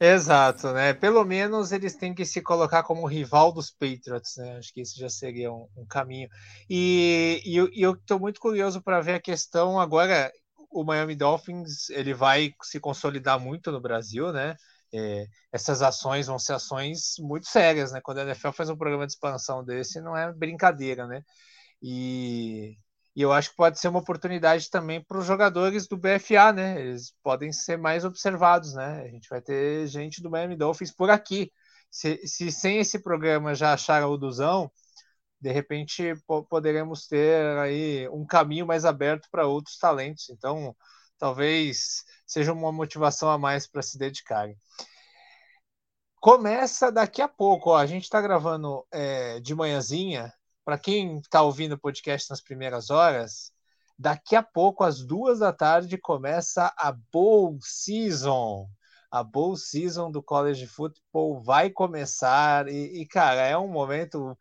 Exato, 0.00 0.72
né? 0.72 0.92
Pelo 0.92 1.24
menos 1.24 1.72
eles 1.72 1.96
têm 1.96 2.14
que 2.14 2.24
se 2.24 2.40
colocar 2.42 2.82
como 2.82 3.06
rival 3.06 3.52
dos 3.52 3.70
Patriots, 3.70 4.36
né? 4.36 4.58
Acho 4.58 4.72
que 4.72 4.82
isso 4.82 4.98
já 4.98 5.08
seria 5.08 5.52
um, 5.52 5.68
um 5.76 5.86
caminho. 5.86 6.28
E, 6.68 7.40
e, 7.44 7.56
eu, 7.56 7.94
estou 7.94 8.20
muito 8.20 8.40
curioso 8.40 8.82
para 8.82 9.00
ver 9.00 9.14
a 9.14 9.20
questão 9.20 9.80
agora. 9.80 10.32
O 10.70 10.84
Miami 10.84 11.14
Dolphins 11.14 11.88
ele 11.90 12.12
vai 12.12 12.52
se 12.62 12.80
consolidar 12.80 13.38
muito 13.40 13.70
no 13.70 13.80
Brasil, 13.80 14.32
né? 14.32 14.56
É, 14.92 15.26
essas 15.52 15.82
ações 15.82 16.26
vão 16.26 16.38
ser 16.38 16.54
ações 16.54 17.14
muito 17.18 17.48
sérias, 17.48 17.92
né? 17.92 18.00
Quando 18.02 18.18
a 18.18 18.22
NFL 18.24 18.50
faz 18.52 18.70
um 18.70 18.76
programa 18.76 19.06
de 19.06 19.12
expansão 19.12 19.64
desse, 19.64 20.00
não 20.00 20.16
é 20.16 20.32
brincadeira, 20.32 21.06
né? 21.06 21.22
E 21.82 22.76
e 23.16 23.22
eu 23.22 23.32
acho 23.32 23.50
que 23.50 23.56
pode 23.56 23.78
ser 23.78 23.88
uma 23.88 24.00
oportunidade 24.00 24.68
também 24.70 25.00
para 25.02 25.18
os 25.18 25.26
jogadores 25.26 25.86
do 25.86 25.96
BFA, 25.96 26.52
né? 26.52 26.80
Eles 26.80 27.14
podem 27.22 27.52
ser 27.52 27.78
mais 27.78 28.04
observados, 28.04 28.74
né? 28.74 29.02
A 29.02 29.08
gente 29.08 29.28
vai 29.28 29.40
ter 29.40 29.86
gente 29.86 30.20
do 30.20 30.30
Miami 30.30 30.56
Dolphins 30.56 30.90
por 30.92 31.10
aqui. 31.10 31.52
Se, 31.90 32.26
se 32.26 32.50
sem 32.50 32.78
esse 32.78 32.98
programa 32.98 33.54
já 33.54 33.72
acharam 33.72 34.10
o 34.10 34.18
Duzão, 34.18 34.70
de 35.40 35.52
repente 35.52 36.14
poderemos 36.48 37.06
ter 37.06 37.58
aí 37.58 38.08
um 38.08 38.26
caminho 38.26 38.66
mais 38.66 38.84
aberto 38.84 39.28
para 39.30 39.46
outros 39.46 39.78
talentos. 39.78 40.28
Então, 40.30 40.74
talvez 41.18 42.04
seja 42.26 42.52
uma 42.52 42.72
motivação 42.72 43.30
a 43.30 43.38
mais 43.38 43.66
para 43.66 43.82
se 43.82 43.96
dedicarem. 43.98 44.56
Começa 46.20 46.90
daqui 46.90 47.22
a 47.22 47.28
pouco, 47.28 47.70
ó, 47.70 47.76
a 47.76 47.86
gente 47.86 48.04
está 48.04 48.20
gravando 48.20 48.84
é, 48.90 49.38
de 49.40 49.54
manhãzinha, 49.54 50.32
para 50.64 50.78
quem 50.78 51.18
está 51.18 51.42
ouvindo 51.42 51.72
o 51.72 51.78
podcast 51.78 52.30
nas 52.30 52.40
primeiras 52.40 52.90
horas, 52.90 53.52
daqui 53.98 54.34
a 54.34 54.42
pouco, 54.42 54.84
às 54.84 55.04
duas 55.04 55.40
da 55.40 55.52
tarde, 55.52 55.98
começa 55.98 56.72
a 56.76 56.92
Bowl 57.12 57.58
Season. 57.60 58.68
A 59.10 59.22
Bowl 59.22 59.56
Season 59.56 60.10
do 60.10 60.22
College 60.22 60.66
Football 60.66 61.42
vai 61.42 61.70
começar 61.70 62.68
e, 62.68 63.02
e 63.02 63.06
cara, 63.06 63.42
é 63.42 63.56
um 63.56 63.68
momento 63.68 64.36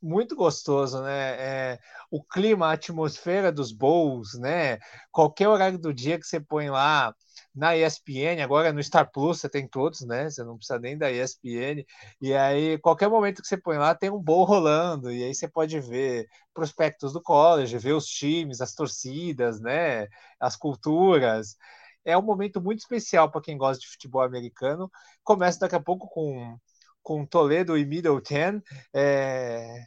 muito 0.00 0.36
gostoso, 0.36 1.02
né? 1.02 1.72
É, 1.72 1.78
o 2.10 2.22
clima, 2.22 2.68
a 2.68 2.72
atmosfera 2.72 3.50
dos 3.50 3.72
bowls, 3.72 4.34
né? 4.38 4.78
Qualquer 5.10 5.48
horário 5.48 5.78
do 5.78 5.92
dia 5.94 6.18
que 6.18 6.26
você 6.26 6.38
põe 6.38 6.68
lá 6.70 7.14
na 7.54 7.76
ESPN, 7.76 8.42
agora 8.42 8.72
no 8.72 8.82
Star 8.82 9.10
Plus 9.10 9.40
você 9.40 9.48
tem 9.48 9.68
todos, 9.68 10.00
né? 10.00 10.28
Você 10.28 10.42
não 10.42 10.56
precisa 10.56 10.78
nem 10.78 10.98
da 10.98 11.10
ESPN. 11.10 11.84
E 12.20 12.34
aí, 12.34 12.78
qualquer 12.78 13.08
momento 13.08 13.40
que 13.40 13.48
você 13.48 13.56
põe 13.56 13.78
lá, 13.78 13.94
tem 13.94 14.10
um 14.10 14.20
bowl 14.20 14.44
rolando, 14.44 15.12
e 15.12 15.22
aí 15.22 15.34
você 15.34 15.46
pode 15.46 15.78
ver 15.80 16.26
prospectos 16.52 17.12
do 17.12 17.22
college, 17.22 17.78
ver 17.78 17.92
os 17.92 18.06
times, 18.06 18.60
as 18.60 18.74
torcidas, 18.74 19.60
né? 19.60 20.08
As 20.40 20.56
culturas. 20.56 21.56
É 22.04 22.18
um 22.18 22.22
momento 22.22 22.60
muito 22.60 22.80
especial 22.80 23.30
para 23.30 23.40
quem 23.40 23.56
gosta 23.56 23.80
de 23.80 23.88
futebol 23.88 24.22
americano. 24.22 24.90
Começa 25.22 25.60
daqui 25.60 25.76
a 25.76 25.80
pouco 25.80 26.08
com 26.08 26.58
com 27.04 27.26
Toledo 27.26 27.76
e 27.76 27.84
Middle 27.84 28.20
Ten. 28.20 28.62
É, 28.92 29.84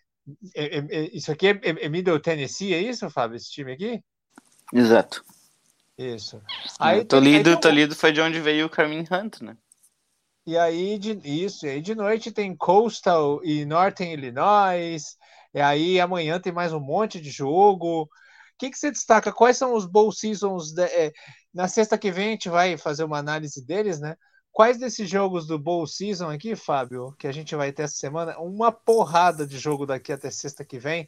é, 0.55 0.77
é, 0.77 1.01
isso 1.15 1.31
aqui 1.31 1.47
é, 1.47 1.59
é, 1.63 1.89
Middle 1.89 2.19
Tennessee, 2.19 2.73
é 2.73 2.79
isso, 2.79 3.09
Fábio? 3.09 3.35
Esse 3.35 3.49
time 3.49 3.73
aqui? 3.73 4.01
Exato. 4.71 5.23
Isso. 5.97 6.41
Aí, 6.79 7.03
Toledo, 7.03 7.49
aí, 7.49 7.59
Toledo 7.59 7.95
foi 7.95 8.11
de 8.11 8.21
onde 8.21 8.39
veio 8.39 8.67
o 8.67 8.69
Carmen 8.69 9.05
Hunt, 9.09 9.41
né? 9.41 9.57
E 10.45 10.57
aí, 10.57 10.97
de, 10.97 11.19
isso, 11.25 11.65
e 11.65 11.69
aí 11.69 11.81
de 11.81 11.93
noite 11.95 12.31
tem 12.31 12.55
Coastal 12.55 13.43
e 13.43 13.65
Northern 13.65 14.13
Illinois. 14.13 15.17
E 15.53 15.59
aí 15.59 15.99
amanhã 15.99 16.39
tem 16.39 16.53
mais 16.53 16.71
um 16.71 16.79
monte 16.79 17.19
de 17.19 17.29
jogo. 17.29 18.03
O 18.03 18.09
que, 18.57 18.69
que 18.69 18.77
você 18.77 18.91
destaca? 18.91 19.31
Quais 19.31 19.57
são 19.57 19.73
os 19.73 19.85
bowl 19.85 20.11
seasons? 20.11 20.71
De, 20.71 20.83
é, 20.83 21.11
na 21.53 21.67
sexta 21.67 21.97
que 21.97 22.11
vem 22.11 22.27
a 22.27 22.31
gente 22.31 22.49
vai 22.49 22.77
fazer 22.77 23.03
uma 23.03 23.17
análise 23.17 23.65
deles, 23.65 23.99
né? 23.99 24.15
Quais 24.57 24.79
desses 24.79 25.07
jogos 25.07 25.45
do 25.45 25.59
Bowl 25.59 25.85
Season 25.85 26.31
aqui, 26.31 26.55
Fábio, 26.55 27.13
que 27.19 27.27
a 27.27 27.31
gente 27.31 27.55
vai 27.55 27.71
ter 27.71 27.83
essa 27.83 27.97
semana? 27.97 28.35
Uma 28.39 28.71
porrada 28.71 29.45
de 29.45 29.59
jogo 29.59 29.85
daqui 29.85 30.11
até 30.11 30.31
sexta 30.31 30.65
que 30.65 30.79
vem. 30.79 31.07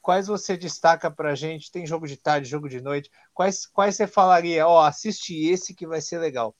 Quais 0.00 0.26
você 0.26 0.56
destaca 0.56 1.10
pra 1.10 1.34
gente? 1.34 1.70
Tem 1.70 1.86
jogo 1.86 2.06
de 2.06 2.16
tarde, 2.16 2.48
jogo 2.48 2.68
de 2.68 2.80
noite. 2.80 3.10
Quais, 3.34 3.66
quais 3.66 3.96
você 3.96 4.06
falaria? 4.06 4.66
Ó, 4.66 4.80
oh, 4.80 4.84
assiste 4.84 5.34
esse 5.34 5.74
que 5.74 5.86
vai 5.86 6.00
ser 6.00 6.18
legal. 6.18 6.54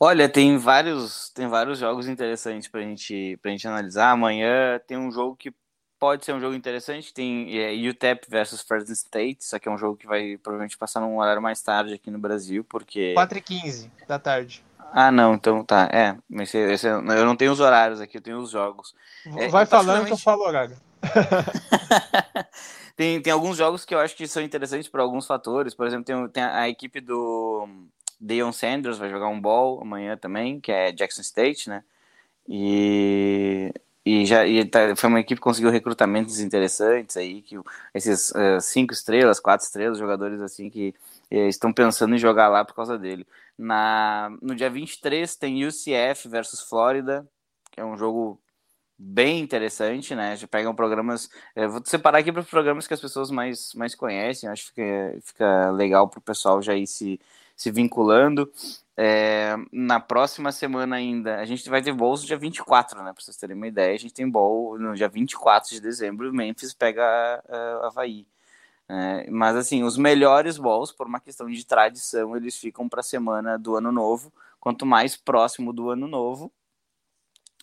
Olha, 0.00 0.28
tem 0.28 0.56
vários, 0.58 1.30
tem 1.30 1.48
vários 1.48 1.78
jogos 1.78 2.06
interessantes 2.06 2.68
pra 2.68 2.82
gente, 2.82 3.36
pra 3.42 3.50
gente 3.50 3.66
analisar. 3.66 4.10
Amanhã 4.10 4.78
tem 4.86 4.96
um 4.96 5.10
jogo 5.10 5.34
que 5.34 5.52
pode 5.98 6.24
ser 6.24 6.32
um 6.32 6.40
jogo 6.40 6.54
interessante. 6.54 7.12
Tem 7.12 7.58
é, 7.58 7.72
UTEP 7.88 8.28
versus 8.28 8.60
Fresno 8.60 8.92
State, 8.92 9.44
só 9.44 9.58
que 9.58 9.68
é 9.68 9.72
um 9.72 9.78
jogo 9.78 9.96
que 9.96 10.06
vai 10.06 10.36
provavelmente 10.36 10.78
passar 10.78 11.00
num 11.00 11.18
horário 11.18 11.42
mais 11.42 11.60
tarde 11.60 11.94
aqui 11.94 12.10
no 12.10 12.18
Brasil, 12.18 12.64
porque... 12.64 13.14
4h15 13.16 13.90
da 14.06 14.18
tarde. 14.18 14.64
Ah, 14.92 15.10
não, 15.10 15.34
então 15.34 15.64
tá. 15.64 15.88
É, 15.92 16.16
mas 16.28 16.48
esse, 16.54 16.58
esse, 16.72 16.86
eu 16.86 17.02
não 17.02 17.36
tenho 17.36 17.52
os 17.52 17.60
horários 17.60 18.00
aqui, 18.00 18.16
eu 18.18 18.22
tenho 18.22 18.38
os 18.38 18.50
jogos. 18.50 18.94
É, 19.36 19.48
Vai 19.48 19.66
falando 19.66 20.06
que 20.06 20.12
eu 20.12 20.18
falo 20.18 20.44
horário. 20.44 20.76
tem, 22.96 23.20
tem 23.20 23.32
alguns 23.32 23.56
jogos 23.56 23.84
que 23.84 23.94
eu 23.94 23.98
acho 23.98 24.16
que 24.16 24.26
são 24.26 24.42
interessantes 24.42 24.88
por 24.88 25.00
alguns 25.00 25.26
fatores. 25.26 25.74
Por 25.74 25.86
exemplo, 25.86 26.04
tem, 26.04 26.28
tem 26.28 26.42
a, 26.42 26.68
equipe 26.68 27.00
do 27.00 27.68
Deion 28.20 28.52
Sanders, 28.52 28.98
vai 28.98 29.08
jogar 29.10 29.28
um 29.28 29.40
ball 29.40 29.80
amanhã 29.80 30.16
também, 30.16 30.60
que 30.60 30.72
é 30.72 30.92
Jackson 30.92 31.22
State, 31.22 31.68
né? 31.68 31.84
E, 32.48 33.72
e 34.04 34.24
já 34.24 34.46
e 34.46 34.64
tá, 34.64 34.96
foi 34.96 35.08
uma 35.08 35.20
equipe 35.20 35.38
que 35.38 35.44
conseguiu 35.44 35.70
recrutamentos 35.70 36.40
interessantes 36.40 37.16
aí, 37.16 37.42
que 37.42 37.56
esses 37.94 38.30
uh, 38.30 38.60
cinco 38.60 38.92
estrelas, 38.92 39.38
quatro 39.38 39.66
estrelas, 39.66 39.98
jogadores 39.98 40.40
assim 40.40 40.70
que 40.70 40.94
uh, 41.30 41.48
estão 41.48 41.72
pensando 41.72 42.14
em 42.14 42.18
jogar 42.18 42.48
lá 42.48 42.64
por 42.64 42.74
causa 42.74 42.98
dele. 42.98 43.26
Na, 43.56 44.30
no 44.40 44.54
dia 44.54 44.70
23 44.70 45.36
tem 45.36 45.66
UCF 45.66 46.28
versus 46.28 46.62
Flórida, 46.62 47.28
que 47.70 47.80
é 47.80 47.84
um 47.84 47.96
jogo 47.98 48.40
bem 48.98 49.40
interessante, 49.40 50.14
né? 50.14 50.34
Já 50.36 50.46
pegam 50.48 50.74
programas. 50.74 51.30
Eu 51.54 51.64
eh, 51.64 51.68
vou 51.68 51.82
separar 51.84 52.18
aqui 52.18 52.32
para 52.32 52.42
os 52.42 52.48
programas 52.48 52.86
que 52.86 52.94
as 52.94 53.00
pessoas 53.00 53.30
mais, 53.30 53.72
mais 53.74 53.94
conhecem, 53.94 54.48
acho 54.48 54.64
que 54.64 54.70
fica, 54.70 55.20
fica 55.22 55.70
legal 55.70 56.08
para 56.08 56.18
o 56.18 56.22
pessoal 56.22 56.60
já 56.60 56.74
ir 56.74 56.86
se, 56.86 57.20
se 57.56 57.70
vinculando. 57.70 58.50
É, 58.96 59.54
na 59.72 60.00
próxima 60.00 60.50
semana 60.50 60.96
ainda, 60.96 61.36
a 61.38 61.44
gente 61.44 61.68
vai 61.70 61.80
ter 61.80 61.92
bolso 61.92 62.26
dia 62.26 62.36
24, 62.36 62.98
né? 63.02 63.12
Para 63.12 63.22
vocês 63.22 63.36
terem 63.36 63.56
uma 63.56 63.68
ideia, 63.68 63.94
a 63.94 63.98
gente 63.98 64.12
tem 64.12 64.28
bol 64.28 64.76
no 64.78 64.94
dia 64.94 65.08
24 65.08 65.70
de 65.70 65.80
dezembro, 65.80 66.32
Memphis 66.34 66.74
pega 66.74 67.04
a, 67.04 67.84
a 67.84 67.86
Havaí. 67.86 68.26
É, 68.88 69.30
mas 69.30 69.54
assim, 69.54 69.84
os 69.84 69.96
melhores 69.98 70.58
balls, 70.58 70.90
por 70.90 71.06
uma 71.06 71.20
questão 71.20 71.46
de 71.46 71.64
tradição, 71.64 72.36
eles 72.36 72.56
ficam 72.56 72.88
para 72.88 73.00
a 73.00 73.02
semana 73.04 73.58
do 73.58 73.76
ano 73.76 73.92
novo. 73.92 74.32
Quanto 74.58 74.84
mais 74.84 75.16
próximo 75.16 75.72
do 75.72 75.90
ano 75.90 76.08
novo, 76.08 76.50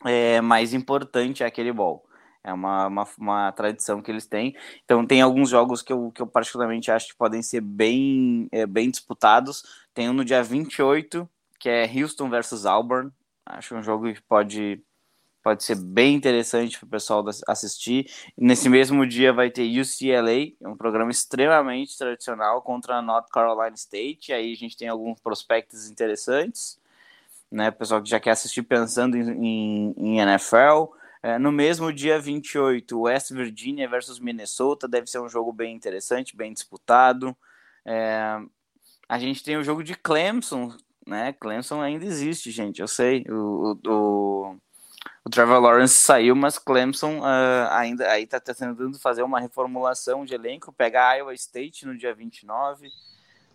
é, 0.04 0.42
mais 0.42 0.74
importante 0.74 1.44
é 1.44 1.46
aquele 1.46 1.72
ball. 1.72 2.04
É 2.44 2.54
uma, 2.54 2.88
uma, 2.88 3.08
uma, 3.18 3.52
tradição 3.54 4.02
que 4.02 4.12
eles 4.12 4.28
têm. 4.28 4.56
Então, 4.84 5.06
tem 5.06 5.20
alguns 5.22 5.50
jogos 5.50 5.82
que 5.82 5.92
eu, 5.92 6.12
que 6.12 6.22
eu 6.22 6.28
particularmente 6.28 6.92
acho 6.92 7.08
que 7.08 7.16
podem 7.16 7.42
ser 7.42 7.62
bem, 7.62 8.48
é, 8.52 8.68
bem 8.68 8.92
disputados. 8.92 9.64
Tem 9.96 10.08
um 10.10 10.14
no 10.14 10.24
dia 10.24 10.44
28, 10.44 11.28
que 11.60 11.68
é 11.68 11.90
Houston 11.92 12.30
versus 12.30 12.66
Auburn. 12.68 13.12
Acho 13.44 13.76
um 13.76 13.82
jogo 13.82 14.14
que 14.14 14.22
pode 14.22 14.84
pode 15.46 15.64
ser 15.64 15.76
bem 15.76 16.16
interessante 16.16 16.80
para 16.80 16.88
o 16.88 16.90
pessoal 16.90 17.24
assistir. 17.48 18.10
Nesse 18.36 18.68
mesmo 18.68 19.06
dia 19.06 19.32
vai 19.32 19.52
ter 19.52 19.80
UCLA, 19.80 20.56
um 20.68 20.76
programa 20.76 21.12
extremamente 21.12 21.96
tradicional 21.96 22.64
contra 22.64 22.96
a 22.96 23.02
North 23.02 23.28
Carolina 23.32 23.76
State. 23.76 24.34
Aí 24.34 24.54
a 24.54 24.56
gente 24.56 24.76
tem 24.76 24.88
alguns 24.88 25.22
prospectos 25.22 25.88
interessantes, 25.88 26.80
né? 27.56 27.72
Pessoal 27.72 28.04
que 28.04 28.10
já 28.10 28.20
quer 28.20 28.32
assistir 28.32 28.62
pensando 28.64 29.16
em, 29.16 29.30
em, 29.30 29.96
em 29.98 30.20
NFL. 30.20 30.94
É, 31.24 31.40
no 31.40 31.52
mesmo 31.52 31.92
dia 31.92 32.20
28, 32.20 33.02
West 33.02 33.32
Virginia 33.32 33.90
versus 33.90 34.20
Minnesota, 34.20 34.88
deve 34.88 35.08
ser 35.08 35.20
um 35.20 35.30
jogo 35.30 35.52
bem 35.52 35.74
interessante, 35.74 36.36
bem 36.36 36.54
disputado. 36.54 37.36
É, 37.86 38.38
a 39.08 39.18
gente 39.18 39.44
tem 39.44 39.58
o 39.58 39.64
jogo 39.64 39.84
de 39.84 39.96
Clemson, 39.96 40.76
né? 41.08 41.34
Clemson 41.34 41.82
ainda 41.82 42.06
existe, 42.06 42.52
gente, 42.52 42.82
eu 42.82 42.88
sei. 42.88 43.26
O, 43.30 43.80
o, 43.88 44.56
o 45.24 45.30
Trevor 45.30 45.62
Lawrence 45.62 45.96
saiu, 45.96 46.36
mas 46.36 46.60
Clemson 46.60 47.22
uh, 47.22 47.70
ainda 47.72 48.12
aí 48.12 48.24
está 48.24 48.40
tentando 48.40 49.00
fazer 49.00 49.24
uma 49.24 49.40
reformulação 49.40 50.26
de 50.26 50.36
elenco, 50.36 50.74
pega 50.74 51.16
Iowa 51.16 51.34
State 51.34 51.86
no 51.86 51.98
dia 51.98 52.14
29, 52.14 52.90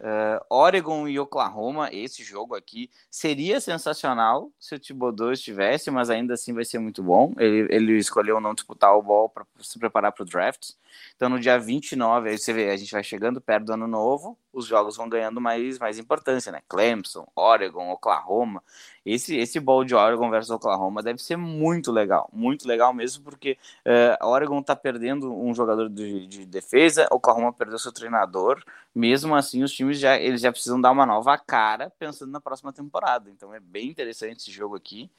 Uh, 0.00 0.42
Oregon 0.48 1.06
e 1.06 1.20
Oklahoma, 1.20 1.90
esse 1.92 2.24
jogo 2.24 2.54
aqui 2.54 2.90
seria 3.10 3.60
sensacional 3.60 4.50
se 4.58 4.74
o 4.74 4.78
Thibodeau 4.78 5.30
estivesse, 5.30 5.90
mas 5.90 6.08
ainda 6.08 6.32
assim 6.32 6.54
vai 6.54 6.64
ser 6.64 6.78
muito 6.78 7.02
bom. 7.02 7.34
Ele, 7.36 7.66
ele 7.70 7.98
escolheu 7.98 8.40
não 8.40 8.54
disputar 8.54 8.96
o 8.96 9.02
ball 9.02 9.28
para 9.28 9.44
se 9.60 9.78
preparar 9.78 10.12
para 10.12 10.22
o 10.22 10.26
draft. 10.26 10.70
Então, 11.16 11.28
no 11.28 11.38
dia 11.38 11.58
29, 11.58 12.30
aí 12.30 12.38
você 12.38 12.52
vê, 12.52 12.70
a 12.70 12.76
gente 12.76 12.92
vai 12.92 13.02
chegando 13.04 13.40
perto 13.40 13.66
do 13.66 13.72
ano 13.74 13.86
novo, 13.86 14.38
os 14.52 14.66
jogos 14.66 14.96
vão 14.96 15.08
ganhando 15.08 15.40
mais, 15.40 15.78
mais 15.78 15.98
importância, 15.98 16.50
né? 16.50 16.60
Clemson, 16.68 17.26
Oregon, 17.36 17.90
Oklahoma. 17.90 18.62
Esse, 19.04 19.36
esse 19.36 19.60
bowl 19.60 19.84
de 19.84 19.94
Oregon 19.94 20.30
versus 20.30 20.50
Oklahoma 20.50 21.02
deve 21.02 21.22
ser 21.22 21.36
muito 21.36 21.90
legal, 21.92 22.28
muito 22.32 22.66
legal 22.66 22.92
mesmo, 22.92 23.22
porque 23.24 23.56
uh, 23.86 24.26
Oregon 24.26 24.62
tá 24.62 24.76
perdendo 24.76 25.32
um 25.32 25.54
jogador 25.54 25.88
de, 25.88 26.26
de 26.26 26.46
defesa, 26.46 27.06
Oklahoma 27.10 27.52
perdeu 27.52 27.78
seu 27.78 27.92
treinador. 27.92 28.62
Mesmo 28.94 29.34
assim, 29.34 29.62
os 29.62 29.72
times 29.72 29.98
já, 29.98 30.18
eles 30.18 30.40
já 30.40 30.50
precisam 30.50 30.80
dar 30.80 30.90
uma 30.90 31.06
nova 31.06 31.36
cara 31.38 31.92
pensando 31.98 32.30
na 32.32 32.40
próxima 32.40 32.72
temporada. 32.72 33.30
Então, 33.30 33.54
é 33.54 33.60
bem 33.60 33.88
interessante 33.88 34.38
esse 34.38 34.50
jogo 34.50 34.76
aqui. 34.76 35.10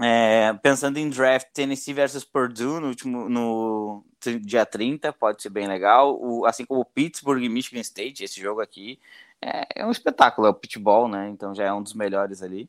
É, 0.00 0.52
pensando 0.62 0.96
em 0.96 1.08
draft, 1.08 1.48
Tennessee 1.52 1.92
versus 1.92 2.24
Purdue 2.24 2.80
no 2.80 2.88
último 2.88 3.28
no 3.28 4.04
dia 4.40 4.64
30, 4.64 5.12
pode 5.12 5.42
ser 5.42 5.50
bem 5.50 5.66
legal. 5.66 6.16
O, 6.20 6.46
assim 6.46 6.64
como 6.64 6.84
Pittsburgh 6.84 7.42
e 7.42 7.48
Michigan 7.48 7.80
State, 7.80 8.22
esse 8.22 8.40
jogo 8.40 8.60
aqui 8.60 8.98
é, 9.40 9.82
é, 9.82 9.86
um 9.86 9.90
espetáculo, 9.90 10.46
é 10.46 10.50
o 10.50 10.54
pitball, 10.54 11.08
né? 11.08 11.28
Então 11.28 11.54
já 11.54 11.64
é 11.64 11.72
um 11.72 11.82
dos 11.82 11.94
melhores 11.94 12.42
ali. 12.42 12.68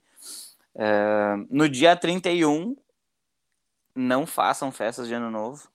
É, 0.76 1.36
no 1.50 1.68
dia 1.68 1.96
31, 1.96 2.76
não 3.96 4.26
façam 4.26 4.72
festas 4.72 5.08
de 5.08 5.14
ano 5.14 5.30
novo 5.30 5.70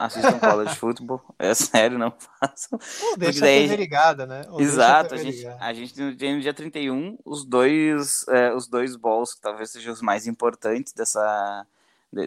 assistam 0.00 0.38
college 0.38 0.74
football. 0.76 1.22
É 1.38 1.54
sério, 1.54 1.98
não 1.98 2.12
façam. 2.40 2.78
Deixa 3.18 3.40
daí, 3.40 3.64
a 3.64 3.68
TV 3.68 3.76
ligada, 3.76 4.26
né? 4.26 4.42
Ou 4.48 4.60
exato, 4.60 5.14
a, 5.14 5.18
a 5.18 5.20
gente, 5.20 5.46
a 5.46 5.72
gente 5.72 6.16
tem 6.16 6.34
no 6.34 6.40
dia 6.40 6.54
31 6.54 7.18
os 7.24 7.44
dois, 7.44 8.26
é, 8.28 8.52
os 8.54 8.66
dois 8.66 8.96
balls 8.96 9.34
que 9.34 9.40
talvez 9.40 9.70
sejam 9.70 9.92
os 9.92 10.00
mais 10.00 10.26
importantes 10.26 10.92
dessa, 10.92 11.66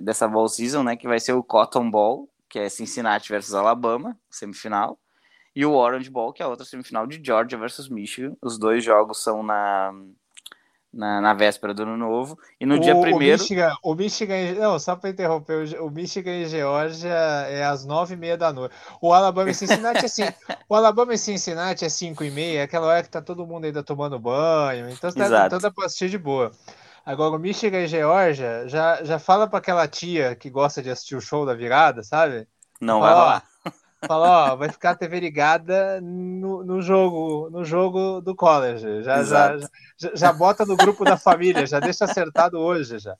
dessa 0.03 0.27
ball 0.27 0.47
season, 0.47 0.83
né? 0.83 0.95
Que 0.95 1.07
vai 1.07 1.19
ser 1.19 1.33
o 1.33 1.43
Cotton 1.43 1.89
Ball, 1.89 2.29
que 2.47 2.59
é 2.59 2.69
Cincinnati 2.69 3.29
versus 3.29 3.55
Alabama, 3.55 4.15
semifinal. 4.29 4.99
E 5.55 5.65
o 5.65 5.73
Orange 5.73 6.09
Ball, 6.09 6.33
que 6.33 6.41
é 6.41 6.45
a 6.45 6.49
outra 6.49 6.65
semifinal 6.65 7.05
de 7.05 7.23
Georgia 7.23 7.57
versus 7.57 7.89
Michigan. 7.89 8.35
Os 8.41 8.57
dois 8.57 8.83
jogos 8.83 9.21
são 9.21 9.43
na 9.43 9.93
na, 10.93 11.19
na 11.19 11.33
véspera 11.33 11.73
do 11.73 11.83
ano 11.83 11.97
novo. 11.97 12.37
E 12.59 12.65
no 12.65 12.75
o, 12.75 12.79
dia 12.79 12.95
primeiro. 12.95 13.37
O 13.37 13.41
Michigan, 13.41 13.75
o 13.81 13.95
Michigan, 13.95 14.53
não, 14.53 14.77
só 14.77 14.95
para 14.95 15.09
interromper, 15.09 15.81
o 15.81 15.89
Michigan 15.89 16.31
e 16.31 16.45
Geórgia 16.45 17.09
é 17.09 17.63
às 17.63 17.83
nove 17.83 18.13
e 18.13 18.17
meia 18.17 18.37
da 18.37 18.53
noite. 18.53 18.75
O 19.01 19.11
Alabama 19.11 19.49
e 19.49 19.55
Cincinnati 19.55 20.03
é 20.03 20.05
assim, 20.05 20.23
o 20.69 20.75
Alabama 20.75 21.13
e 21.13 21.17
Cincinnati 21.17 21.83
é 21.83 21.89
cinco 21.89 22.23
e 22.23 22.29
meia, 22.29 22.59
é 22.59 22.63
aquela 22.63 22.87
hora 22.87 23.01
que 23.01 23.09
tá 23.09 23.21
todo 23.21 23.47
mundo 23.47 23.65
ainda 23.65 23.81
tomando 23.81 24.19
banho, 24.19 24.89
então 24.89 25.11
tá, 25.11 25.45
então 25.47 25.59
dá 25.59 25.71
para 25.71 25.85
assistir 25.85 26.09
de 26.09 26.17
boa. 26.17 26.51
Agora, 27.05 27.35
o 27.35 27.39
Michigan 27.39 27.79
e 27.79 27.87
Georgia, 27.87 28.67
já, 28.67 29.03
já 29.03 29.19
fala 29.19 29.45
para 29.45 29.59
aquela 29.59 29.85
tia 29.87 30.35
que 30.35 30.49
gosta 30.49 30.81
de 30.81 30.89
assistir 30.89 31.15
o 31.15 31.21
show 31.21 31.45
da 31.45 31.53
virada, 31.53 32.01
sabe? 32.01 32.47
Não 32.79 33.01
fala, 33.01 33.13
vai 33.13 33.23
rolar. 33.23 33.43
Fala, 34.07 34.53
ó, 34.53 34.55
vai 34.55 34.69
ficar 34.69 34.91
a 34.91 34.95
TV 34.95 35.19
ligada 35.19 35.99
no, 36.01 36.63
no 36.63 36.81
jogo 36.81 37.49
no 37.49 37.63
jogo 37.63 38.21
do 38.21 38.35
college. 38.35 39.03
Já, 39.03 39.23
já, 39.23 39.57
já, 39.97 40.11
já, 40.13 40.33
bota 40.33 40.65
no 40.65 40.75
grupo 40.75 41.05
da 41.05 41.17
família, 41.17 41.65
já 41.65 41.79
deixa 41.79 42.05
acertado 42.05 42.59
hoje 42.59 42.99
já. 42.99 43.15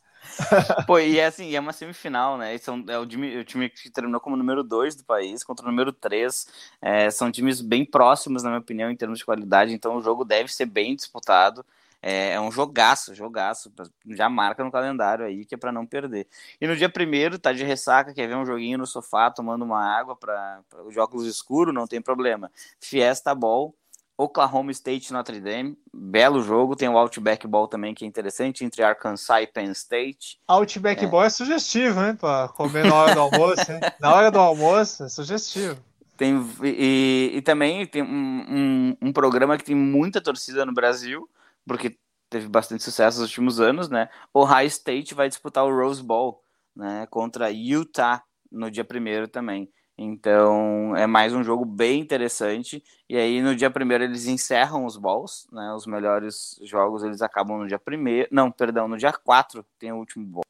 Pô, 0.88 1.00
e 1.00 1.20
é 1.20 1.26
assim, 1.26 1.56
é 1.56 1.60
uma 1.60 1.74
semifinal, 1.74 2.38
né? 2.38 2.58
São, 2.58 2.84
é 2.88 2.98
o 2.98 3.06
time, 3.06 3.38
o 3.38 3.44
time 3.44 3.70
que 3.70 3.90
terminou 3.90 4.20
como 4.20 4.36
número 4.36 4.64
2 4.64 4.96
do 4.96 5.04
país 5.04 5.44
contra 5.44 5.66
o 5.66 5.70
número 5.70 5.92
3. 5.92 6.48
É, 6.82 7.10
são 7.10 7.32
times 7.32 7.62
bem 7.62 7.86
próximos, 7.86 8.44
na 8.44 8.50
minha 8.50 8.62
opinião, 8.62 8.90
em 8.90 8.96
termos 8.96 9.20
de 9.20 9.26
qualidade, 9.26 9.74
então 9.74 9.96
o 9.96 10.02
jogo 10.02 10.24
deve 10.24 10.54
ser 10.54 10.66
bem 10.66 10.96
disputado. 10.96 11.66
É, 12.06 12.34
é 12.34 12.42
um 12.42 12.52
jogaço, 12.52 13.16
jogaço. 13.16 13.72
Já 14.10 14.30
marca 14.30 14.62
no 14.62 14.70
calendário 14.70 15.26
aí 15.26 15.46
que 15.46 15.56
é 15.56 15.58
para 15.58 15.72
não 15.72 15.86
perder. 15.86 16.28
E 16.60 16.68
no 16.68 16.76
dia 16.76 16.90
primeiro, 16.90 17.40
tá 17.40 17.54
de 17.54 17.64
ressaca, 17.64 18.14
quer 18.14 18.28
ver 18.28 18.36
um 18.36 18.46
joguinho 18.46 18.78
no 18.78 18.86
sofá, 18.86 19.32
tomando 19.32 19.64
uma 19.64 19.82
água 19.82 20.14
para 20.14 20.62
os 20.86 20.98
óculos 20.98 21.26
escuros, 21.26 21.74
não 21.74 21.88
tem 21.88 22.02
problema. 22.02 22.52
Fiesta 22.78 23.34
Ball, 23.34 23.74
Oklahoma 24.18 24.72
State 24.72 25.14
Notre 25.14 25.40
Dame, 25.40 25.78
belo 25.94 26.44
jogo. 26.44 26.76
Tem 26.76 26.90
o 26.90 26.98
Outback 26.98 27.48
Ball 27.48 27.70
também, 27.70 27.94
que 27.94 28.04
é 28.04 28.08
interessante, 28.08 28.66
entre 28.66 28.84
Arkansas 28.84 29.42
e 29.42 29.48
Penn 29.48 29.72
State. 29.72 30.40
Outback 30.46 31.06
é. 31.06 31.08
Ball 31.08 31.24
é 31.24 31.30
sugestivo, 31.30 32.04
hein, 32.04 32.18
para 32.18 32.50
comer 32.50 32.84
na 32.86 32.96
hora 32.96 33.16
do 33.16 33.22
almoço, 33.22 33.72
hein? 33.72 33.80
Na 34.00 34.14
hora 34.14 34.30
do 34.30 34.40
almoço, 34.40 35.06
é 35.06 35.10
sugestivo. 35.10 35.78
Tem, 36.18 36.36
e, 36.64 37.32
e 37.36 37.42
também 37.42 37.88
tem 37.88 38.04
um, 38.04 38.08
um, 38.08 38.98
um 39.08 39.14
programa 39.14 39.58
que 39.58 39.64
tem 39.64 39.76
muita 39.76 40.22
torcida 40.22 40.66
no 40.66 40.74
Brasil, 40.74 41.28
porque 41.68 41.98
teve 42.30 42.48
bastante 42.48 42.84
sucesso 42.84 43.20
nos 43.20 43.30
últimos 43.30 43.60
anos, 43.60 43.90
né? 43.90 44.10
O 44.34 44.44
High 44.44 44.68
State 44.68 45.14
vai 45.14 45.30
disputar 45.30 45.66
o 45.66 45.76
Rose 45.76 46.04
Bowl, 46.04 46.44
né? 46.76 47.06
Contra 47.08 47.52
Utah 47.52 48.24
no 48.52 48.72
dia 48.72 48.84
primeiro 48.84 49.28
também. 49.28 49.72
Então 49.98 50.96
é 50.96 51.06
mais 51.06 51.34
um 51.34 51.44
jogo 51.44 51.66
bem 51.66 52.02
interessante. 52.02 52.84
E 53.08 53.16
aí 53.16 53.42
no 53.42 53.56
dia 53.56 53.70
primeiro 53.70 54.04
eles 54.04 54.26
encerram 54.26 54.86
os 54.86 54.98
balls, 54.98 55.48
né? 55.52 55.74
Os 55.74 55.86
melhores 55.86 56.60
jogos 56.64 57.04
eles 57.04 57.22
acabam 57.22 57.60
no 57.60 57.68
dia 57.68 57.80
primeiro. 57.80 58.28
Não, 58.32 58.52
perdão, 58.52 58.88
no 58.88 58.98
dia 58.98 59.14
4 59.14 59.66
tem 59.78 59.92
o 59.92 59.98
último 59.98 60.26
ball. 60.26 60.44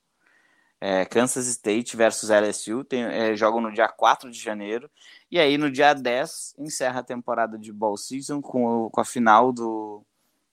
É, 0.80 1.06
Kansas 1.06 1.48
State 1.48 1.96
versus 1.96 2.30
LSU 2.30 2.84
tem, 2.84 3.04
é, 3.04 3.36
jogam 3.38 3.62
no 3.62 3.72
dia 3.72 3.88
4 3.88 4.30
de 4.32 4.40
janeiro. 4.40 4.90
E 5.32 5.40
aí 5.40 5.58
no 5.58 5.72
dia 5.72 5.94
10 5.94 6.56
encerra 6.60 7.00
a 7.02 7.04
temporada 7.04 7.58
de 7.58 7.72
ball 7.72 7.98
season 7.98 8.42
com, 8.42 8.90
com 8.90 9.02
a 9.02 9.06
final 9.06 9.52
do, 9.52 10.06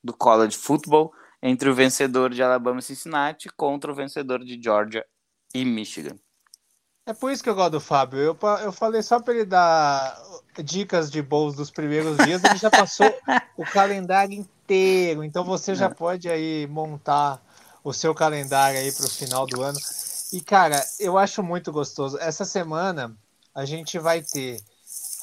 do 0.02 0.12
college 0.12 0.56
football 0.56 1.12
entre 1.42 1.68
o 1.68 1.74
vencedor 1.74 2.30
de 2.30 2.42
Alabama 2.42 2.80
e 2.80 2.82
Cincinnati 2.82 3.48
contra 3.48 3.90
o 3.90 3.94
vencedor 3.94 4.44
de 4.44 4.60
Georgia 4.62 5.04
e 5.54 5.64
Michigan. 5.64 6.16
É 7.06 7.14
por 7.14 7.32
isso 7.32 7.42
que 7.42 7.48
eu 7.48 7.54
gosto 7.54 7.72
do 7.72 7.80
Fábio. 7.80 8.18
Eu, 8.20 8.38
eu 8.62 8.70
falei 8.70 9.02
só 9.02 9.18
para 9.20 9.34
ele 9.34 9.44
dar 9.44 10.16
dicas 10.62 11.10
de 11.10 11.20
bowls 11.22 11.56
dos 11.56 11.70
primeiros 11.70 12.16
dias, 12.18 12.44
ele 12.44 12.56
já 12.56 12.70
passou 12.70 13.06
o 13.56 13.64
calendário 13.64 14.34
inteiro. 14.34 15.24
Então 15.24 15.42
você 15.42 15.74
já 15.74 15.86
é. 15.86 15.94
pode 15.94 16.28
aí 16.28 16.66
montar 16.68 17.42
o 17.82 17.92
seu 17.92 18.14
calendário 18.14 18.78
aí 18.78 18.92
para 18.92 19.06
o 19.06 19.10
final 19.10 19.46
do 19.46 19.62
ano. 19.62 19.78
E 20.32 20.40
cara, 20.40 20.84
eu 21.00 21.18
acho 21.18 21.42
muito 21.42 21.72
gostoso. 21.72 22.18
Essa 22.18 22.44
semana 22.44 23.16
a 23.54 23.64
gente 23.64 23.98
vai 23.98 24.22
ter 24.22 24.60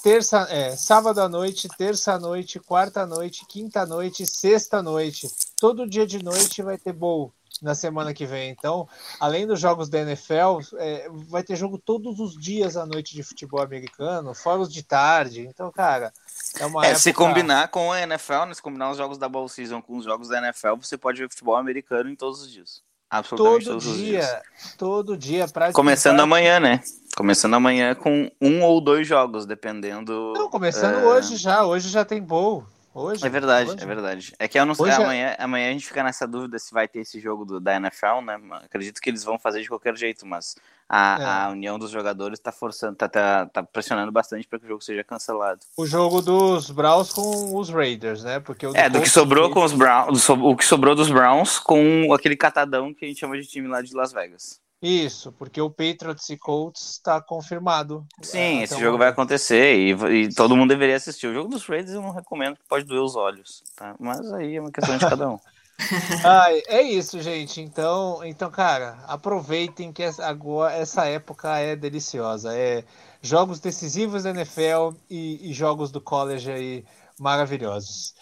terça, 0.02 0.48
é, 0.50 0.76
sábado 0.76 1.20
à 1.20 1.30
noite, 1.30 1.68
terça 1.78 2.14
à 2.14 2.20
noite, 2.20 2.60
quarta 2.60 3.02
à 3.02 3.06
noite, 3.06 3.46
quinta 3.48 3.82
à 3.82 3.86
noite, 3.86 4.26
sexta 4.26 4.78
à 4.78 4.82
noite. 4.82 5.28
Todo 5.60 5.90
dia 5.90 6.06
de 6.06 6.24
noite 6.24 6.62
vai 6.62 6.78
ter 6.78 6.94
bowl 6.94 7.34
na 7.62 7.76
semana 7.76 8.14
que 8.14 8.26
vem. 8.26 8.50
Então, 8.50 8.88
além 9.20 9.48
dos 9.48 9.60
jogos 9.60 9.90
da 9.90 10.00
NFL, 10.00 10.60
é, 10.78 11.10
vai 11.30 11.44
ter 11.44 11.56
jogo 11.56 11.78
todos 11.78 12.20
os 12.20 12.40
dias 12.40 12.78
à 12.78 12.86
noite 12.86 13.16
de 13.16 13.24
futebol 13.24 13.62
americano, 13.62 14.34
fora 14.34 14.62
os 14.62 14.72
de 14.72 14.84
tarde. 14.84 15.42
Então, 15.42 15.72
cara, 15.72 16.14
é 16.60 16.66
uma. 16.66 16.84
É, 16.84 16.90
época... 16.90 17.00
Se 17.00 17.14
combinar 17.14 17.68
com 17.70 17.92
a 17.92 18.02
NFL, 18.02 18.46
né, 18.46 18.54
se 18.54 18.62
combinar 18.62 18.92
os 18.92 18.98
jogos 18.98 19.18
da 19.18 19.28
Bowl 19.28 19.48
Season 19.48 19.82
com 19.82 19.98
os 19.98 20.06
jogos 20.06 20.30
da 20.30 20.38
NFL, 20.38 20.76
você 20.76 20.98
pode 20.98 21.20
ver 21.20 21.30
futebol 21.30 21.56
americano 21.56 22.10
em 22.10 22.16
todos 22.16 22.42
os 22.42 22.52
dias. 22.52 22.87
Absolutamente 23.10 23.66
todo 23.66 23.74
todos 23.80 23.84
dia, 23.84 24.20
os 24.20 24.26
dias. 24.28 24.42
Todo 24.78 25.18
dia, 25.18 25.40
praticamente. 25.48 25.74
Começando 25.74 26.20
amanhã, 26.20 26.60
né? 26.60 26.82
Começando 27.16 27.54
amanhã 27.56 27.96
com 27.96 28.30
um 28.42 28.64
ou 28.64 28.80
dois 28.80 29.08
jogos, 29.08 29.46
dependendo. 29.46 30.34
Não, 30.36 30.50
começando 30.50 31.00
é... 31.00 31.06
hoje 31.06 31.38
já. 31.38 31.66
Hoje 31.66 31.90
já 31.90 32.06
tem 32.06 32.22
bowl. 32.22 32.66
Hoje? 33.00 33.24
É 33.24 33.30
verdade, 33.30 33.70
hoje. 33.70 33.84
é 33.84 33.86
verdade. 33.86 34.34
É 34.40 34.48
que 34.48 34.60
eu 34.60 34.66
não 34.66 34.74
sei, 34.74 34.90
amanhã, 34.90 35.28
é... 35.28 35.44
amanhã 35.44 35.70
a 35.70 35.72
gente 35.72 35.86
fica 35.86 36.02
nessa 36.02 36.28
dúvida 36.28 36.58
se 36.58 36.74
vai 36.74 36.88
ter 36.88 37.02
esse 37.02 37.20
jogo 37.20 37.46
do, 37.46 37.60
da 37.60 37.76
NFL, 37.76 38.22
né? 38.26 38.40
Acredito 38.66 39.00
que 39.00 39.08
eles 39.08 39.24
vão 39.24 39.38
fazer 39.38 39.62
de 39.62 39.70
qualquer 39.70 39.96
jeito, 39.96 40.26
mas 40.26 40.56
a, 40.90 41.18
é. 41.22 41.26
a 41.26 41.50
união 41.50 41.78
dos 41.78 41.92
jogadores 41.92 42.40
tá 42.40 42.52
forçando, 42.52 42.96
tá, 42.96 43.08
tá, 43.08 43.46
tá 43.46 43.62
pressionando 43.62 44.12
bastante 44.12 44.48
para 44.48 44.58
que 44.58 44.66
o 44.66 44.68
jogo 44.68 44.82
seja 44.82 45.04
cancelado. 45.04 45.60
O 45.78 45.86
jogo 45.86 46.24
dos 46.24 46.72
Browns 46.72 47.14
com 47.14 47.56
os 47.56 47.70
Raiders, 47.70 48.24
né? 48.24 48.40
Porque 48.40 48.66
o 48.66 48.76
é, 48.76 48.90
do 48.90 49.00
que 49.00 49.10
sobrou 49.10 49.52
com 49.52 49.64
os 49.64 49.74
Browns, 49.74 50.28
o 50.28 50.56
que 50.56 50.66
sobrou 50.66 50.96
dos 50.96 51.12
Browns 51.12 51.60
com 51.60 52.12
aquele 52.12 52.36
catadão 52.36 52.96
que 52.96 53.06
a 53.06 53.08
gente 53.08 53.20
chama 53.20 53.40
de 53.40 53.46
time 53.46 53.68
lá 53.68 53.84
de 53.84 53.94
Las 53.94 54.12
Vegas. 54.12 54.60
Isso, 54.82 55.32
porque 55.32 55.60
o 55.60 55.72
Patriots 55.72 56.30
e 56.30 56.38
Colts 56.38 56.92
está 56.92 57.20
confirmado. 57.20 58.06
Sim, 58.22 58.60
é, 58.60 58.64
esse 58.64 58.80
jogo 58.80 58.98
vai 58.98 59.10
acontecer 59.10 59.76
e, 59.76 59.92
e, 60.24 60.34
todo 60.34 60.56
mundo 60.56 60.70
deveria 60.70 60.96
assistir. 60.96 61.28
O 61.28 61.34
jogo 61.34 61.50
dos 61.50 61.66
Raiders 61.66 61.96
eu 61.96 62.02
não 62.02 62.12
recomendo, 62.12 62.58
pode 62.70 62.86
doer 62.86 63.02
os 63.02 63.16
olhos, 63.16 63.64
tá? 63.76 63.96
Mas 64.00 64.32
aí 64.34 64.56
é 64.56 64.62
uma 64.62 64.72
questão 64.72 64.98
de 64.98 65.06
cada 65.08 65.30
um. 65.30 65.40
ah, 66.26 66.48
é 66.68 66.82
isso, 66.82 67.22
gente. 67.22 67.62
Então, 67.62 68.22
então, 68.24 68.50
cara, 68.50 68.98
aproveitem 69.08 69.92
que 69.92 70.02
essa, 70.02 70.26
agora 70.26 70.74
essa 70.74 71.06
época 71.06 71.58
é 71.58 71.76
deliciosa. 71.76 72.56
É 72.56 72.84
jogos 73.22 73.60
decisivos 73.60 74.24
da 74.24 74.32
NFL 74.32 74.96
e, 75.10 75.50
e 75.50 75.54
jogos 75.54 75.92
do 75.92 76.02
college 76.02 76.52
aí 76.52 76.86
maravilhosos. 77.20 78.16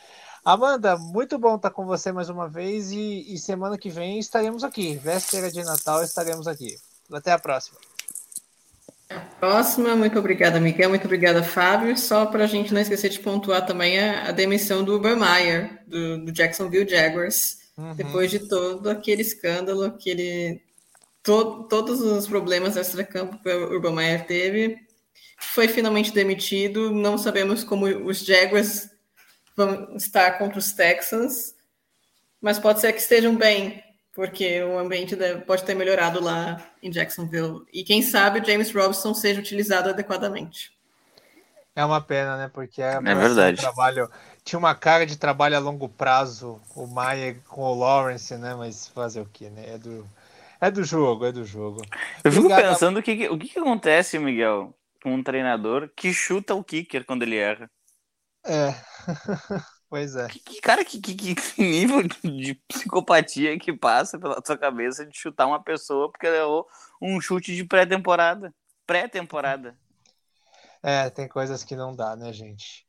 Amanda, 0.46 0.96
muito 0.96 1.40
bom 1.40 1.56
estar 1.56 1.72
com 1.72 1.88
você 1.88 2.12
mais 2.12 2.30
uma 2.30 2.48
vez 2.48 2.92
e, 2.92 3.34
e 3.34 3.36
semana 3.40 3.80
que 3.80 3.90
vem 3.90 4.20
estaremos 4.20 4.64
aqui. 4.64 4.96
Véspera 4.96 5.52
de 5.52 5.64
Natal 5.64 6.04
estaremos 6.04 6.48
aqui. 6.48 6.78
Até 7.12 7.32
a 7.32 7.40
próxima. 7.40 7.80
Próxima, 9.40 9.96
muito 9.96 10.20
obrigada, 10.20 10.60
Miguel, 10.60 10.90
muito 10.90 11.06
obrigada, 11.06 11.42
Fábio. 11.42 11.98
Só 11.98 12.28
para 12.28 12.44
a 12.44 12.48
gente 12.48 12.72
não 12.72 12.80
esquecer 12.80 13.10
de 13.10 13.22
pontuar 13.22 13.66
também 13.66 14.00
a, 14.00 14.30
a 14.30 14.32
demissão 14.32 14.84
do 14.84 14.94
Urban 14.94 15.18
do, 15.88 16.26
do 16.26 16.32
Jacksonville 16.32 16.88
Jaguars, 16.88 17.58
uhum. 17.76 17.96
depois 17.96 18.30
de 18.30 18.38
todo 18.38 18.88
aquele 18.88 19.24
escândalo, 19.24 19.86
aquele, 19.86 20.62
to, 21.24 21.64
todos 21.68 22.02
os 22.02 22.28
problemas 22.28 22.78
extra-campo 22.78 23.40
que 23.42 23.50
o 23.50 23.74
Urban 23.74 23.94
Meyer 23.94 24.28
teve, 24.28 24.78
foi 25.40 25.68
finalmente 25.68 26.14
demitido. 26.14 26.92
Não 26.92 27.18
sabemos 27.18 27.64
como 27.64 27.88
os 27.88 28.20
Jaguars 28.20 28.94
vão 29.56 29.96
estar 29.96 30.38
contra 30.38 30.60
os 30.60 30.74
Texans, 30.74 31.56
mas 32.42 32.60
pode 32.60 32.80
ser 32.80 32.94
que 32.94 33.00
estejam 33.00 33.36
bem, 33.36 33.84
porque 34.14 34.62
o 34.64 34.78
ambiente 34.78 35.16
pode 35.48 35.64
ter 35.64 35.74
melhorado 35.74 36.24
lá 36.24 36.62
em 36.82 36.90
Jacksonville. 36.90 37.62
E 37.74 37.84
quem 37.84 38.02
sabe 38.02 38.40
o 38.40 38.46
James 38.46 38.74
Robinson 38.74 39.14
seja 39.14 39.40
utilizado 39.40 39.90
adequadamente. 39.90 40.76
É 41.76 41.84
uma 41.84 42.00
pena, 42.00 42.38
né? 42.38 42.50
Porque 42.54 42.82
é, 42.82 42.94
é 42.94 43.16
verdade. 43.16 43.58
trabalho 43.58 44.10
tinha 44.46 44.60
uma 44.60 44.76
cara 44.76 45.06
de 45.06 45.18
trabalho 45.18 45.58
a 45.58 45.60
longo 45.60 45.90
prazo, 45.90 46.62
o 46.76 46.86
Maia 46.88 47.36
com 47.50 47.64
o 47.64 47.78
Lawrence, 47.78 48.38
né? 48.38 48.54
Mas 48.56 48.88
fazer 48.88 49.20
o 49.20 49.26
que, 49.26 49.50
né? 49.50 49.74
É 49.74 49.78
do, 49.78 50.08
é 50.62 50.70
do 50.70 50.84
jogo, 50.84 51.26
é 51.26 51.32
do 51.32 51.44
jogo. 51.44 51.82
Eu 52.24 52.32
fico 52.32 52.46
Obrigado 52.46 52.70
pensando 52.70 53.00
o, 53.00 53.04
que, 53.04 53.28
o 53.28 53.38
que, 53.38 53.50
que 53.50 53.60
acontece, 53.60 54.20
Miguel, 54.20 54.74
com 55.04 55.16
um 55.16 55.24
treinador 55.24 55.90
que 55.96 56.14
chuta 56.14 56.54
o 56.54 56.64
kicker 56.64 57.04
quando 57.06 57.24
ele 57.24 57.38
erra. 57.38 57.70
É. 58.46 58.74
pois 59.90 60.16
é. 60.16 60.28
Que, 60.28 60.40
que 60.40 60.62
cara, 60.62 60.86
que, 60.86 61.00
que, 61.00 61.16
que, 61.16 61.62
nível 61.62 62.04
de 62.04 62.56
psicopatia 62.68 63.58
que 63.58 63.74
passa 63.74 64.20
pela 64.20 64.42
sua 64.46 64.58
cabeça 64.58 65.06
de 65.06 65.18
chutar 65.18 65.48
uma 65.48 65.62
pessoa 65.62 66.12
porque 66.12 66.30
levou 66.30 66.68
um 67.02 67.20
chute 67.20 67.56
de 67.56 67.64
pré-temporada? 67.64 68.54
Pré-temporada. 68.86 69.76
É, 70.84 71.10
tem 71.10 71.28
coisas 71.28 71.64
que 71.64 71.76
não 71.76 71.96
dá, 71.96 72.16
né, 72.16 72.32
gente? 72.32 72.86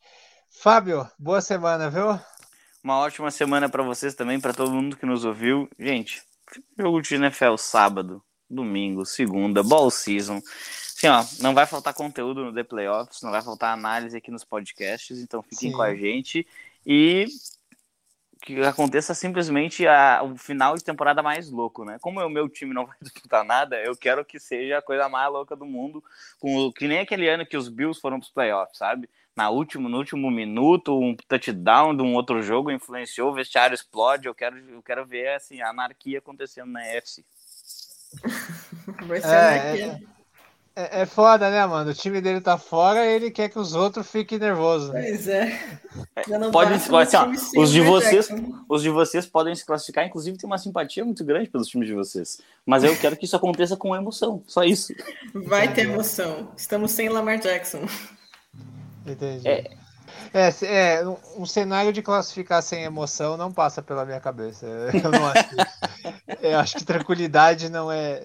Fábio, 0.50 1.08
boa 1.18 1.40
semana, 1.40 1.88
viu? 1.88 2.20
Uma 2.84 2.98
ótima 2.98 3.30
semana 3.30 3.68
para 3.68 3.82
vocês 3.82 4.14
também, 4.14 4.38
para 4.38 4.52
todo 4.52 4.70
mundo 4.70 4.96
que 4.96 5.06
nos 5.06 5.24
ouviu. 5.24 5.68
Gente, 5.78 6.22
jogo 6.78 7.00
de 7.00 7.14
NFL 7.14 7.56
sábado, 7.56 8.22
domingo, 8.48 9.04
segunda, 9.04 9.62
ball 9.62 9.90
season. 9.90 10.40
Sim, 10.96 11.08
ó, 11.08 11.22
não 11.40 11.52
vai 11.52 11.66
faltar 11.66 11.92
conteúdo 11.92 12.42
no 12.42 12.54
The 12.54 12.64
Playoffs, 12.64 13.20
não 13.20 13.30
vai 13.30 13.42
faltar 13.42 13.74
análise 13.74 14.16
aqui 14.16 14.30
nos 14.30 14.44
podcasts, 14.44 15.18
então 15.20 15.42
fiquem 15.42 15.68
Sim. 15.68 15.76
com 15.76 15.82
a 15.82 15.94
gente 15.94 16.46
e 16.86 17.26
que 18.40 18.62
aconteça 18.62 19.12
simplesmente 19.12 19.86
a, 19.86 20.22
o 20.22 20.38
final 20.38 20.74
de 20.74 20.82
temporada 20.82 21.22
mais 21.22 21.50
louco, 21.50 21.84
né? 21.84 21.98
Como 22.00 22.18
o 22.24 22.30
meu 22.30 22.48
time 22.48 22.72
não 22.72 22.86
vai 22.86 22.96
disputar 23.02 23.44
nada, 23.44 23.76
eu 23.82 23.94
quero 23.94 24.24
que 24.24 24.40
seja 24.40 24.78
a 24.78 24.82
coisa 24.82 25.06
mais 25.06 25.30
louca 25.30 25.54
do 25.54 25.66
mundo, 25.66 26.02
com 26.40 26.72
que 26.72 26.88
nem 26.88 27.00
aquele 27.00 27.28
ano 27.28 27.44
que 27.44 27.58
os 27.58 27.68
Bills 27.68 28.00
foram 28.00 28.18
para 28.18 28.24
os 28.24 28.32
playoffs, 28.32 28.78
sabe? 28.78 29.06
na 29.36 29.50
último, 29.50 29.86
no 29.86 29.98
último 29.98 30.30
minuto, 30.30 30.98
um 30.98 31.14
touchdown 31.14 31.94
de 31.94 32.02
um 32.02 32.14
outro 32.14 32.42
jogo 32.42 32.70
influenciou, 32.70 33.30
o 33.30 33.34
vestiário 33.34 33.74
explode. 33.74 34.26
Eu 34.26 34.34
quero, 34.34 34.56
eu 34.56 34.82
quero 34.82 35.04
ver 35.04 35.34
assim, 35.34 35.60
a 35.60 35.68
anarquia 35.68 36.20
acontecendo 36.20 36.72
na 36.72 36.82
EFC. 36.86 37.22
Vai 39.06 39.20
ser 39.20 39.26
É, 39.26 39.36
anarquia. 39.36 40.00
É, 40.02 40.15
é 40.76 41.06
foda, 41.06 41.50
né, 41.50 41.64
mano? 41.66 41.90
O 41.90 41.94
time 41.94 42.20
dele 42.20 42.40
tá 42.40 42.58
fora 42.58 43.04
e 43.04 43.14
ele 43.14 43.30
quer 43.30 43.48
que 43.48 43.58
os 43.58 43.74
outros 43.74 44.10
fiquem 44.10 44.38
nervosos. 44.38 44.90
né? 44.92 45.00
Pois 45.02 45.26
é. 45.28 45.58
Não 46.28 46.50
Pode- 46.50 46.74
ó, 46.92 47.04
time 47.24 47.38
sem 47.38 47.60
os 47.62 47.70
de 47.70 47.80
vocês- 47.80 48.28
Jackson. 48.28 48.52
Os 48.68 48.82
de 48.82 48.90
vocês 48.90 49.24
podem 49.26 49.54
se 49.54 49.64
classificar, 49.64 50.04
inclusive 50.04 50.36
tem 50.36 50.46
uma 50.46 50.58
simpatia 50.58 51.04
muito 51.04 51.24
grande 51.24 51.48
pelos 51.48 51.68
times 51.68 51.88
de 51.88 51.94
vocês. 51.94 52.40
Mas 52.66 52.84
eu 52.84 52.94
quero 52.98 53.16
que 53.16 53.24
isso 53.24 53.36
aconteça 53.36 53.76
com 53.76 53.96
emoção, 53.96 54.42
só 54.46 54.62
isso. 54.64 54.92
Vai 55.34 55.72
ter 55.72 55.82
emoção. 55.82 56.50
Estamos 56.56 56.92
sem 56.92 57.08
Lamar 57.08 57.38
Jackson. 57.38 57.86
Entendi. 59.06 59.48
É. 59.48 59.70
É, 60.32 60.50
se- 60.50 60.66
é, 60.66 61.02
um, 61.38 61.46
cenário 61.46 61.92
de 61.92 62.02
classificar 62.02 62.62
sem 62.62 62.84
emoção 62.84 63.36
não 63.36 63.52
passa 63.52 63.80
pela 63.82 64.04
minha 64.04 64.20
cabeça. 64.20 64.66
Eu 64.66 65.10
não 65.10 65.26
acho 65.26 65.48
que, 65.48 65.56
eu 66.46 66.58
acho 66.58 66.76
que 66.76 66.84
tranquilidade 66.84 67.68
não 67.70 67.90
é, 67.90 68.22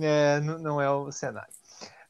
é, 0.00 0.40
não 0.40 0.80
é 0.80 0.90
o 0.90 1.10
cenário. 1.10 1.50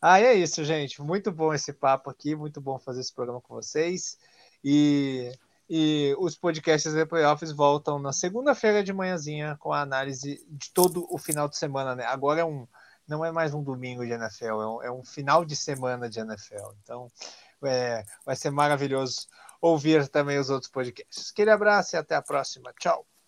Ah, 0.00 0.20
é 0.20 0.34
isso, 0.34 0.64
gente. 0.64 1.02
Muito 1.02 1.30
bom 1.30 1.52
esse 1.52 1.72
papo 1.72 2.08
aqui, 2.08 2.34
muito 2.34 2.60
bom 2.60 2.78
fazer 2.78 3.00
esse 3.00 3.12
programa 3.12 3.40
com 3.40 3.54
vocês. 3.54 4.18
E, 4.64 5.30
e 5.68 6.14
os 6.18 6.36
podcasts 6.36 6.92
de 6.94 7.04
playoffs 7.04 7.52
voltam 7.52 7.98
na 7.98 8.12
segunda-feira 8.12 8.82
de 8.82 8.92
manhãzinha 8.92 9.56
com 9.58 9.72
a 9.72 9.82
análise 9.82 10.44
de 10.48 10.72
todo 10.72 11.06
o 11.10 11.18
final 11.18 11.48
de 11.48 11.56
semana, 11.56 11.94
né? 11.94 12.04
Agora 12.04 12.40
é 12.40 12.44
um, 12.44 12.66
não 13.06 13.24
é 13.24 13.30
mais 13.30 13.52
um 13.52 13.62
domingo 13.62 14.04
de 14.06 14.12
NFL, 14.12 14.44
é 14.44 14.66
um, 14.66 14.82
é 14.84 14.90
um 14.92 15.04
final 15.04 15.44
de 15.44 15.56
semana 15.56 16.08
de 16.08 16.20
NFL. 16.20 16.72
Então, 16.82 17.10
é, 17.64 18.02
vai 18.24 18.36
ser 18.36 18.50
maravilhoso 18.50 19.26
ouvir 19.60 20.08
também 20.08 20.38
os 20.38 20.48
outros 20.48 20.70
podcasts. 20.70 21.30
Aquele 21.30 21.50
abraço 21.50 21.96
e 21.96 21.98
até 21.98 22.14
a 22.14 22.22
próxima. 22.22 22.72
Tchau. 22.80 23.19